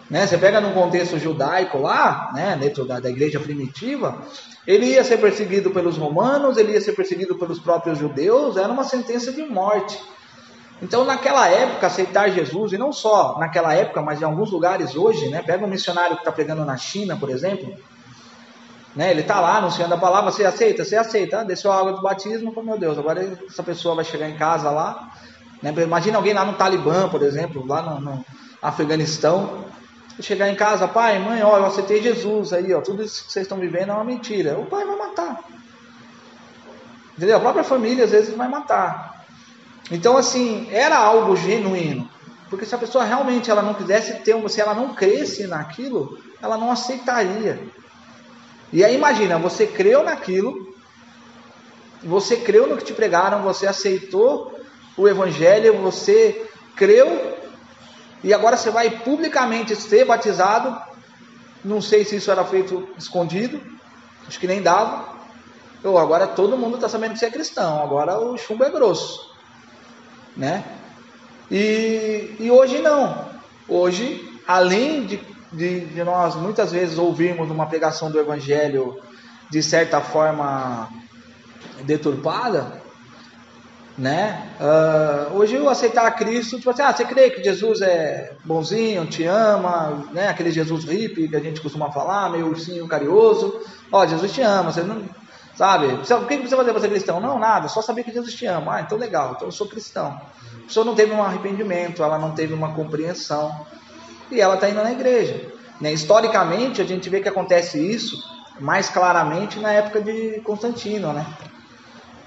Né? 0.10 0.28
Você 0.28 0.38
pega 0.38 0.60
num 0.60 0.74
contexto 0.74 1.18
judaico 1.18 1.80
lá, 1.80 2.32
né, 2.34 2.58
dentro 2.60 2.86
da, 2.86 3.00
da 3.00 3.10
igreja 3.10 3.40
primitiva, 3.40 4.22
ele 4.68 4.88
ia 4.88 5.04
ser 5.04 5.18
perseguido 5.18 5.72
pelos 5.72 5.98
romanos, 5.98 6.58
ele 6.58 6.74
ia 6.74 6.82
ser 6.82 6.94
perseguido 6.94 7.36
pelos 7.38 7.60
próprios 7.60 7.98
judeus, 7.98 8.58
era 8.58 8.72
uma 8.72 8.84
sentença 8.84 9.32
de 9.32 9.44
morte. 9.44 10.00
Então, 10.82 11.06
naquela 11.06 11.48
época, 11.48 11.88
aceitar 11.88 12.30
Jesus, 12.30 12.74
e 12.74 12.78
não 12.78 12.92
só 12.92 13.38
naquela 13.40 13.74
época, 13.74 14.02
mas 14.02 14.22
em 14.22 14.26
alguns 14.26 14.52
lugares 14.52 14.96
hoje, 14.96 15.30
né? 15.30 15.42
Pega 15.42 15.66
um 15.66 15.70
missionário 15.70 16.16
que 16.16 16.22
está 16.22 16.32
pregando 16.32 16.66
na 16.66 16.76
China, 16.76 17.16
por 17.16 17.30
exemplo, 17.30 17.74
né? 18.96 19.12
Ele 19.12 19.22
está 19.22 19.40
lá 19.40 19.58
anunciando 19.58 19.94
a 19.94 19.98
palavra, 19.98 20.32
você 20.32 20.46
aceita? 20.46 20.84
Você 20.84 20.96
aceita? 20.96 21.42
Ah, 21.42 21.44
desceu 21.44 21.72
a 21.72 21.80
água 21.80 21.94
do 21.94 22.02
batismo, 22.02 22.54
oh, 22.56 22.62
meu 22.62 22.78
Deus, 22.78 22.98
agora 22.98 23.38
essa 23.48 23.64
pessoa 23.64 23.96
vai 23.96 24.06
chegar 24.06 24.30
em 24.30 24.38
casa 24.38 24.70
lá. 24.70 25.12
Né? 25.62 25.74
Imagina 25.82 26.18
alguém 26.18 26.34
lá 26.34 26.46
no 26.46 26.54
Talibã, 26.54 27.10
por 27.10 27.22
exemplo, 27.22 27.66
lá 27.66 27.82
no, 27.82 28.00
no 28.00 28.26
Afeganistão, 28.62 29.66
chegar 30.22 30.50
em 30.50 30.56
casa, 30.56 30.88
pai, 30.88 31.20
mãe, 31.20 31.44
ó, 31.44 31.58
eu 31.58 31.66
aceitei 31.66 32.02
Jesus 32.02 32.54
aí, 32.54 32.74
ó, 32.74 32.82
tudo 32.82 33.04
isso 33.04 33.26
que 33.26 33.32
vocês 33.32 33.46
estão 33.46 33.58
vivendo 33.58 33.90
é 33.90 33.94
uma 33.94 34.04
mentira. 34.04 34.58
O 34.58 34.66
pai 34.66 34.86
vai 34.86 34.96
matar. 34.98 35.44
Entendeu? 37.18 37.38
A 37.38 37.40
própria 37.40 37.64
família 37.64 38.06
às 38.06 38.12
vezes 38.12 38.36
vai 38.36 38.48
matar. 38.48 39.15
Então, 39.92 40.18
assim, 40.18 40.68
era 40.72 40.98
algo 40.98 41.36
genuíno. 41.36 42.10
Porque 42.50 42.66
se 42.66 42.76
a 42.76 42.78
pessoa 42.78 43.04
realmente 43.04 43.50
ela 43.50 43.62
não 43.62 43.74
quisesse 43.74 44.20
ter, 44.20 44.50
se 44.50 44.62
ela 44.62 44.74
não 44.74 44.94
cresce 44.94 45.48
naquilo, 45.48 46.20
ela 46.42 46.58
não 46.58 46.72
aceitaria. 46.72 47.60
E 48.72 48.84
aí 48.84 48.96
imagina, 48.96 49.38
você 49.38 49.66
creu 49.66 50.04
naquilo, 50.04 50.76
você 52.04 52.38
creu 52.38 52.68
no 52.68 52.78
que 52.78 52.84
te 52.84 52.94
pregaram, 52.94 53.42
você 53.42 53.68
aceitou 53.68 54.60
o 54.98 55.08
evangelho, 55.08 55.78
você 55.82 56.48
creu 56.76 57.38
e 58.24 58.34
agora 58.34 58.58
você 58.58 58.70
vai 58.70 58.90
publicamente 58.90 59.76
ser 59.76 60.06
batizado. 60.06 60.80
Não 61.64 61.82
sei 61.82 62.06
se 62.06 62.16
isso 62.16 62.30
era 62.30 62.46
feito 62.46 62.88
escondido, 62.98 63.60
acho 64.28 64.40
que 64.40 64.48
nem 64.48 64.62
dava. 64.62 65.16
Ou 65.84 65.98
agora 65.98 66.28
todo 66.28 66.58
mundo 66.58 66.76
está 66.76 66.90
sabendo 66.90 67.14
que 67.14 67.20
você 67.20 67.26
é 67.26 67.32
cristão, 67.32 67.82
agora 67.82 68.20
o 68.20 68.38
chumbo 68.38 68.64
é 68.64 68.70
grosso 68.70 69.25
né? 70.36 70.64
E, 71.50 72.36
e 72.40 72.52
hoje 72.52 72.80
não. 72.80 73.26
Hoje, 73.68 74.24
além 74.48 75.06
de, 75.06 75.20
de, 75.52 75.82
de 75.82 76.04
nós 76.04 76.36
muitas 76.36 76.72
vezes 76.72 76.98
ouvirmos 76.98 77.50
uma 77.50 77.66
pregação 77.66 78.12
do 78.12 78.20
Evangelho 78.20 79.02
de 79.50 79.62
certa 79.62 80.02
forma 80.02 80.90
deturpada, 81.84 82.84
né? 83.98 84.50
Uh, 84.60 85.38
hoje 85.38 85.56
eu 85.56 85.70
aceitar 85.70 86.12
Cristo, 86.12 86.58
tipo 86.58 86.70
assim, 86.70 86.82
ah, 86.82 86.92
você 86.92 87.06
crê 87.06 87.30
que 87.30 87.44
Jesus 87.44 87.82
é 87.82 88.34
bonzinho, 88.44 89.06
te 89.06 89.24
ama, 89.24 90.06
né? 90.12 90.28
Aquele 90.28 90.52
Jesus 90.52 90.84
hippie 90.84 91.30
que 91.30 91.36
a 91.36 91.40
gente 91.40 91.62
costuma 91.62 91.92
falar, 91.92 92.30
meio 92.30 92.48
ursinho 92.48 92.88
carinhoso. 92.88 93.62
Ó, 93.92 94.06
Jesus 94.06 94.34
te 94.34 94.42
ama, 94.42 94.72
você 94.72 94.84
não, 94.84 95.04
Sabe? 95.56 95.88
O 95.88 96.26
que 96.26 96.38
precisa 96.38 96.58
fazer 96.58 96.72
para 96.72 96.82
ser 96.82 96.90
cristão? 96.90 97.20
Não, 97.20 97.40
nada, 97.40 97.70
só 97.70 97.82
saber 97.82 98.04
que 98.04 98.12
Jesus 98.12 98.34
te 98.34 98.46
ama. 98.46 98.76
Ah, 98.76 98.82
então 98.82 98.98
legal, 98.98 99.34
então 99.36 99.48
eu 99.48 99.52
sou 99.52 99.68
cristão. 99.68 100.20
A 100.58 100.68
pessoa 100.68 100.86
não 100.86 100.96
teve 100.96 101.14
um 101.14 101.24
arrependimento, 101.24 102.04
ela 102.04 102.20
não 102.20 102.32
teve 102.32 102.54
uma 102.54 102.74
compreensão. 102.74 103.66
E 104.30 104.42
ela 104.42 104.56
está 104.56 104.70
indo 104.70 104.84
na 104.84 104.92
igreja. 104.92 105.54
Né? 105.80 105.94
Historicamente, 105.94 106.82
a 106.82 106.86
gente 106.86 107.10
vê 107.10 107.22
que 107.22 107.30
acontece 107.30 107.80
isso 107.80 108.18
mais 108.60 108.90
claramente 108.90 109.60
na 109.60 109.72
época 109.72 110.02
de 110.02 110.42
Constantino, 110.42 111.12
né? 111.14 111.26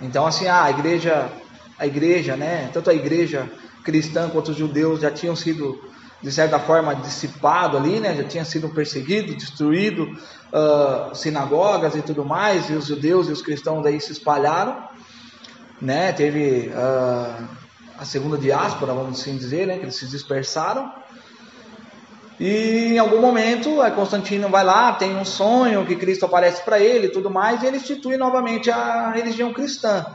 Então, 0.00 0.26
assim, 0.26 0.46
ah, 0.46 0.64
a 0.64 0.70
igreja, 0.70 1.30
a 1.78 1.86
igreja, 1.86 2.36
né? 2.36 2.70
Tanto 2.72 2.90
a 2.90 2.94
igreja 2.94 3.50
cristã 3.82 4.28
quanto 4.28 4.50
os 4.50 4.56
judeus 4.56 5.00
já 5.00 5.10
tinham 5.10 5.34
sido 5.34 5.82
de 6.22 6.32
certa 6.32 6.58
forma 6.58 6.94
dissipado 6.94 7.76
ali, 7.76 8.00
né? 8.00 8.14
Já 8.14 8.24
tinha 8.24 8.44
sido 8.44 8.68
perseguido, 8.68 9.34
destruído, 9.34 10.04
uh, 10.52 11.14
sinagogas 11.14 11.94
e 11.94 12.02
tudo 12.02 12.24
mais, 12.24 12.68
e 12.68 12.74
os 12.74 12.86
judeus 12.86 13.28
e 13.28 13.32
os 13.32 13.42
cristãos 13.42 13.86
aí 13.86 14.00
se 14.00 14.12
espalharam, 14.12 14.82
né? 15.80 16.12
Teve 16.12 16.72
uh, 16.74 17.48
a 17.98 18.04
segunda 18.04 18.36
diáspora, 18.36 18.92
vamos 18.92 19.20
assim 19.20 19.36
dizer, 19.36 19.66
né? 19.66 19.78
Que 19.78 19.84
eles 19.84 19.96
se 19.96 20.06
dispersaram. 20.06 20.92
E 22.40 22.94
em 22.94 22.98
algum 22.98 23.20
momento, 23.20 23.78
Constantino 23.96 24.48
vai 24.48 24.64
lá, 24.64 24.92
tem 24.92 25.16
um 25.16 25.24
sonho 25.24 25.84
que 25.84 25.96
Cristo 25.96 26.24
aparece 26.24 26.62
para 26.62 26.78
ele 26.78 27.06
e 27.06 27.10
tudo 27.10 27.28
mais, 27.28 27.62
e 27.62 27.66
ele 27.66 27.78
institui 27.78 28.16
novamente 28.16 28.70
a 28.70 29.10
religião 29.10 29.52
cristã. 29.52 30.06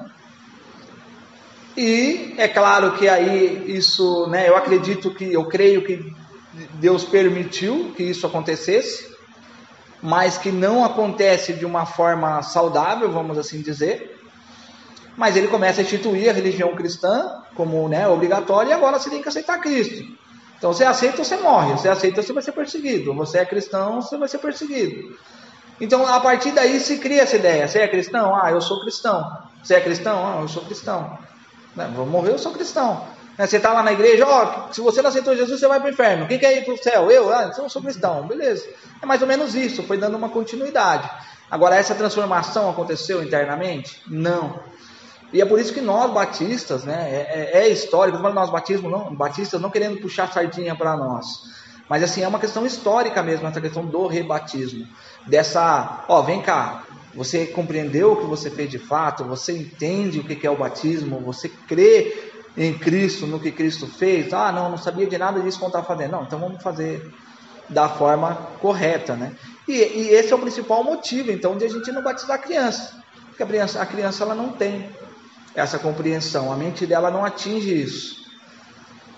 E 1.75 2.35
é 2.37 2.47
claro 2.47 2.93
que 2.93 3.09
aí 3.09 3.63
isso, 3.67 4.27
né, 4.27 4.47
eu 4.47 4.55
acredito 4.55 5.13
que, 5.13 5.33
eu 5.33 5.45
creio 5.45 5.83
que 5.83 6.13
Deus 6.75 7.03
permitiu 7.03 7.93
que 7.95 8.03
isso 8.03 8.27
acontecesse, 8.27 9.11
mas 10.01 10.37
que 10.37 10.51
não 10.51 10.83
acontece 10.83 11.53
de 11.53 11.65
uma 11.65 11.85
forma 11.85 12.41
saudável, 12.43 13.11
vamos 13.11 13.37
assim 13.37 13.61
dizer. 13.61 14.19
Mas 15.17 15.35
ele 15.35 15.47
começa 15.47 15.81
a 15.81 15.83
instituir 15.83 16.29
a 16.29 16.33
religião 16.33 16.75
cristã 16.75 17.43
como 17.55 17.87
né, 17.87 18.07
obrigatória 18.07 18.69
e 18.69 18.73
agora 18.73 18.99
você 18.99 19.09
tem 19.09 19.21
que 19.21 19.29
aceitar 19.29 19.59
Cristo. 19.59 20.03
Então 20.57 20.71
você 20.71 20.83
aceita 20.83 21.19
ou 21.19 21.25
você 21.25 21.37
morre, 21.37 21.73
você 21.73 21.89
aceita 21.89 22.21
você 22.21 22.33
vai 22.33 22.43
ser 22.43 22.51
perseguido, 22.51 23.13
você 23.13 23.39
é 23.39 23.45
cristão, 23.45 24.01
você 24.01 24.17
vai 24.17 24.27
ser 24.27 24.37
perseguido. 24.37 25.17
Então 25.81 26.07
a 26.07 26.19
partir 26.19 26.51
daí 26.51 26.79
se 26.79 26.99
cria 26.99 27.23
essa 27.23 27.35
ideia: 27.35 27.67
você 27.67 27.79
é 27.79 27.87
cristão? 27.87 28.35
Ah, 28.35 28.51
eu 28.51 28.61
sou 28.61 28.81
cristão. 28.81 29.25
Você 29.63 29.75
é 29.75 29.81
cristão? 29.81 30.25
Ah, 30.25 30.41
eu 30.41 30.47
sou 30.47 30.63
cristão. 30.63 31.17
Vou 31.95 32.05
morrer, 32.05 32.31
eu 32.31 32.39
sou 32.39 32.51
cristão. 32.51 33.05
Né, 33.37 33.47
você 33.47 33.57
está 33.57 33.73
lá 33.73 33.81
na 33.81 33.91
igreja, 33.91 34.25
ó, 34.27 34.71
se 34.71 34.79
você 34.79 35.01
não 35.01 35.09
aceitou 35.09 35.35
Jesus, 35.35 35.59
você 35.59 35.67
vai 35.67 35.79
para 35.79 35.89
o 35.89 35.91
inferno. 35.91 36.27
Quem 36.27 36.37
quer 36.37 36.55
ir 36.57 36.65
para 36.65 36.73
o 36.73 36.77
céu? 36.77 37.09
Eu? 37.09 37.33
Ah, 37.33 37.49
então 37.51 37.65
eu 37.65 37.69
sou 37.69 37.81
cristão. 37.81 38.27
Beleza. 38.27 38.67
É 39.01 39.05
mais 39.05 39.21
ou 39.21 39.27
menos 39.27 39.55
isso, 39.55 39.83
foi 39.83 39.97
dando 39.97 40.15
uma 40.15 40.29
continuidade. 40.29 41.09
Agora, 41.49 41.75
essa 41.75 41.95
transformação 41.95 42.69
aconteceu 42.69 43.23
internamente? 43.23 44.01
Não. 44.07 44.59
E 45.31 45.41
é 45.41 45.45
por 45.45 45.59
isso 45.59 45.73
que 45.73 45.81
nós 45.81 46.11
batistas, 46.11 46.83
né, 46.83 47.09
é, 47.09 47.51
é, 47.53 47.63
é 47.63 47.69
histórico, 47.69 48.19
nós 48.19 48.51
batismo, 48.51 48.89
não, 48.89 49.15
batistas 49.15 49.59
não 49.59 49.71
querendo 49.71 49.99
puxar 49.99 50.31
sardinha 50.31 50.75
para 50.75 50.95
nós. 50.95 51.41
Mas 51.89 52.03
assim, 52.03 52.21
é 52.21 52.27
uma 52.27 52.39
questão 52.39 52.65
histórica 52.65 53.21
mesmo, 53.23 53.47
essa 53.47 53.59
questão 53.59 53.83
do 53.83 54.07
rebatismo. 54.07 54.87
Dessa, 55.27 56.05
ó, 56.07 56.21
vem 56.21 56.41
cá, 56.41 56.83
você 57.15 57.45
compreendeu 57.45 58.13
o 58.13 58.15
que 58.17 58.25
você 58.25 58.49
fez 58.49 58.69
de 58.69 58.79
fato? 58.79 59.23
Você 59.25 59.51
entende 59.53 60.19
o 60.19 60.23
que 60.23 60.45
é 60.45 60.49
o 60.49 60.57
batismo? 60.57 61.19
Você 61.21 61.47
crê 61.47 62.31
em 62.57 62.73
Cristo, 62.73 63.27
no 63.27 63.39
que 63.39 63.51
Cristo 63.51 63.87
fez? 63.87 64.33
Ah, 64.33 64.51
não, 64.51 64.71
não 64.71 64.77
sabia 64.77 65.05
de 65.05 65.17
nada 65.17 65.39
disso 65.39 65.59
quando 65.59 65.69
estava 65.69 65.85
fazendo. 65.85 66.11
Não, 66.11 66.23
então 66.23 66.39
vamos 66.39 66.61
fazer 66.63 67.13
da 67.69 67.87
forma 67.87 68.35
correta, 68.59 69.15
né? 69.15 69.35
E, 69.67 69.73
e, 69.73 70.09
esse 70.09 70.33
é 70.33 70.35
o 70.35 70.39
principal 70.39 70.83
motivo, 70.83 71.31
então, 71.31 71.55
de 71.57 71.65
a 71.65 71.69
gente 71.69 71.91
não 71.91 72.01
batizar 72.01 72.35
a 72.35 72.41
criança. 72.41 73.01
Porque 73.27 73.43
a 73.43 73.47
criança, 73.47 73.81
a 73.81 73.85
criança 73.85 74.23
ela 74.23 74.35
não 74.35 74.49
tem 74.49 74.89
essa 75.55 75.77
compreensão, 75.77 76.51
a 76.51 76.55
mente 76.55 76.85
dela 76.85 77.11
não 77.11 77.23
atinge 77.23 77.73
isso. 77.73 78.23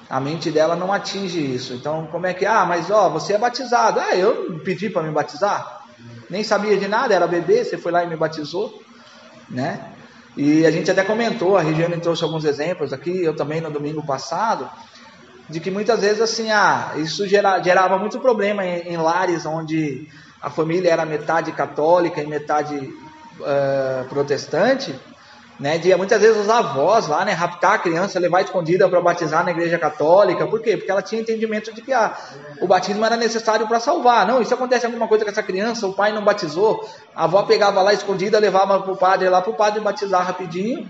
A 0.09 0.19
mente 0.19 0.51
dela 0.51 0.75
não 0.75 0.93
atinge 0.93 1.39
isso. 1.39 1.73
Então, 1.73 2.07
como 2.11 2.27
é 2.27 2.33
que, 2.33 2.45
ah, 2.45 2.65
mas 2.65 2.91
ó, 2.91 3.09
você 3.09 3.33
é 3.33 3.37
batizado. 3.37 3.99
Ah, 3.99 4.15
eu 4.15 4.59
pedi 4.63 4.89
para 4.89 5.01
me 5.01 5.11
batizar 5.11 5.74
nem 6.29 6.43
sabia 6.43 6.77
de 6.77 6.87
nada, 6.87 7.13
era 7.13 7.27
bebê, 7.27 7.63
você 7.63 7.77
foi 7.77 7.91
lá 7.91 8.03
e 8.03 8.07
me 8.07 8.15
batizou, 8.15 8.81
né? 9.49 9.91
E 10.37 10.65
a 10.65 10.71
gente 10.71 10.91
até 10.91 11.03
comentou, 11.03 11.55
a 11.57 11.61
Regiane 11.61 11.99
trouxe 11.99 12.23
alguns 12.23 12.43
exemplos 12.43 12.91
aqui, 12.91 13.23
eu 13.23 13.35
também 13.35 13.61
no 13.61 13.71
domingo 13.71 14.05
passado, 14.05 14.69
de 15.49 15.59
que 15.59 15.71
muitas 15.71 16.01
vezes 16.01 16.21
assim, 16.21 16.51
ah, 16.51 16.93
isso 16.97 17.27
gera, 17.27 17.61
gerava 17.61 17.97
muito 17.97 18.19
problema 18.19 18.65
em, 18.65 18.93
em, 18.93 18.97
lares 18.97 19.45
onde 19.45 20.07
a 20.41 20.49
família 20.49 20.91
era 20.91 21.05
metade 21.05 21.51
católica 21.51 22.21
e 22.21 22.27
metade 22.27 22.75
uh, 22.75 24.05
protestante, 24.09 24.93
né, 25.59 25.77
de 25.77 25.95
muitas 25.95 26.21
vezes 26.21 26.37
os 26.37 26.49
avós 26.49 27.07
lá, 27.07 27.23
né, 27.23 27.31
raptar 27.31 27.73
a 27.73 27.77
criança, 27.77 28.19
levar 28.19 28.41
escondida 28.41 28.89
para 28.89 28.99
batizar 28.99 29.43
na 29.43 29.51
igreja 29.51 29.79
católica, 29.79 30.45
por 30.45 30.61
quê? 30.61 30.75
Porque 30.75 30.91
ela 30.91 31.01
tinha 31.01 31.21
entendimento 31.21 31.73
de 31.73 31.81
que 31.81 31.93
ah, 31.93 32.15
o 32.59 32.67
batismo 32.67 33.05
era 33.05 33.15
necessário 33.15 33.67
para 33.67 33.79
salvar. 33.79 34.27
Não, 34.27 34.41
isso 34.41 34.53
acontece 34.53 34.85
alguma 34.85 35.07
coisa 35.07 35.23
com 35.23 35.31
essa 35.31 35.43
criança, 35.43 35.87
o 35.87 35.93
pai 35.93 36.11
não 36.11 36.23
batizou, 36.23 36.87
a 37.15 37.23
avó 37.23 37.43
pegava 37.43 37.81
lá 37.81 37.93
escondida, 37.93 38.37
levava 38.37 38.81
para 38.81 38.91
o 38.91 38.97
padre 38.97 39.29
lá 39.29 39.41
para 39.41 39.51
o 39.51 39.55
padre 39.55 39.79
batizar 39.79 40.25
rapidinho, 40.25 40.89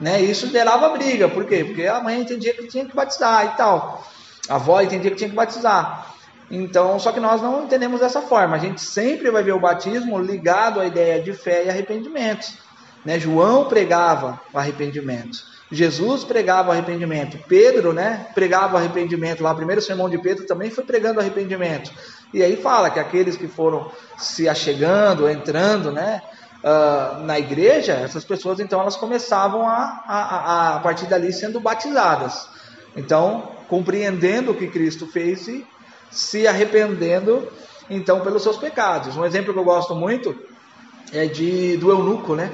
né? 0.00 0.20
Isso 0.20 0.48
gerava 0.48 0.88
briga, 0.88 1.28
por 1.28 1.44
quê? 1.44 1.64
Porque 1.64 1.86
a 1.86 2.00
mãe 2.00 2.20
entendia 2.20 2.52
que 2.52 2.66
tinha 2.66 2.84
que 2.84 2.94
batizar 2.94 3.46
e 3.46 3.56
tal, 3.56 4.04
a 4.48 4.56
avó 4.56 4.80
entendia 4.80 5.10
que 5.10 5.16
tinha 5.16 5.30
que 5.30 5.36
batizar. 5.36 6.14
Então, 6.50 6.98
só 6.98 7.10
que 7.10 7.20
nós 7.20 7.40
não 7.40 7.64
entendemos 7.64 8.00
dessa 8.00 8.20
forma. 8.20 8.56
A 8.56 8.58
gente 8.58 8.80
sempre 8.80 9.30
vai 9.30 9.42
ver 9.42 9.52
o 9.52 9.60
batismo 9.60 10.18
ligado 10.18 10.78
à 10.78 10.86
ideia 10.86 11.22
de 11.22 11.32
fé 11.32 11.64
e 11.64 11.70
arrependimento. 11.70 12.63
Né? 13.04 13.18
João 13.18 13.66
pregava 13.66 14.40
o 14.52 14.58
arrependimento. 14.58 15.54
Jesus 15.70 16.24
pregava 16.24 16.72
arrependimento. 16.72 17.38
Pedro, 17.48 17.92
né, 17.92 18.26
pregava 18.34 18.78
arrependimento 18.78 19.42
lá. 19.42 19.52
O 19.52 19.56
primeiro 19.56 19.82
sermão 19.82 20.08
de 20.08 20.18
Pedro 20.18 20.46
também 20.46 20.70
foi 20.70 20.84
pregando 20.84 21.20
arrependimento. 21.20 21.90
E 22.32 22.42
aí 22.42 22.56
fala 22.56 22.90
que 22.90 23.00
aqueles 23.00 23.36
que 23.36 23.48
foram 23.48 23.90
se 24.16 24.48
achegando, 24.48 25.28
entrando, 25.28 25.90
né, 25.90 26.22
uh, 26.62 27.22
na 27.24 27.38
igreja, 27.38 27.94
essas 27.94 28.24
pessoas 28.24 28.60
então 28.60 28.80
elas 28.80 28.96
começavam 28.96 29.68
a, 29.68 30.04
a, 30.06 30.76
a 30.76 30.80
partir 30.80 31.06
dali 31.06 31.32
sendo 31.32 31.60
batizadas. 31.60 32.48
Então, 32.96 33.50
compreendendo 33.68 34.52
o 34.52 34.54
que 34.54 34.68
Cristo 34.68 35.06
fez 35.06 35.48
e 35.48 35.66
se 36.10 36.46
arrependendo 36.46 37.48
então 37.90 38.20
pelos 38.20 38.42
seus 38.42 38.56
pecados. 38.56 39.16
Um 39.16 39.24
exemplo 39.24 39.52
que 39.52 39.58
eu 39.58 39.64
gosto 39.64 39.94
muito 39.94 40.36
é 41.12 41.26
de 41.26 41.76
do 41.76 41.90
eunuco, 41.90 42.34
né? 42.34 42.52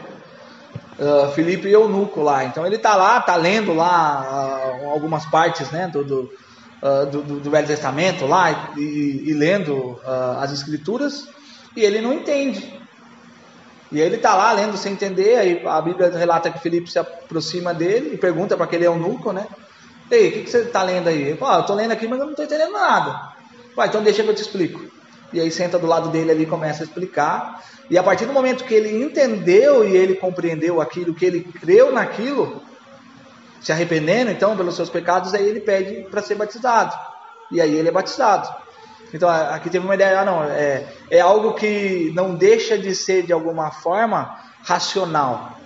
Uh, 1.01 1.33
Felipe 1.33 1.67
Eunuco 1.71 2.21
lá. 2.21 2.45
Então 2.45 2.67
ele 2.67 2.77
está 2.77 2.95
lá, 2.95 3.17
está 3.17 3.35
lendo 3.35 3.73
lá 3.73 4.77
uh, 4.83 4.91
algumas 4.91 5.25
partes 5.25 5.71
né, 5.71 5.89
do, 5.89 6.05
do, 6.05 6.31
uh, 6.83 7.07
do, 7.07 7.41
do, 7.41 7.51
Velho 7.51 7.67
Testamento 7.67 8.27
lá 8.27 8.75
e, 8.77 9.23
e 9.27 9.33
lendo 9.33 9.99
as 10.39 10.53
escrituras 10.53 11.27
e 11.75 11.81
ele 11.81 12.03
não 12.03 12.13
entende. 12.13 12.79
E 13.91 13.99
aí 14.01 14.07
ele 14.07 14.17
está 14.17 14.35
lá 14.35 14.53
lendo 14.53 14.77
sem 14.77 14.93
entender, 14.93 15.37
aí 15.37 15.67
a 15.67 15.81
Bíblia 15.81 16.11
relata 16.11 16.51
que 16.51 16.61
Felipe 16.61 16.91
se 16.91 16.99
aproxima 16.99 17.73
dele 17.73 18.15
e 18.15 18.19
pergunta 18.19 18.55
para 18.55 18.67
aquele 18.67 18.87
eunuco, 18.87 19.33
né? 19.33 19.47
Ei, 20.11 20.29
o 20.29 20.33
que, 20.33 20.43
que, 20.43 20.51
você 20.51 20.59
está 20.59 20.83
lendo 20.83 21.09
aí? 21.09 21.23
Ele 21.23 21.37
fala, 21.37 21.57
eu 21.57 21.61
estou 21.63 21.77
lendo 21.77 21.93
aqui, 21.93 22.07
mas 22.07 22.19
eu 22.19 22.25
não 22.25 22.33
estou 22.33 22.45
entendendo 22.45 22.73
nada. 22.73 23.33
Vai, 23.75 23.89
então 23.89 24.03
deixa 24.03 24.23
que 24.23 24.29
eu 24.29 24.35
te 24.35 24.43
explico. 24.43 25.00
E 25.33 25.41
aí 25.41 25.51
senta 25.51 25.79
do 25.79 25.87
lado 25.87 26.09
dele 26.09 26.31
ali 26.31 26.43
e 26.43 26.47
começa 26.47 26.83
a 26.83 26.87
explicar. 26.87 27.63
E 27.89 27.97
a 27.97 28.03
partir 28.03 28.27
do 28.27 28.33
momento 28.33 28.65
que 28.65 28.75
ele 28.75 29.03
entendeu 29.03 29.87
e 29.87 29.97
ele 29.97 30.15
compreendeu 30.15 30.81
aquilo, 30.81 31.15
que 31.15 31.25
ele 31.25 31.43
creu 31.43 31.93
naquilo, 31.93 32.63
se 33.61 33.73
arrependendo 33.73 34.31
então 34.31 34.57
pelos 34.57 34.77
seus 34.77 34.91
pecados, 34.91 35.35
aí 35.35 35.47
ele 35.47 35.61
pede 35.61 36.09
para 36.11 36.23
ser 36.23 36.35
batizado. 36.35 36.97
E 37.51 37.61
aí 37.61 37.75
ele 37.75 37.89
é 37.89 37.93
batizado. 37.93 38.49
Então 39.13 39.29
aqui 39.29 39.69
teve 39.69 39.85
uma 39.85 39.95
ideia, 39.95 40.21
ah, 40.21 40.25
não, 40.25 40.45
é, 40.45 40.87
é 41.11 41.21
algo 41.21 41.55
que 41.55 42.13
não 42.15 42.35
deixa 42.35 42.79
de 42.79 42.95
ser 42.95 43.25
de 43.25 43.33
alguma 43.33 43.71
forma 43.71 44.37
racional. 44.63 45.57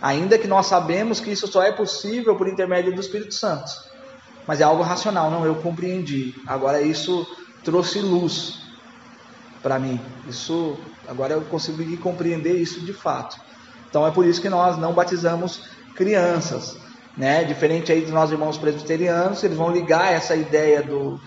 Ainda 0.00 0.38
que 0.38 0.46
nós 0.46 0.66
sabemos 0.66 1.18
que 1.18 1.30
isso 1.30 1.48
só 1.48 1.62
é 1.62 1.72
possível 1.72 2.36
por 2.36 2.48
intermédio 2.48 2.94
do 2.94 3.00
Espírito 3.00 3.34
Santo. 3.34 3.70
Mas 4.46 4.60
é 4.60 4.64
algo 4.64 4.82
racional, 4.82 5.30
não, 5.30 5.44
eu 5.44 5.56
compreendi. 5.56 6.34
Agora 6.46 6.80
isso 6.80 7.26
trouxe 7.64 7.98
luz 8.00 8.67
para 9.62 9.78
mim. 9.78 10.00
Isso 10.28 10.78
agora 11.06 11.34
eu 11.34 11.42
consegui 11.42 11.96
compreender 11.96 12.54
isso 12.54 12.80
de 12.84 12.92
fato. 12.92 13.40
Então 13.88 14.06
é 14.06 14.10
por 14.10 14.26
isso 14.26 14.40
que 14.40 14.48
nós 14.48 14.76
não 14.78 14.92
batizamos 14.92 15.68
crianças, 15.94 16.76
né? 17.16 17.44
Diferente 17.44 17.90
aí 17.90 18.02
dos 18.02 18.10
nossos 18.10 18.32
irmãos 18.32 18.58
presbiterianos, 18.58 19.42
eles 19.42 19.56
vão 19.56 19.70
ligar 19.70 20.12
essa 20.12 20.36
ideia 20.36 20.82
do 20.82 21.20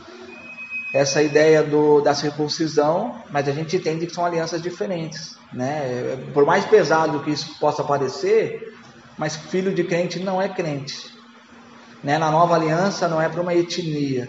essa 0.93 1.23
ideia 1.23 1.63
do, 1.63 2.01
da 2.01 2.13
circuncisão, 2.13 3.15
mas 3.29 3.47
a 3.47 3.53
gente 3.53 3.77
entende 3.77 4.05
que 4.05 4.13
são 4.13 4.25
alianças 4.25 4.61
diferentes, 4.61 5.37
né? 5.53 6.17
Por 6.33 6.45
mais 6.45 6.65
pesado 6.65 7.21
que 7.21 7.31
isso 7.31 7.57
possa 7.59 7.81
parecer, 7.81 8.73
mas 9.17 9.37
filho 9.37 9.73
de 9.73 9.85
crente 9.85 10.19
não 10.19 10.41
é 10.41 10.49
crente, 10.49 11.09
né? 12.03 12.17
Na 12.17 12.29
nova 12.29 12.55
aliança 12.55 13.07
não 13.07 13.21
é 13.21 13.29
para 13.29 13.41
uma 13.41 13.53
etnia, 13.53 14.27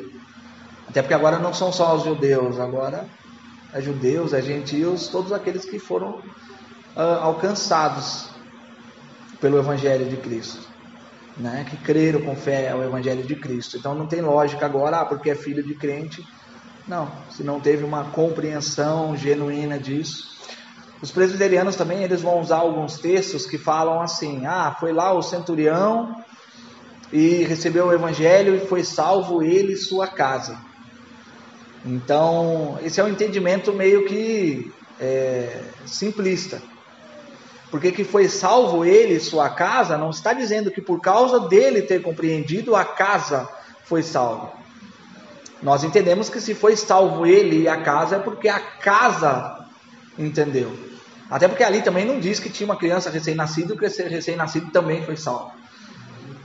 até 0.88 1.02
porque 1.02 1.14
agora 1.14 1.38
não 1.38 1.52
são 1.52 1.72
só 1.72 1.96
os 1.96 2.04
judeus, 2.04 2.60
agora 2.60 3.06
é 3.72 3.80
judeus, 3.80 4.32
é 4.32 4.42
gentios, 4.42 5.08
todos 5.08 5.32
aqueles 5.32 5.64
que 5.64 5.78
foram 5.78 6.18
uh, 6.96 7.00
alcançados 7.20 8.28
pelo 9.40 9.58
Evangelho 9.58 10.06
de 10.06 10.16
Cristo, 10.16 10.68
né? 11.36 11.66
que 11.68 11.76
creram 11.78 12.20
com 12.20 12.36
fé 12.36 12.70
ao 12.70 12.82
Evangelho 12.82 13.24
de 13.24 13.34
Cristo. 13.34 13.76
Então 13.76 13.94
não 13.94 14.06
tem 14.06 14.20
lógica 14.20 14.66
agora, 14.66 14.98
ah, 14.98 15.04
porque 15.04 15.30
é 15.30 15.34
filho 15.34 15.62
de 15.62 15.74
crente. 15.74 16.22
Não, 16.86 17.10
se 17.30 17.42
não 17.42 17.60
teve 17.60 17.84
uma 17.84 18.04
compreensão 18.04 19.16
genuína 19.16 19.78
disso. 19.78 20.30
Os 21.00 21.10
presbiterianos 21.10 21.74
também 21.74 22.04
eles 22.04 22.20
vão 22.20 22.40
usar 22.40 22.58
alguns 22.58 22.98
textos 22.98 23.46
que 23.46 23.58
falam 23.58 24.00
assim: 24.00 24.46
ah, 24.46 24.76
foi 24.78 24.92
lá 24.92 25.12
o 25.12 25.22
centurião 25.22 26.22
e 27.12 27.44
recebeu 27.44 27.86
o 27.86 27.92
Evangelho 27.92 28.54
e 28.54 28.66
foi 28.66 28.84
salvo 28.84 29.42
ele 29.42 29.72
e 29.72 29.76
sua 29.76 30.06
casa. 30.06 30.71
Então, 31.84 32.78
esse 32.82 33.00
é 33.00 33.04
um 33.04 33.08
entendimento 33.08 33.72
meio 33.72 34.04
que 34.06 34.72
é, 35.00 35.60
simplista. 35.84 36.62
Porque 37.70 37.90
que 37.90 38.04
foi 38.04 38.28
salvo 38.28 38.84
ele 38.84 39.14
e 39.14 39.20
sua 39.20 39.48
casa, 39.48 39.96
não 39.96 40.10
está 40.10 40.32
dizendo 40.32 40.70
que 40.70 40.80
por 40.80 41.00
causa 41.00 41.40
dele 41.48 41.82
ter 41.82 42.02
compreendido, 42.02 42.76
a 42.76 42.84
casa 42.84 43.48
foi 43.84 44.02
salva. 44.02 44.52
Nós 45.62 45.82
entendemos 45.82 46.28
que 46.28 46.40
se 46.40 46.54
foi 46.54 46.76
salvo 46.76 47.24
ele 47.24 47.62
e 47.62 47.68
a 47.68 47.80
casa, 47.80 48.16
é 48.16 48.18
porque 48.18 48.48
a 48.48 48.60
casa 48.60 49.66
entendeu. 50.18 50.76
Até 51.30 51.48
porque 51.48 51.64
ali 51.64 51.80
também 51.80 52.04
não 52.04 52.20
diz 52.20 52.38
que 52.38 52.50
tinha 52.50 52.66
uma 52.66 52.76
criança 52.76 53.08
recém-nascida 53.08 53.72
e 53.72 53.76
o 53.76 53.80
recém-nascido 53.80 54.70
também 54.70 55.02
foi 55.02 55.16
salvo. 55.16 55.52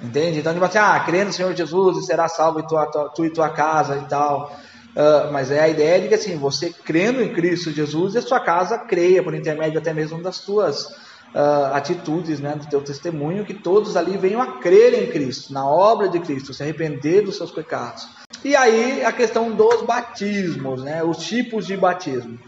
Entende? 0.02 0.40
Então, 0.40 0.54
tipo 0.54 0.64
assim, 0.64 0.78
ah, 0.78 1.00
crendo 1.06 1.26
no 1.26 1.34
Senhor 1.34 1.54
Jesus 1.54 1.98
e 1.98 2.06
será 2.06 2.30
salvo 2.30 2.60
e 2.60 2.68
tua, 2.68 2.86
tua, 2.86 3.10
tu 3.10 3.26
e 3.26 3.30
tua 3.30 3.50
casa 3.50 3.98
e 3.98 4.08
tal. 4.08 4.56
Uh, 4.98 5.32
mas 5.32 5.52
é 5.52 5.60
a 5.60 5.68
ideia 5.68 6.02
de 6.02 6.08
que 6.08 6.16
assim, 6.16 6.38
você 6.38 6.74
crendo 6.74 7.22
em 7.22 7.32
Cristo 7.32 7.72
Jesus 7.72 8.16
e 8.16 8.18
a 8.18 8.22
sua 8.22 8.40
casa 8.40 8.80
creia, 8.80 9.22
por 9.22 9.36
intermédio 9.36 9.78
até 9.78 9.94
mesmo 9.94 10.24
das 10.24 10.40
tuas 10.40 10.88
uh, 11.36 11.74
atitudes, 11.74 12.40
né, 12.40 12.56
do 12.56 12.66
teu 12.66 12.82
testemunho, 12.82 13.46
que 13.46 13.54
todos 13.54 13.96
ali 13.96 14.18
venham 14.18 14.42
a 14.42 14.54
crer 14.54 14.96
em 14.96 15.12
Cristo, 15.12 15.54
na 15.54 15.64
obra 15.70 16.10
de 16.10 16.20
Cristo, 16.20 16.52
se 16.52 16.64
arrepender 16.64 17.24
dos 17.24 17.38
seus 17.38 17.52
pecados. 17.52 18.08
E 18.44 18.56
aí 18.56 19.06
a 19.06 19.12
questão 19.12 19.52
dos 19.52 19.84
batismos, 19.84 20.84
né, 20.84 21.04
os 21.04 21.18
tipos 21.18 21.68
de 21.68 21.78
batismo. 21.78 22.40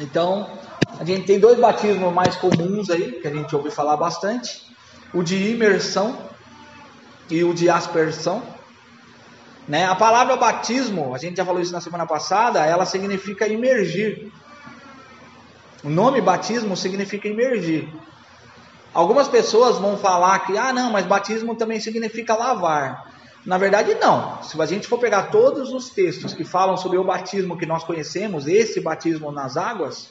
Então, 0.00 0.58
a 0.98 1.04
gente 1.04 1.26
tem 1.26 1.38
dois 1.38 1.60
batismos 1.60 2.12
mais 2.12 2.34
comuns 2.34 2.90
aí, 2.90 3.20
que 3.20 3.28
a 3.28 3.32
gente 3.32 3.54
ouve 3.54 3.70
falar 3.70 3.96
bastante: 3.96 4.66
o 5.14 5.22
de 5.22 5.36
imersão 5.52 6.18
e 7.30 7.44
o 7.44 7.54
de 7.54 7.70
aspersão. 7.70 8.57
Né? 9.68 9.84
A 9.84 9.94
palavra 9.94 10.34
batismo, 10.34 11.14
a 11.14 11.18
gente 11.18 11.36
já 11.36 11.44
falou 11.44 11.60
isso 11.60 11.72
na 11.72 11.80
semana 11.80 12.06
passada, 12.06 12.64
ela 12.64 12.86
significa 12.86 13.46
imergir. 13.46 14.32
O 15.84 15.90
nome 15.90 16.22
batismo 16.22 16.74
significa 16.74 17.28
imergir. 17.28 17.86
Algumas 18.94 19.28
pessoas 19.28 19.78
vão 19.78 19.98
falar 19.98 20.38
que, 20.40 20.56
ah, 20.56 20.72
não, 20.72 20.90
mas 20.90 21.04
batismo 21.04 21.54
também 21.54 21.78
significa 21.78 22.34
lavar. 22.34 23.12
Na 23.44 23.58
verdade, 23.58 23.94
não. 23.94 24.42
Se 24.42 24.60
a 24.60 24.66
gente 24.66 24.88
for 24.88 24.98
pegar 24.98 25.24
todos 25.24 25.70
os 25.70 25.90
textos 25.90 26.32
que 26.32 26.44
falam 26.44 26.76
sobre 26.76 26.96
o 26.96 27.04
batismo 27.04 27.56
que 27.56 27.66
nós 27.66 27.84
conhecemos, 27.84 28.46
esse 28.46 28.80
batismo 28.80 29.30
nas 29.30 29.56
águas, 29.58 30.08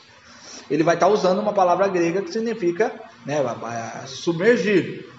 ele 0.69 0.83
vai 0.83 0.95
estar 0.95 1.07
usando 1.07 1.39
uma 1.39 1.51
palavra 1.51 1.87
grega 1.87 2.21
que 2.21 2.31
significa 2.31 2.93
né, 3.25 3.37
submergir, 4.05 5.09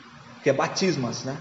que 0.42 0.48
é 0.48 0.52
batismas, 0.52 1.24
né? 1.24 1.36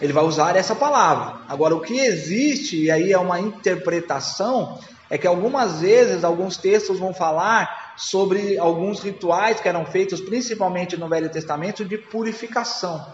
Ele 0.00 0.12
vai 0.12 0.24
usar 0.24 0.56
essa 0.56 0.74
palavra. 0.74 1.40
Agora, 1.48 1.74
o 1.74 1.80
que 1.80 1.98
existe, 1.98 2.84
e 2.84 2.90
aí 2.90 3.12
é 3.12 3.18
uma 3.18 3.38
interpretação, 3.38 4.78
é 5.10 5.18
que 5.18 5.26
algumas 5.26 5.80
vezes 5.80 6.24
alguns 6.24 6.56
textos 6.56 6.98
vão 6.98 7.12
falar 7.12 7.94
sobre 7.96 8.56
alguns 8.56 9.00
rituais 9.00 9.60
que 9.60 9.68
eram 9.68 9.84
feitos 9.84 10.20
principalmente 10.20 10.96
no 10.96 11.08
Velho 11.08 11.28
Testamento 11.28 11.84
de 11.84 11.98
purificação. 11.98 13.04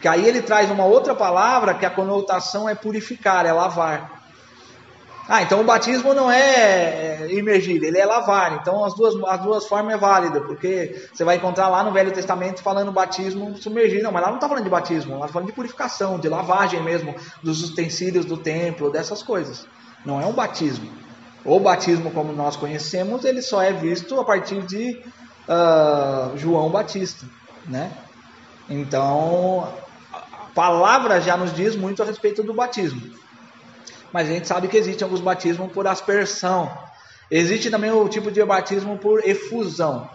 Que 0.00 0.08
aí 0.08 0.26
ele 0.26 0.42
traz 0.42 0.70
uma 0.70 0.84
outra 0.84 1.14
palavra 1.14 1.72
que 1.72 1.86
a 1.86 1.90
conotação 1.90 2.68
é 2.68 2.74
purificar, 2.74 3.46
é 3.46 3.52
lavar. 3.52 4.15
Ah, 5.28 5.42
então 5.42 5.60
o 5.60 5.64
batismo 5.64 6.14
não 6.14 6.30
é, 6.30 7.24
é 7.24 7.34
imergir, 7.34 7.82
ele 7.82 7.98
é 7.98 8.06
lavar. 8.06 8.58
Então 8.60 8.84
as 8.84 8.94
duas, 8.94 9.14
as 9.24 9.40
duas 9.42 9.66
formas 9.66 9.94
é 9.94 9.96
válida, 9.96 10.40
porque 10.40 11.08
você 11.12 11.24
vai 11.24 11.36
encontrar 11.36 11.68
lá 11.68 11.82
no 11.82 11.92
Velho 11.92 12.12
Testamento 12.12 12.62
falando 12.62 12.92
batismo 12.92 13.56
submergir. 13.56 14.02
Não, 14.02 14.12
mas 14.12 14.22
lá 14.22 14.28
não 14.28 14.36
está 14.36 14.48
falando 14.48 14.64
de 14.64 14.70
batismo, 14.70 15.18
lá 15.18 15.26
está 15.26 15.32
falando 15.32 15.48
de 15.48 15.54
purificação, 15.54 16.18
de 16.18 16.28
lavagem 16.28 16.80
mesmo, 16.80 17.14
dos 17.42 17.68
utensílios 17.68 18.24
do 18.24 18.36
templo, 18.36 18.90
dessas 18.90 19.22
coisas. 19.22 19.66
Não 20.04 20.20
é 20.20 20.26
um 20.26 20.32
batismo. 20.32 20.88
O 21.44 21.58
batismo, 21.58 22.12
como 22.12 22.32
nós 22.32 22.54
conhecemos, 22.54 23.24
ele 23.24 23.42
só 23.42 23.60
é 23.62 23.72
visto 23.72 24.20
a 24.20 24.24
partir 24.24 24.62
de 24.62 25.02
uh, 25.48 26.36
João 26.36 26.70
Batista, 26.70 27.26
né? 27.66 27.90
Então, 28.68 29.68
a 30.12 30.20
palavra 30.54 31.20
já 31.20 31.36
nos 31.36 31.52
diz 31.52 31.74
muito 31.74 32.02
a 32.02 32.06
respeito 32.06 32.42
do 32.44 32.54
batismo 32.54 33.25
mas 34.12 34.28
a 34.28 34.32
gente 34.32 34.48
sabe 34.48 34.68
que 34.68 34.76
existe 34.76 35.02
alguns 35.02 35.20
batismos 35.20 35.72
por 35.72 35.86
aspersão. 35.86 36.70
Existe 37.30 37.70
também 37.70 37.90
o 37.90 38.08
tipo 38.08 38.30
de 38.30 38.44
batismo 38.44 38.98
por 38.98 39.26
efusão. 39.26 40.08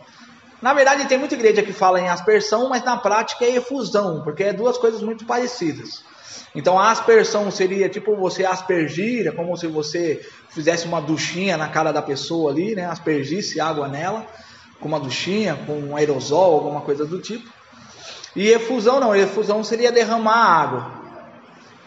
Na 0.61 0.73
verdade, 0.73 1.07
tem 1.07 1.17
muita 1.17 1.33
igreja 1.33 1.63
que 1.63 1.73
fala 1.73 1.99
em 1.99 2.07
aspersão, 2.07 2.69
mas 2.69 2.83
na 2.83 2.95
prática 2.95 3.45
é 3.45 3.55
efusão, 3.55 4.21
porque 4.23 4.43
é 4.43 4.53
duas 4.53 4.77
coisas 4.77 5.01
muito 5.01 5.25
parecidas. 5.25 6.03
Então, 6.53 6.77
a 6.77 6.91
aspersão 6.91 7.49
seria 7.49 7.89
tipo 7.89 8.15
você 8.15 8.45
aspergir, 8.45 9.27
é 9.27 9.31
como 9.31 9.57
se 9.57 9.67
você 9.67 10.25
fizesse 10.49 10.85
uma 10.85 11.01
duchinha 11.01 11.57
na 11.57 11.67
cara 11.67 11.91
da 11.91 12.01
pessoa 12.01 12.51
ali, 12.51 12.75
né? 12.75 12.85
Aspergisse 12.85 13.59
água 13.59 13.87
nela, 13.87 14.25
com 14.79 14.87
uma 14.87 14.99
duchinha, 14.99 15.57
com 15.65 15.73
um 15.79 15.95
aerosol, 15.95 16.55
alguma 16.55 16.81
coisa 16.81 17.05
do 17.05 17.19
tipo. 17.19 17.49
E 18.35 18.49
efusão 18.49 18.99
não, 18.99 19.15
efusão 19.15 19.63
seria 19.63 19.91
derramar 19.91 20.61
água. 20.61 21.00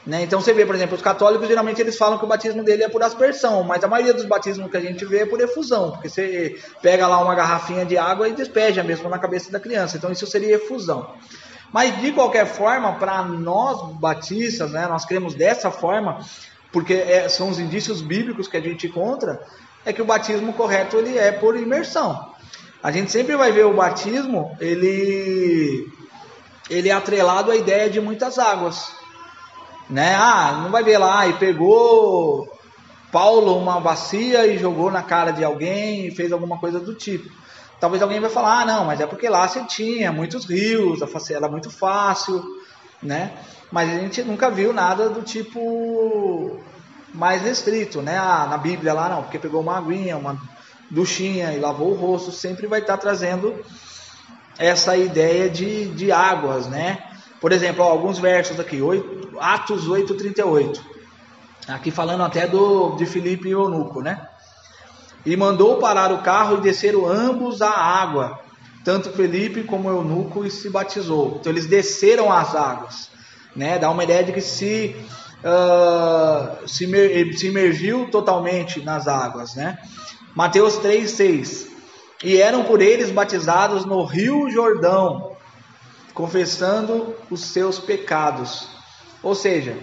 Né? 0.06 0.22
Então 0.22 0.40
você 0.40 0.52
vê, 0.52 0.66
por 0.66 0.74
exemplo, 0.74 0.96
os 0.96 1.02
católicos 1.02 1.48
geralmente 1.48 1.80
eles 1.80 1.96
falam 1.96 2.18
que 2.18 2.24
o 2.24 2.28
batismo 2.28 2.62
dele 2.62 2.84
é 2.84 2.88
por 2.88 3.02
aspersão, 3.02 3.62
mas 3.62 3.82
a 3.82 3.88
maioria 3.88 4.12
dos 4.12 4.26
batismos 4.26 4.70
que 4.70 4.76
a 4.76 4.80
gente 4.80 5.04
vê 5.06 5.20
é 5.20 5.26
por 5.26 5.40
efusão, 5.40 5.92
porque 5.92 6.10
você 6.10 6.60
pega 6.82 7.06
lá 7.06 7.22
uma 7.22 7.34
garrafinha 7.34 7.86
de 7.86 7.96
água 7.96 8.28
e 8.28 8.32
despeja 8.32 8.82
mesmo 8.82 9.08
na 9.08 9.18
cabeça 9.18 9.50
da 9.50 9.58
criança. 9.58 9.96
Então 9.96 10.12
isso 10.12 10.26
seria 10.26 10.56
efusão. 10.56 11.14
Mas 11.72 12.00
de 12.00 12.12
qualquer 12.12 12.46
forma, 12.46 12.92
para 12.96 13.22
nós 13.24 13.94
batistas, 13.94 14.70
né, 14.72 14.86
nós 14.86 15.06
cremos 15.06 15.34
dessa 15.34 15.70
forma, 15.70 16.18
porque 16.70 16.92
é, 16.92 17.28
são 17.28 17.48
os 17.48 17.58
indícios 17.58 18.02
bíblicos 18.02 18.46
que 18.46 18.58
a 18.58 18.60
gente 18.60 18.86
encontra, 18.86 19.40
é 19.86 19.92
que 19.92 20.02
o 20.02 20.04
batismo 20.04 20.52
correto 20.52 20.96
ele 20.98 21.16
é 21.16 21.32
por 21.32 21.56
imersão. 21.56 22.32
A 22.82 22.92
gente 22.92 23.10
sempre 23.10 23.34
vai 23.36 23.50
ver 23.50 23.64
o 23.64 23.72
batismo, 23.72 24.54
ele, 24.60 25.88
ele 26.68 26.90
é 26.90 26.92
atrelado 26.92 27.50
à 27.50 27.56
ideia 27.56 27.88
de 27.88 28.00
muitas 28.00 28.38
águas. 28.38 29.03
Né? 29.88 30.14
Ah, 30.14 30.60
não 30.62 30.70
vai 30.70 30.82
ver 30.82 30.98
lá 30.98 31.26
e 31.26 31.34
pegou 31.34 32.48
Paulo 33.12 33.56
uma 33.56 33.80
bacia 33.80 34.46
e 34.46 34.58
jogou 34.58 34.90
na 34.90 35.02
cara 35.02 35.30
de 35.30 35.44
alguém 35.44 36.06
e 36.06 36.14
fez 36.14 36.32
alguma 36.32 36.58
coisa 36.58 36.80
do 36.80 36.94
tipo. 36.94 37.28
Talvez 37.80 38.02
alguém 38.02 38.20
vai 38.20 38.30
falar, 38.30 38.62
ah, 38.62 38.64
não, 38.64 38.84
mas 38.86 39.00
é 39.00 39.06
porque 39.06 39.28
lá 39.28 39.46
você 39.46 39.62
tinha 39.64 40.10
muitos 40.10 40.46
rios, 40.46 41.00
era 41.30 41.48
muito 41.48 41.70
fácil, 41.70 42.42
né? 43.02 43.32
Mas 43.70 43.90
a 43.90 43.98
gente 44.00 44.22
nunca 44.22 44.50
viu 44.50 44.72
nada 44.72 45.10
do 45.10 45.22
tipo 45.22 46.60
mais 47.12 47.42
restrito, 47.42 48.00
né? 48.00 48.16
Ah, 48.18 48.46
na 48.48 48.56
Bíblia 48.56 48.92
lá 48.92 49.08
não, 49.08 49.22
porque 49.22 49.38
pegou 49.38 49.60
uma 49.60 49.76
aguinha, 49.76 50.16
uma 50.16 50.36
duchinha 50.90 51.52
e 51.52 51.60
lavou 51.60 51.92
o 51.92 51.94
rosto, 51.94 52.32
sempre 52.32 52.66
vai 52.66 52.80
estar 52.80 52.96
trazendo 52.96 53.54
essa 54.58 54.96
ideia 54.96 55.48
de, 55.50 55.86
de 55.90 56.10
águas, 56.10 56.66
né? 56.66 56.98
Por 57.40 57.52
exemplo, 57.52 57.84
ó, 57.84 57.90
alguns 57.90 58.18
versos 58.18 58.58
aqui, 58.58 58.80
8, 58.80 59.38
Atos 59.38 59.88
8, 59.88 60.14
38. 60.14 60.94
Aqui 61.68 61.90
falando 61.90 62.22
até 62.22 62.46
do, 62.46 62.94
de 62.96 63.06
Filipe 63.06 63.48
e 63.48 63.52
Eunuco, 63.52 64.02
né? 64.02 64.28
E 65.24 65.36
mandou 65.36 65.78
parar 65.78 66.12
o 66.12 66.22
carro 66.22 66.58
e 66.58 66.60
desceram 66.60 67.06
ambos 67.06 67.62
à 67.62 67.70
água, 67.70 68.38
tanto 68.84 69.10
Felipe 69.10 69.64
como 69.64 69.88
Eunuco, 69.88 70.44
e 70.44 70.50
se 70.50 70.68
batizou. 70.68 71.38
Então 71.40 71.50
eles 71.50 71.66
desceram 71.66 72.30
às 72.30 72.54
águas, 72.54 73.08
né? 73.56 73.78
Dá 73.78 73.90
uma 73.90 74.04
ideia 74.04 74.22
de 74.22 74.32
que 74.32 74.42
se, 74.42 74.94
uh, 75.42 76.68
se, 76.68 76.86
se 77.36 77.46
imergiu 77.46 78.10
totalmente 78.10 78.82
nas 78.82 79.08
águas, 79.08 79.54
né? 79.54 79.78
Mateus 80.34 80.76
3, 80.76 81.10
6. 81.10 81.68
E 82.22 82.40
eram 82.40 82.64
por 82.64 82.82
eles 82.82 83.10
batizados 83.10 83.84
no 83.84 84.04
rio 84.04 84.50
Jordão, 84.50 85.33
confessando 86.14 87.14
os 87.28 87.40
seus 87.46 87.78
pecados. 87.78 88.68
Ou 89.22 89.34
seja, 89.34 89.76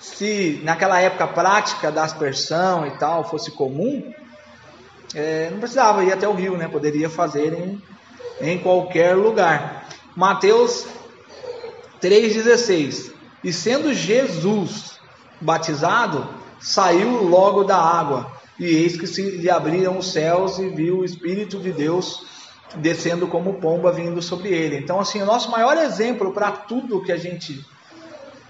se 0.00 0.60
naquela 0.64 1.00
época 1.00 1.24
a 1.24 1.28
prática 1.28 1.92
da 1.92 2.02
aspersão 2.02 2.86
e 2.86 2.98
tal 2.98 3.28
fosse 3.28 3.52
comum, 3.52 4.12
é, 5.14 5.48
não 5.50 5.60
precisava 5.60 6.04
ir 6.04 6.12
até 6.12 6.28
o 6.28 6.34
rio, 6.34 6.56
né? 6.56 6.66
Poderia 6.66 7.08
fazer 7.08 7.54
em, 7.54 7.80
em 8.40 8.58
qualquer 8.58 9.14
lugar. 9.14 9.88
Mateus 10.16 10.86
3,16 12.02 13.12
E 13.42 13.52
sendo 13.52 13.94
Jesus 13.94 14.98
batizado, 15.40 16.28
saiu 16.60 17.22
logo 17.22 17.64
da 17.64 17.76
água, 17.76 18.32
e 18.58 18.64
eis 18.66 18.96
que 18.96 19.06
se 19.06 19.22
lhe 19.22 19.50
abriram 19.50 19.98
os 19.98 20.12
céus 20.12 20.58
e 20.58 20.68
viu 20.68 20.98
o 20.98 21.04
Espírito 21.04 21.58
de 21.58 21.72
Deus 21.72 22.26
descendo 22.76 23.26
como 23.26 23.54
pomba 23.54 23.92
vindo 23.92 24.20
sobre 24.20 24.48
ele. 24.48 24.76
Então, 24.78 25.00
assim, 25.00 25.22
o 25.22 25.26
nosso 25.26 25.50
maior 25.50 25.76
exemplo 25.76 26.32
para 26.32 26.50
tudo 26.52 27.02
que 27.02 27.12
a 27.12 27.16
gente 27.16 27.64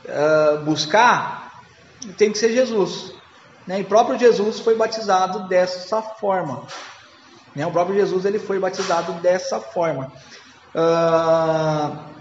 uh, 0.05 0.64
buscar 0.64 1.62
tem 2.16 2.31
que 2.33 2.39
ser 2.39 2.53
Jesus. 2.53 3.12
Né? 3.66 3.81
E 3.81 3.85
próprio 3.85 4.18
Jesus 4.18 4.61
foi 4.61 4.77
batizado 4.77 5.49
dessa 5.49 6.03
forma. 6.03 6.66
Né? 7.55 7.66
O 7.66 7.70
próprio 7.70 7.97
Jesus 7.97 8.25
ele 8.25 8.39
foi 8.39 8.59
batizado 8.59 9.12
dessa 9.14 9.61
forma. 9.61 10.12
Uh, 10.75 12.14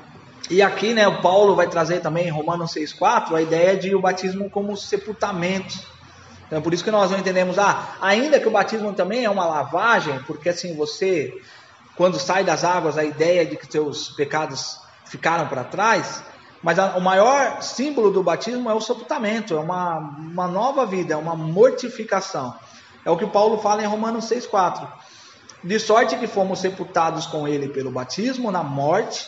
e 0.50 0.62
aqui, 0.62 0.94
né, 0.94 1.08
o 1.08 1.22
Paulo 1.22 1.56
vai 1.56 1.68
trazer 1.68 2.02
também 2.02 2.28
em 2.28 2.32
Romanos 2.32 2.74
6,4 2.74 3.36
a 3.36 3.42
ideia 3.42 3.78
de 3.78 3.96
o 3.96 4.02
batismo 4.02 4.50
como 4.50 4.76
sepultamento. 4.76 5.80
Então, 6.48 6.62
por 6.62 6.74
isso 6.74 6.84
que 6.84 6.92
nós 6.92 7.10
não 7.10 7.18
entendemos, 7.18 7.58
ah, 7.58 7.96
ainda 8.02 8.40
que 8.40 8.48
o 8.48 8.52
batismo 8.52 8.94
também 8.94 9.26
é 9.26 9.30
uma 9.30 9.46
lavagem, 9.46 10.20
porque 10.28 10.50
assim 10.50 10.76
você 10.76 11.34
quando 11.96 12.20
sai 12.20 12.44
das 12.44 12.64
águas, 12.64 12.98
a 12.98 13.04
ideia 13.04 13.46
de 13.46 13.56
que 13.56 13.72
seus 13.72 14.10
pecados 14.10 14.80
ficaram 15.06 15.48
para 15.48 15.64
trás, 15.64 16.24
mas 16.62 16.80
a, 16.80 16.98
o 16.98 17.02
maior 17.02 17.62
símbolo 17.62 18.10
do 18.10 18.24
batismo 18.24 18.70
é 18.70 18.74
o 18.74 18.82
sepultamento, 18.82 19.54
é 19.54 19.60
uma, 19.60 19.98
uma 19.98 20.48
nova 20.48 20.86
vida, 20.86 21.14
é 21.14 21.18
uma 21.18 21.36
mortificação. 21.36 22.56
É 23.06 23.12
o 23.12 23.18
que 23.18 23.28
Paulo 23.28 23.58
fala 23.60 23.84
em 23.84 23.88
Romanos 23.88 24.26
6,4. 24.26 24.88
De 25.64 25.80
sorte 25.80 26.18
que 26.18 26.26
fomos 26.26 26.60
sepultados 26.60 27.26
com 27.26 27.48
ele 27.48 27.68
pelo 27.68 27.92
batismo 27.92 28.50
na 28.50 28.64
morte, 28.64 29.28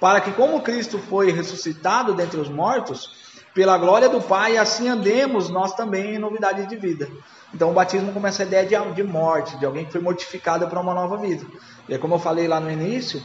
para 0.00 0.20
que, 0.20 0.32
como 0.32 0.62
Cristo 0.62 0.98
foi 0.98 1.30
ressuscitado 1.30 2.14
dentre 2.14 2.40
os 2.40 2.48
mortos, 2.48 3.10
pela 3.54 3.76
glória 3.76 4.08
do 4.08 4.20
Pai, 4.20 4.56
assim 4.56 4.88
andemos 4.88 5.50
nós 5.50 5.74
também 5.74 6.14
em 6.14 6.18
novidade 6.18 6.66
de 6.66 6.76
vida. 6.76 7.10
Então 7.54 7.70
o 7.70 7.74
batismo 7.74 8.12
começa 8.12 8.42
a 8.42 8.46
ideia 8.46 8.66
de, 8.66 8.94
de 8.94 9.02
morte, 9.02 9.58
de 9.58 9.66
alguém 9.66 9.84
que 9.84 9.92
foi 9.92 10.00
mortificado 10.00 10.68
para 10.68 10.80
uma 10.80 10.94
nova 10.94 11.18
vida. 11.18 11.44
E 11.88 11.98
como 11.98 12.14
eu 12.14 12.18
falei 12.18 12.46
lá 12.46 12.60
no 12.60 12.70
início, 12.70 13.20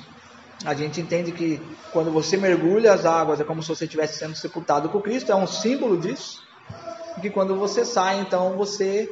a 0.66 0.74
gente 0.74 1.02
entende 1.02 1.32
que 1.32 1.60
quando 1.92 2.12
você 2.12 2.38
mergulha 2.38 2.94
as 2.94 3.06
águas 3.06 3.40
é 3.40 3.44
como 3.44 3.62
se 3.62 3.70
você 3.70 3.86
estivesse 3.86 4.20
sendo 4.20 4.36
sepultado 4.36 4.90
com 4.90 5.02
Cristo, 5.02 5.32
é 5.32 5.36
um 5.36 5.48
símbolo 5.48 5.98
disso. 5.98 6.40
E 7.18 7.22
que 7.22 7.30
quando 7.30 7.56
você 7.56 7.86
sai, 7.86 8.20
então 8.20 8.58
você 8.58 9.08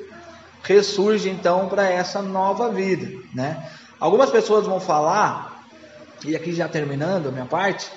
ressurge 0.63 1.29
então 1.29 1.67
para 1.67 1.89
essa 1.89 2.21
nova 2.21 2.69
vida, 2.69 3.07
né? 3.35 3.61
Algumas 3.99 4.29
pessoas 4.29 4.65
vão 4.65 4.79
falar, 4.79 5.61
e 6.25 6.35
aqui 6.35 6.53
já 6.53 6.67
terminando 6.67 7.27
a 7.27 7.31
minha 7.31 7.45
parte, 7.45 7.89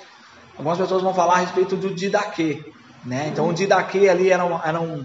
algumas 0.57 0.77
pessoas 0.77 1.01
vão 1.01 1.13
falar 1.13 1.35
a 1.35 1.39
respeito 1.39 1.75
do 1.75 1.93
didaquê, 1.93 2.61
né? 3.05 3.29
Então 3.29 3.49
o 3.49 3.53
didaquê 3.53 4.09
ali 4.09 4.29
era 4.29 4.45
um, 4.45 4.61
era 4.63 4.79
um 4.79 5.03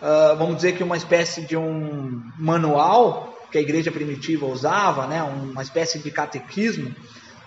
uh, 0.00 0.36
vamos 0.36 0.56
dizer 0.56 0.72
que 0.72 0.82
uma 0.82 0.96
espécie 0.96 1.42
de 1.42 1.56
um 1.56 2.22
manual 2.38 3.34
que 3.50 3.58
a 3.58 3.60
igreja 3.60 3.90
primitiva 3.90 4.46
usava, 4.46 5.06
né, 5.06 5.22
uma 5.22 5.62
espécie 5.62 5.98
de 5.98 6.10
catequismo 6.10 6.94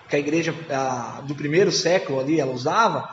que 0.08 0.16
a 0.16 0.18
igreja 0.18 0.52
uh, 0.52 1.22
do 1.22 1.34
primeiro 1.34 1.72
século 1.72 2.20
ali 2.20 2.40
ela 2.40 2.52
usava, 2.52 3.08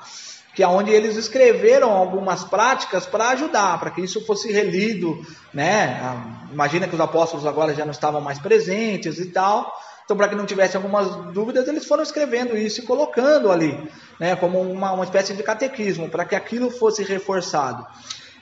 que 0.54 0.62
é 0.62 0.68
onde 0.68 0.92
eles 0.92 1.16
escreveram 1.16 1.90
algumas 1.92 2.44
práticas 2.44 3.06
para 3.06 3.30
ajudar, 3.30 3.80
para 3.80 3.90
que 3.90 4.02
isso 4.02 4.26
fosse 4.26 4.52
relido, 4.52 5.26
né? 5.54 6.00
Uh, 6.02 6.54
imagina 6.54 6.88
que 6.88 6.96
os 6.96 7.02
apóstolos 7.02 7.46
agora 7.46 7.74
já 7.74 7.86
não 7.86 7.92
estavam 7.92 8.20
mais 8.20 8.40
presentes 8.40 9.20
e 9.20 9.28
tal. 9.28 9.72
Então, 10.04 10.18
para 10.18 10.28
que 10.28 10.36
não 10.36 10.46
tivesse 10.46 10.76
algumas 10.76 11.08
dúvidas, 11.34 11.68
eles 11.70 11.86
foram 11.86 12.04
escrevendo 12.04 12.58
isso 12.58 12.82
e 12.82 12.86
colocando 12.86 13.50
ali, 13.50 13.90
né, 14.20 14.36
como 14.36 14.60
uma, 14.60 14.92
uma 14.92 15.06
espécie 15.06 15.34
de 15.34 15.42
catequismo, 15.42 16.10
para 16.10 16.26
que 16.26 16.36
aquilo 16.36 16.70
fosse 16.70 17.02
reforçado. 17.02 17.86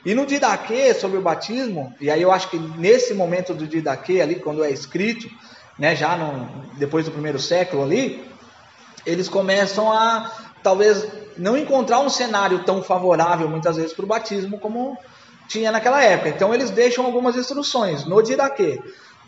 E 0.04 0.14
no 0.14 0.24
Didaquê, 0.24 0.94
sobre 0.94 1.18
o 1.18 1.22
batismo, 1.22 1.94
e 2.00 2.10
aí 2.10 2.22
eu 2.22 2.32
acho 2.32 2.48
que 2.48 2.58
nesse 2.58 3.12
momento 3.12 3.52
do 3.52 3.66
Didaquê, 3.66 4.20
ali, 4.20 4.36
quando 4.36 4.64
é 4.64 4.70
escrito, 4.70 5.28
né, 5.78 5.94
já 5.94 6.16
no, 6.16 6.48
depois 6.78 7.04
do 7.04 7.10
primeiro 7.10 7.38
século 7.38 7.82
ali, 7.82 8.24
eles 9.04 9.28
começam 9.28 9.92
a, 9.92 10.30
talvez, 10.62 11.06
não 11.36 11.56
encontrar 11.56 12.00
um 12.00 12.08
cenário 12.08 12.64
tão 12.64 12.82
favorável, 12.82 13.48
muitas 13.48 13.76
vezes, 13.76 13.92
para 13.92 14.04
o 14.04 14.08
batismo 14.08 14.58
como 14.58 14.96
tinha 15.48 15.70
naquela 15.70 16.02
época. 16.02 16.30
Então, 16.30 16.54
eles 16.54 16.70
deixam 16.70 17.04
algumas 17.04 17.36
instruções 17.36 18.04
no 18.06 18.22
Didaquê, 18.22 18.80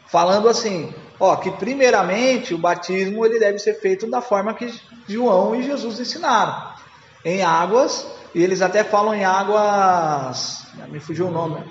falando 0.06 0.48
assim, 0.48 0.92
ó, 1.20 1.36
que 1.36 1.50
primeiramente 1.50 2.54
o 2.54 2.58
batismo 2.58 3.26
ele 3.26 3.38
deve 3.38 3.58
ser 3.58 3.74
feito 3.74 4.10
da 4.10 4.22
forma 4.22 4.54
que 4.54 4.72
João 5.06 5.54
e 5.54 5.62
Jesus 5.62 6.00
ensinaram, 6.00 6.72
em 7.24 7.42
águas 7.42 8.06
e 8.34 8.42
eles 8.42 8.62
até 8.62 8.82
falam 8.82 9.14
em 9.14 9.24
águas. 9.24 10.61
Me 10.88 11.00
fugiu 11.00 11.28
o 11.28 11.30
nome. 11.30 11.62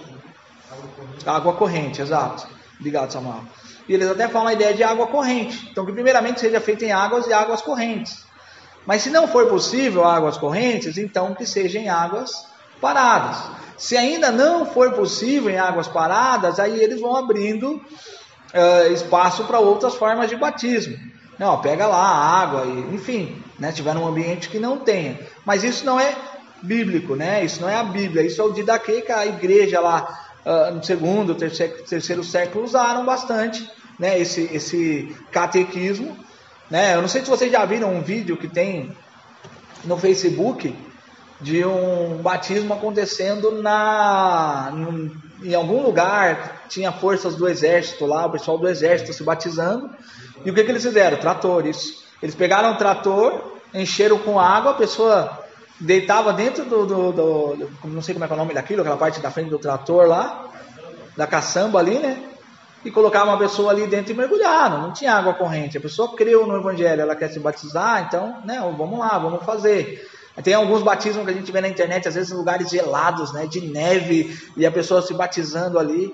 Água 1.25 1.53
corrente, 1.53 2.01
exato. 2.01 2.47
Obrigado, 2.79 3.11
Samuel. 3.11 3.43
E 3.87 3.93
eles 3.93 4.09
até 4.09 4.27
falam 4.27 4.47
a 4.47 4.53
ideia 4.53 4.73
de 4.73 4.83
água 4.83 5.07
corrente. 5.07 5.67
Então, 5.69 5.85
que 5.85 5.91
primeiramente 5.91 6.39
seja 6.39 6.59
feita 6.59 6.85
em 6.85 6.91
águas 6.91 7.27
e 7.27 7.33
águas 7.33 7.61
correntes. 7.61 8.23
Mas 8.85 9.01
se 9.01 9.09
não 9.09 9.27
for 9.27 9.47
possível 9.47 10.05
águas 10.05 10.37
correntes, 10.37 10.97
então 10.97 11.35
que 11.35 11.45
seja 11.45 11.77
em 11.77 11.89
águas 11.89 12.47
paradas. 12.79 13.37
Se 13.77 13.95
ainda 13.95 14.31
não 14.31 14.65
for 14.65 14.93
possível 14.93 15.51
em 15.51 15.57
águas 15.57 15.87
paradas, 15.87 16.59
aí 16.59 16.79
eles 16.79 16.99
vão 16.99 17.15
abrindo 17.15 17.73
uh, 17.75 18.93
espaço 18.93 19.43
para 19.45 19.59
outras 19.59 19.95
formas 19.95 20.29
de 20.29 20.35
batismo. 20.35 20.97
Não, 21.37 21.59
pega 21.61 21.87
lá 21.87 21.97
a 21.97 22.41
água, 22.41 22.65
e, 22.65 22.95
enfim, 22.95 23.43
né, 23.57 23.71
tiver 23.71 23.95
num 23.95 24.07
ambiente 24.07 24.49
que 24.49 24.59
não 24.59 24.77
tenha. 24.77 25.19
Mas 25.45 25.63
isso 25.63 25.85
não 25.85 25.99
é 25.99 26.15
bíblico, 26.61 27.15
né? 27.15 27.43
Isso 27.43 27.61
não 27.61 27.69
é 27.69 27.75
a 27.75 27.83
Bíblia, 27.83 28.23
isso 28.23 28.41
é 28.41 28.43
o 28.43 28.51
didaquê 28.51 29.01
que 29.01 29.11
a 29.11 29.25
igreja 29.25 29.79
lá 29.79 30.31
uh, 30.45 30.73
no 30.73 30.83
segundo, 30.83 31.35
terceiro, 31.35 31.83
terceiro 31.83 32.23
século 32.23 32.63
usaram 32.63 33.05
bastante, 33.05 33.69
né? 33.99 34.19
Esse, 34.19 34.49
esse 34.53 35.15
catequismo 35.31 36.17
Né? 36.69 36.95
Eu 36.95 37.01
não 37.01 37.09
sei 37.09 37.21
se 37.21 37.29
vocês 37.29 37.51
já 37.51 37.65
viram 37.65 37.93
um 37.93 38.01
vídeo 38.01 38.37
que 38.37 38.47
tem 38.47 38.95
no 39.83 39.97
Facebook 39.97 40.73
de 41.41 41.65
um 41.65 42.17
batismo 42.17 42.73
acontecendo 42.73 43.61
na 43.61 44.71
em 45.43 45.55
algum 45.55 45.81
lugar 45.81 46.61
tinha 46.69 46.91
forças 46.91 47.35
do 47.35 47.47
exército 47.49 48.05
lá, 48.05 48.27
o 48.27 48.31
pessoal 48.31 48.57
do 48.57 48.69
exército 48.69 49.11
se 49.11 49.23
batizando. 49.23 49.89
E 50.45 50.51
o 50.51 50.53
que, 50.53 50.63
que 50.63 50.71
eles 50.71 50.83
fizeram? 50.83 51.17
Tratores. 51.17 52.03
Eles 52.21 52.35
pegaram 52.35 52.71
o 52.71 52.77
trator, 52.77 53.57
encheram 53.73 54.19
com 54.19 54.39
água, 54.39 54.71
a 54.71 54.75
pessoa 54.75 55.40
deitava 55.81 56.31
dentro 56.31 56.63
do, 56.63 56.85
do, 56.85 57.11
do, 57.11 57.55
do, 57.55 57.87
não 57.87 58.01
sei 58.01 58.13
como 58.13 58.23
é, 58.23 58.29
é 58.29 58.33
o 58.33 58.37
nome 58.37 58.53
daquilo, 58.53 58.81
aquela 58.81 58.97
parte 58.97 59.19
da 59.19 59.31
frente 59.31 59.49
do 59.49 59.57
trator 59.57 60.07
lá, 60.07 60.45
da 61.17 61.25
caçamba 61.25 61.79
ali, 61.79 61.97
né? 61.97 62.23
E 62.85 62.91
colocava 62.91 63.31
uma 63.31 63.37
pessoa 63.37 63.71
ali 63.71 63.85
dentro 63.87 64.13
e 64.13 64.15
mergulharam, 64.15 64.81
não 64.81 64.93
tinha 64.93 65.13
água 65.13 65.33
corrente. 65.33 65.77
A 65.77 65.81
pessoa 65.81 66.15
creu 66.15 66.47
no 66.47 66.57
evangelho, 66.57 67.01
ela 67.01 67.15
quer 67.15 67.29
se 67.29 67.39
batizar, 67.39 68.05
então, 68.07 68.41
né, 68.45 68.59
vamos 68.77 68.99
lá, 68.99 69.17
vamos 69.19 69.43
fazer. 69.43 70.07
Tem 70.43 70.53
alguns 70.53 70.81
batismos 70.81 71.25
que 71.25 71.31
a 71.31 71.33
gente 71.33 71.51
vê 71.51 71.61
na 71.61 71.67
internet, 71.67 72.07
às 72.07 72.15
vezes 72.15 72.31
em 72.31 72.35
lugares 72.35 72.69
gelados, 72.69 73.33
né, 73.33 73.45
de 73.45 73.61
neve, 73.61 74.39
e 74.55 74.65
a 74.65 74.71
pessoa 74.71 75.01
se 75.01 75.13
batizando 75.13 75.77
ali. 75.77 76.11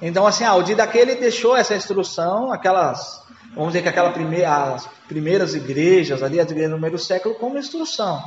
Então, 0.00 0.26
assim, 0.26 0.44
ah, 0.44 0.54
o 0.54 0.62
dia 0.62 0.74
daquele 0.74 1.14
deixou 1.16 1.56
essa 1.56 1.74
instrução, 1.74 2.52
aquelas, 2.52 3.22
vamos 3.54 3.68
dizer 3.68 3.82
que 3.82 3.88
aquela 3.88 4.10
primeira, 4.10 4.74
as 4.74 4.88
primeiras 5.06 5.54
igrejas 5.54 6.22
ali, 6.22 6.40
as 6.40 6.50
igrejas 6.50 6.80
do 6.80 6.98
século, 6.98 7.34
como 7.36 7.58
instrução. 7.58 8.20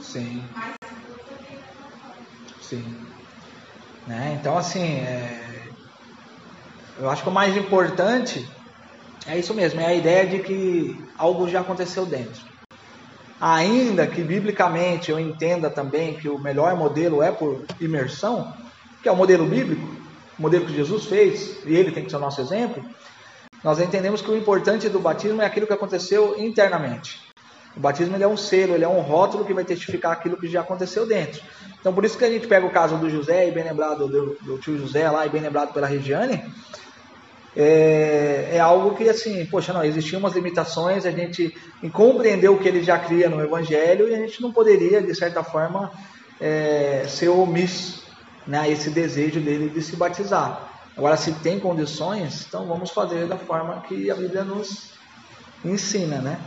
Sim. 0.00 0.54
Sim. 2.60 3.08
Né? 4.06 4.34
Então, 4.40 4.56
assim, 4.56 4.82
é... 4.82 5.70
eu 6.96 7.08
acho 7.08 7.22
que 7.22 7.28
o 7.28 7.32
mais 7.32 7.56
importante 7.56 8.44
é 9.26 9.38
isso 9.38 9.54
mesmo, 9.54 9.80
é 9.80 9.86
a 9.86 9.94
ideia 9.94 10.26
de 10.26 10.42
que 10.42 11.06
algo 11.18 11.48
já 11.48 11.60
aconteceu 11.60 12.06
dentro. 12.06 12.40
Ainda 13.40 14.06
que 14.06 14.22
biblicamente 14.22 15.10
eu 15.10 15.18
entenda 15.18 15.70
também 15.70 16.16
que 16.18 16.28
o 16.28 16.40
melhor 16.40 16.76
modelo 16.76 17.22
é 17.22 17.30
por 17.30 17.64
imersão, 17.80 18.44
que 19.02 19.08
é 19.08 19.12
o 19.12 19.16
modelo 19.16 19.46
bíblico, 19.46 19.86
o 20.38 20.42
modelo 20.42 20.66
que 20.66 20.74
Jesus 20.74 21.06
fez, 21.06 21.64
e 21.66 21.74
ele 21.74 21.92
tem 21.92 22.04
que 22.04 22.10
ser 22.10 22.16
o 22.16 22.20
nosso 22.20 22.40
exemplo, 22.40 22.82
nós 23.62 23.80
entendemos 23.80 24.22
que 24.22 24.30
o 24.30 24.36
importante 24.36 24.88
do 24.88 25.00
batismo 25.00 25.42
é 25.42 25.46
aquilo 25.46 25.66
que 25.66 25.72
aconteceu 25.72 26.36
internamente. 26.38 27.20
O 27.76 27.80
batismo 27.80 28.16
é 28.16 28.26
um 28.26 28.36
selo, 28.36 28.74
ele 28.74 28.84
é 28.84 28.88
um 28.88 29.00
rótulo 29.00 29.44
que 29.44 29.54
vai 29.54 29.64
testificar 29.64 30.12
aquilo 30.12 30.36
que 30.36 30.48
já 30.48 30.60
aconteceu 30.60 31.06
dentro. 31.06 31.40
Então, 31.80 31.92
por 31.92 32.04
isso 32.04 32.18
que 32.18 32.24
a 32.24 32.30
gente 32.30 32.46
pega 32.46 32.66
o 32.66 32.70
caso 32.70 32.96
do 32.96 33.08
José, 33.08 33.48
e 33.48 33.52
bem 33.52 33.64
lembrado 33.64 34.08
do, 34.08 34.36
do 34.40 34.58
tio 34.58 34.78
José 34.78 35.08
lá, 35.10 35.26
e 35.26 35.28
bem 35.28 35.40
lembrado 35.40 35.72
pela 35.72 35.86
Regiane, 35.86 36.42
é, 37.56 38.50
é, 38.52 38.60
algo 38.60 38.94
que, 38.94 39.08
assim, 39.08 39.44
poxa, 39.46 39.72
não, 39.72 39.84
existiam 39.84 40.18
umas 40.20 40.34
limitações, 40.34 41.06
a 41.06 41.10
gente 41.10 41.54
compreendeu 41.92 42.54
o 42.54 42.58
que 42.58 42.68
ele 42.68 42.82
já 42.82 42.98
cria 42.98 43.28
no 43.28 43.40
Evangelho 43.40 44.08
e 44.08 44.14
a 44.14 44.18
gente 44.18 44.40
não 44.40 44.52
poderia, 44.52 45.02
de 45.02 45.14
certa 45.14 45.42
forma, 45.42 45.90
é, 46.40 47.04
ser 47.08 47.28
omisso 47.28 48.06
né, 48.46 48.60
a 48.60 48.68
esse 48.68 48.90
desejo 48.90 49.40
dele 49.40 49.70
de 49.70 49.82
se 49.82 49.96
batizar. 49.96 50.67
Agora, 50.98 51.16
se 51.16 51.32
tem 51.32 51.60
condições, 51.60 52.44
então 52.48 52.66
vamos 52.66 52.90
fazer 52.90 53.28
da 53.28 53.38
forma 53.38 53.80
que 53.82 54.10
a 54.10 54.16
Bíblia 54.16 54.42
nos 54.42 54.98
ensina, 55.64 56.20
né? 56.20 56.40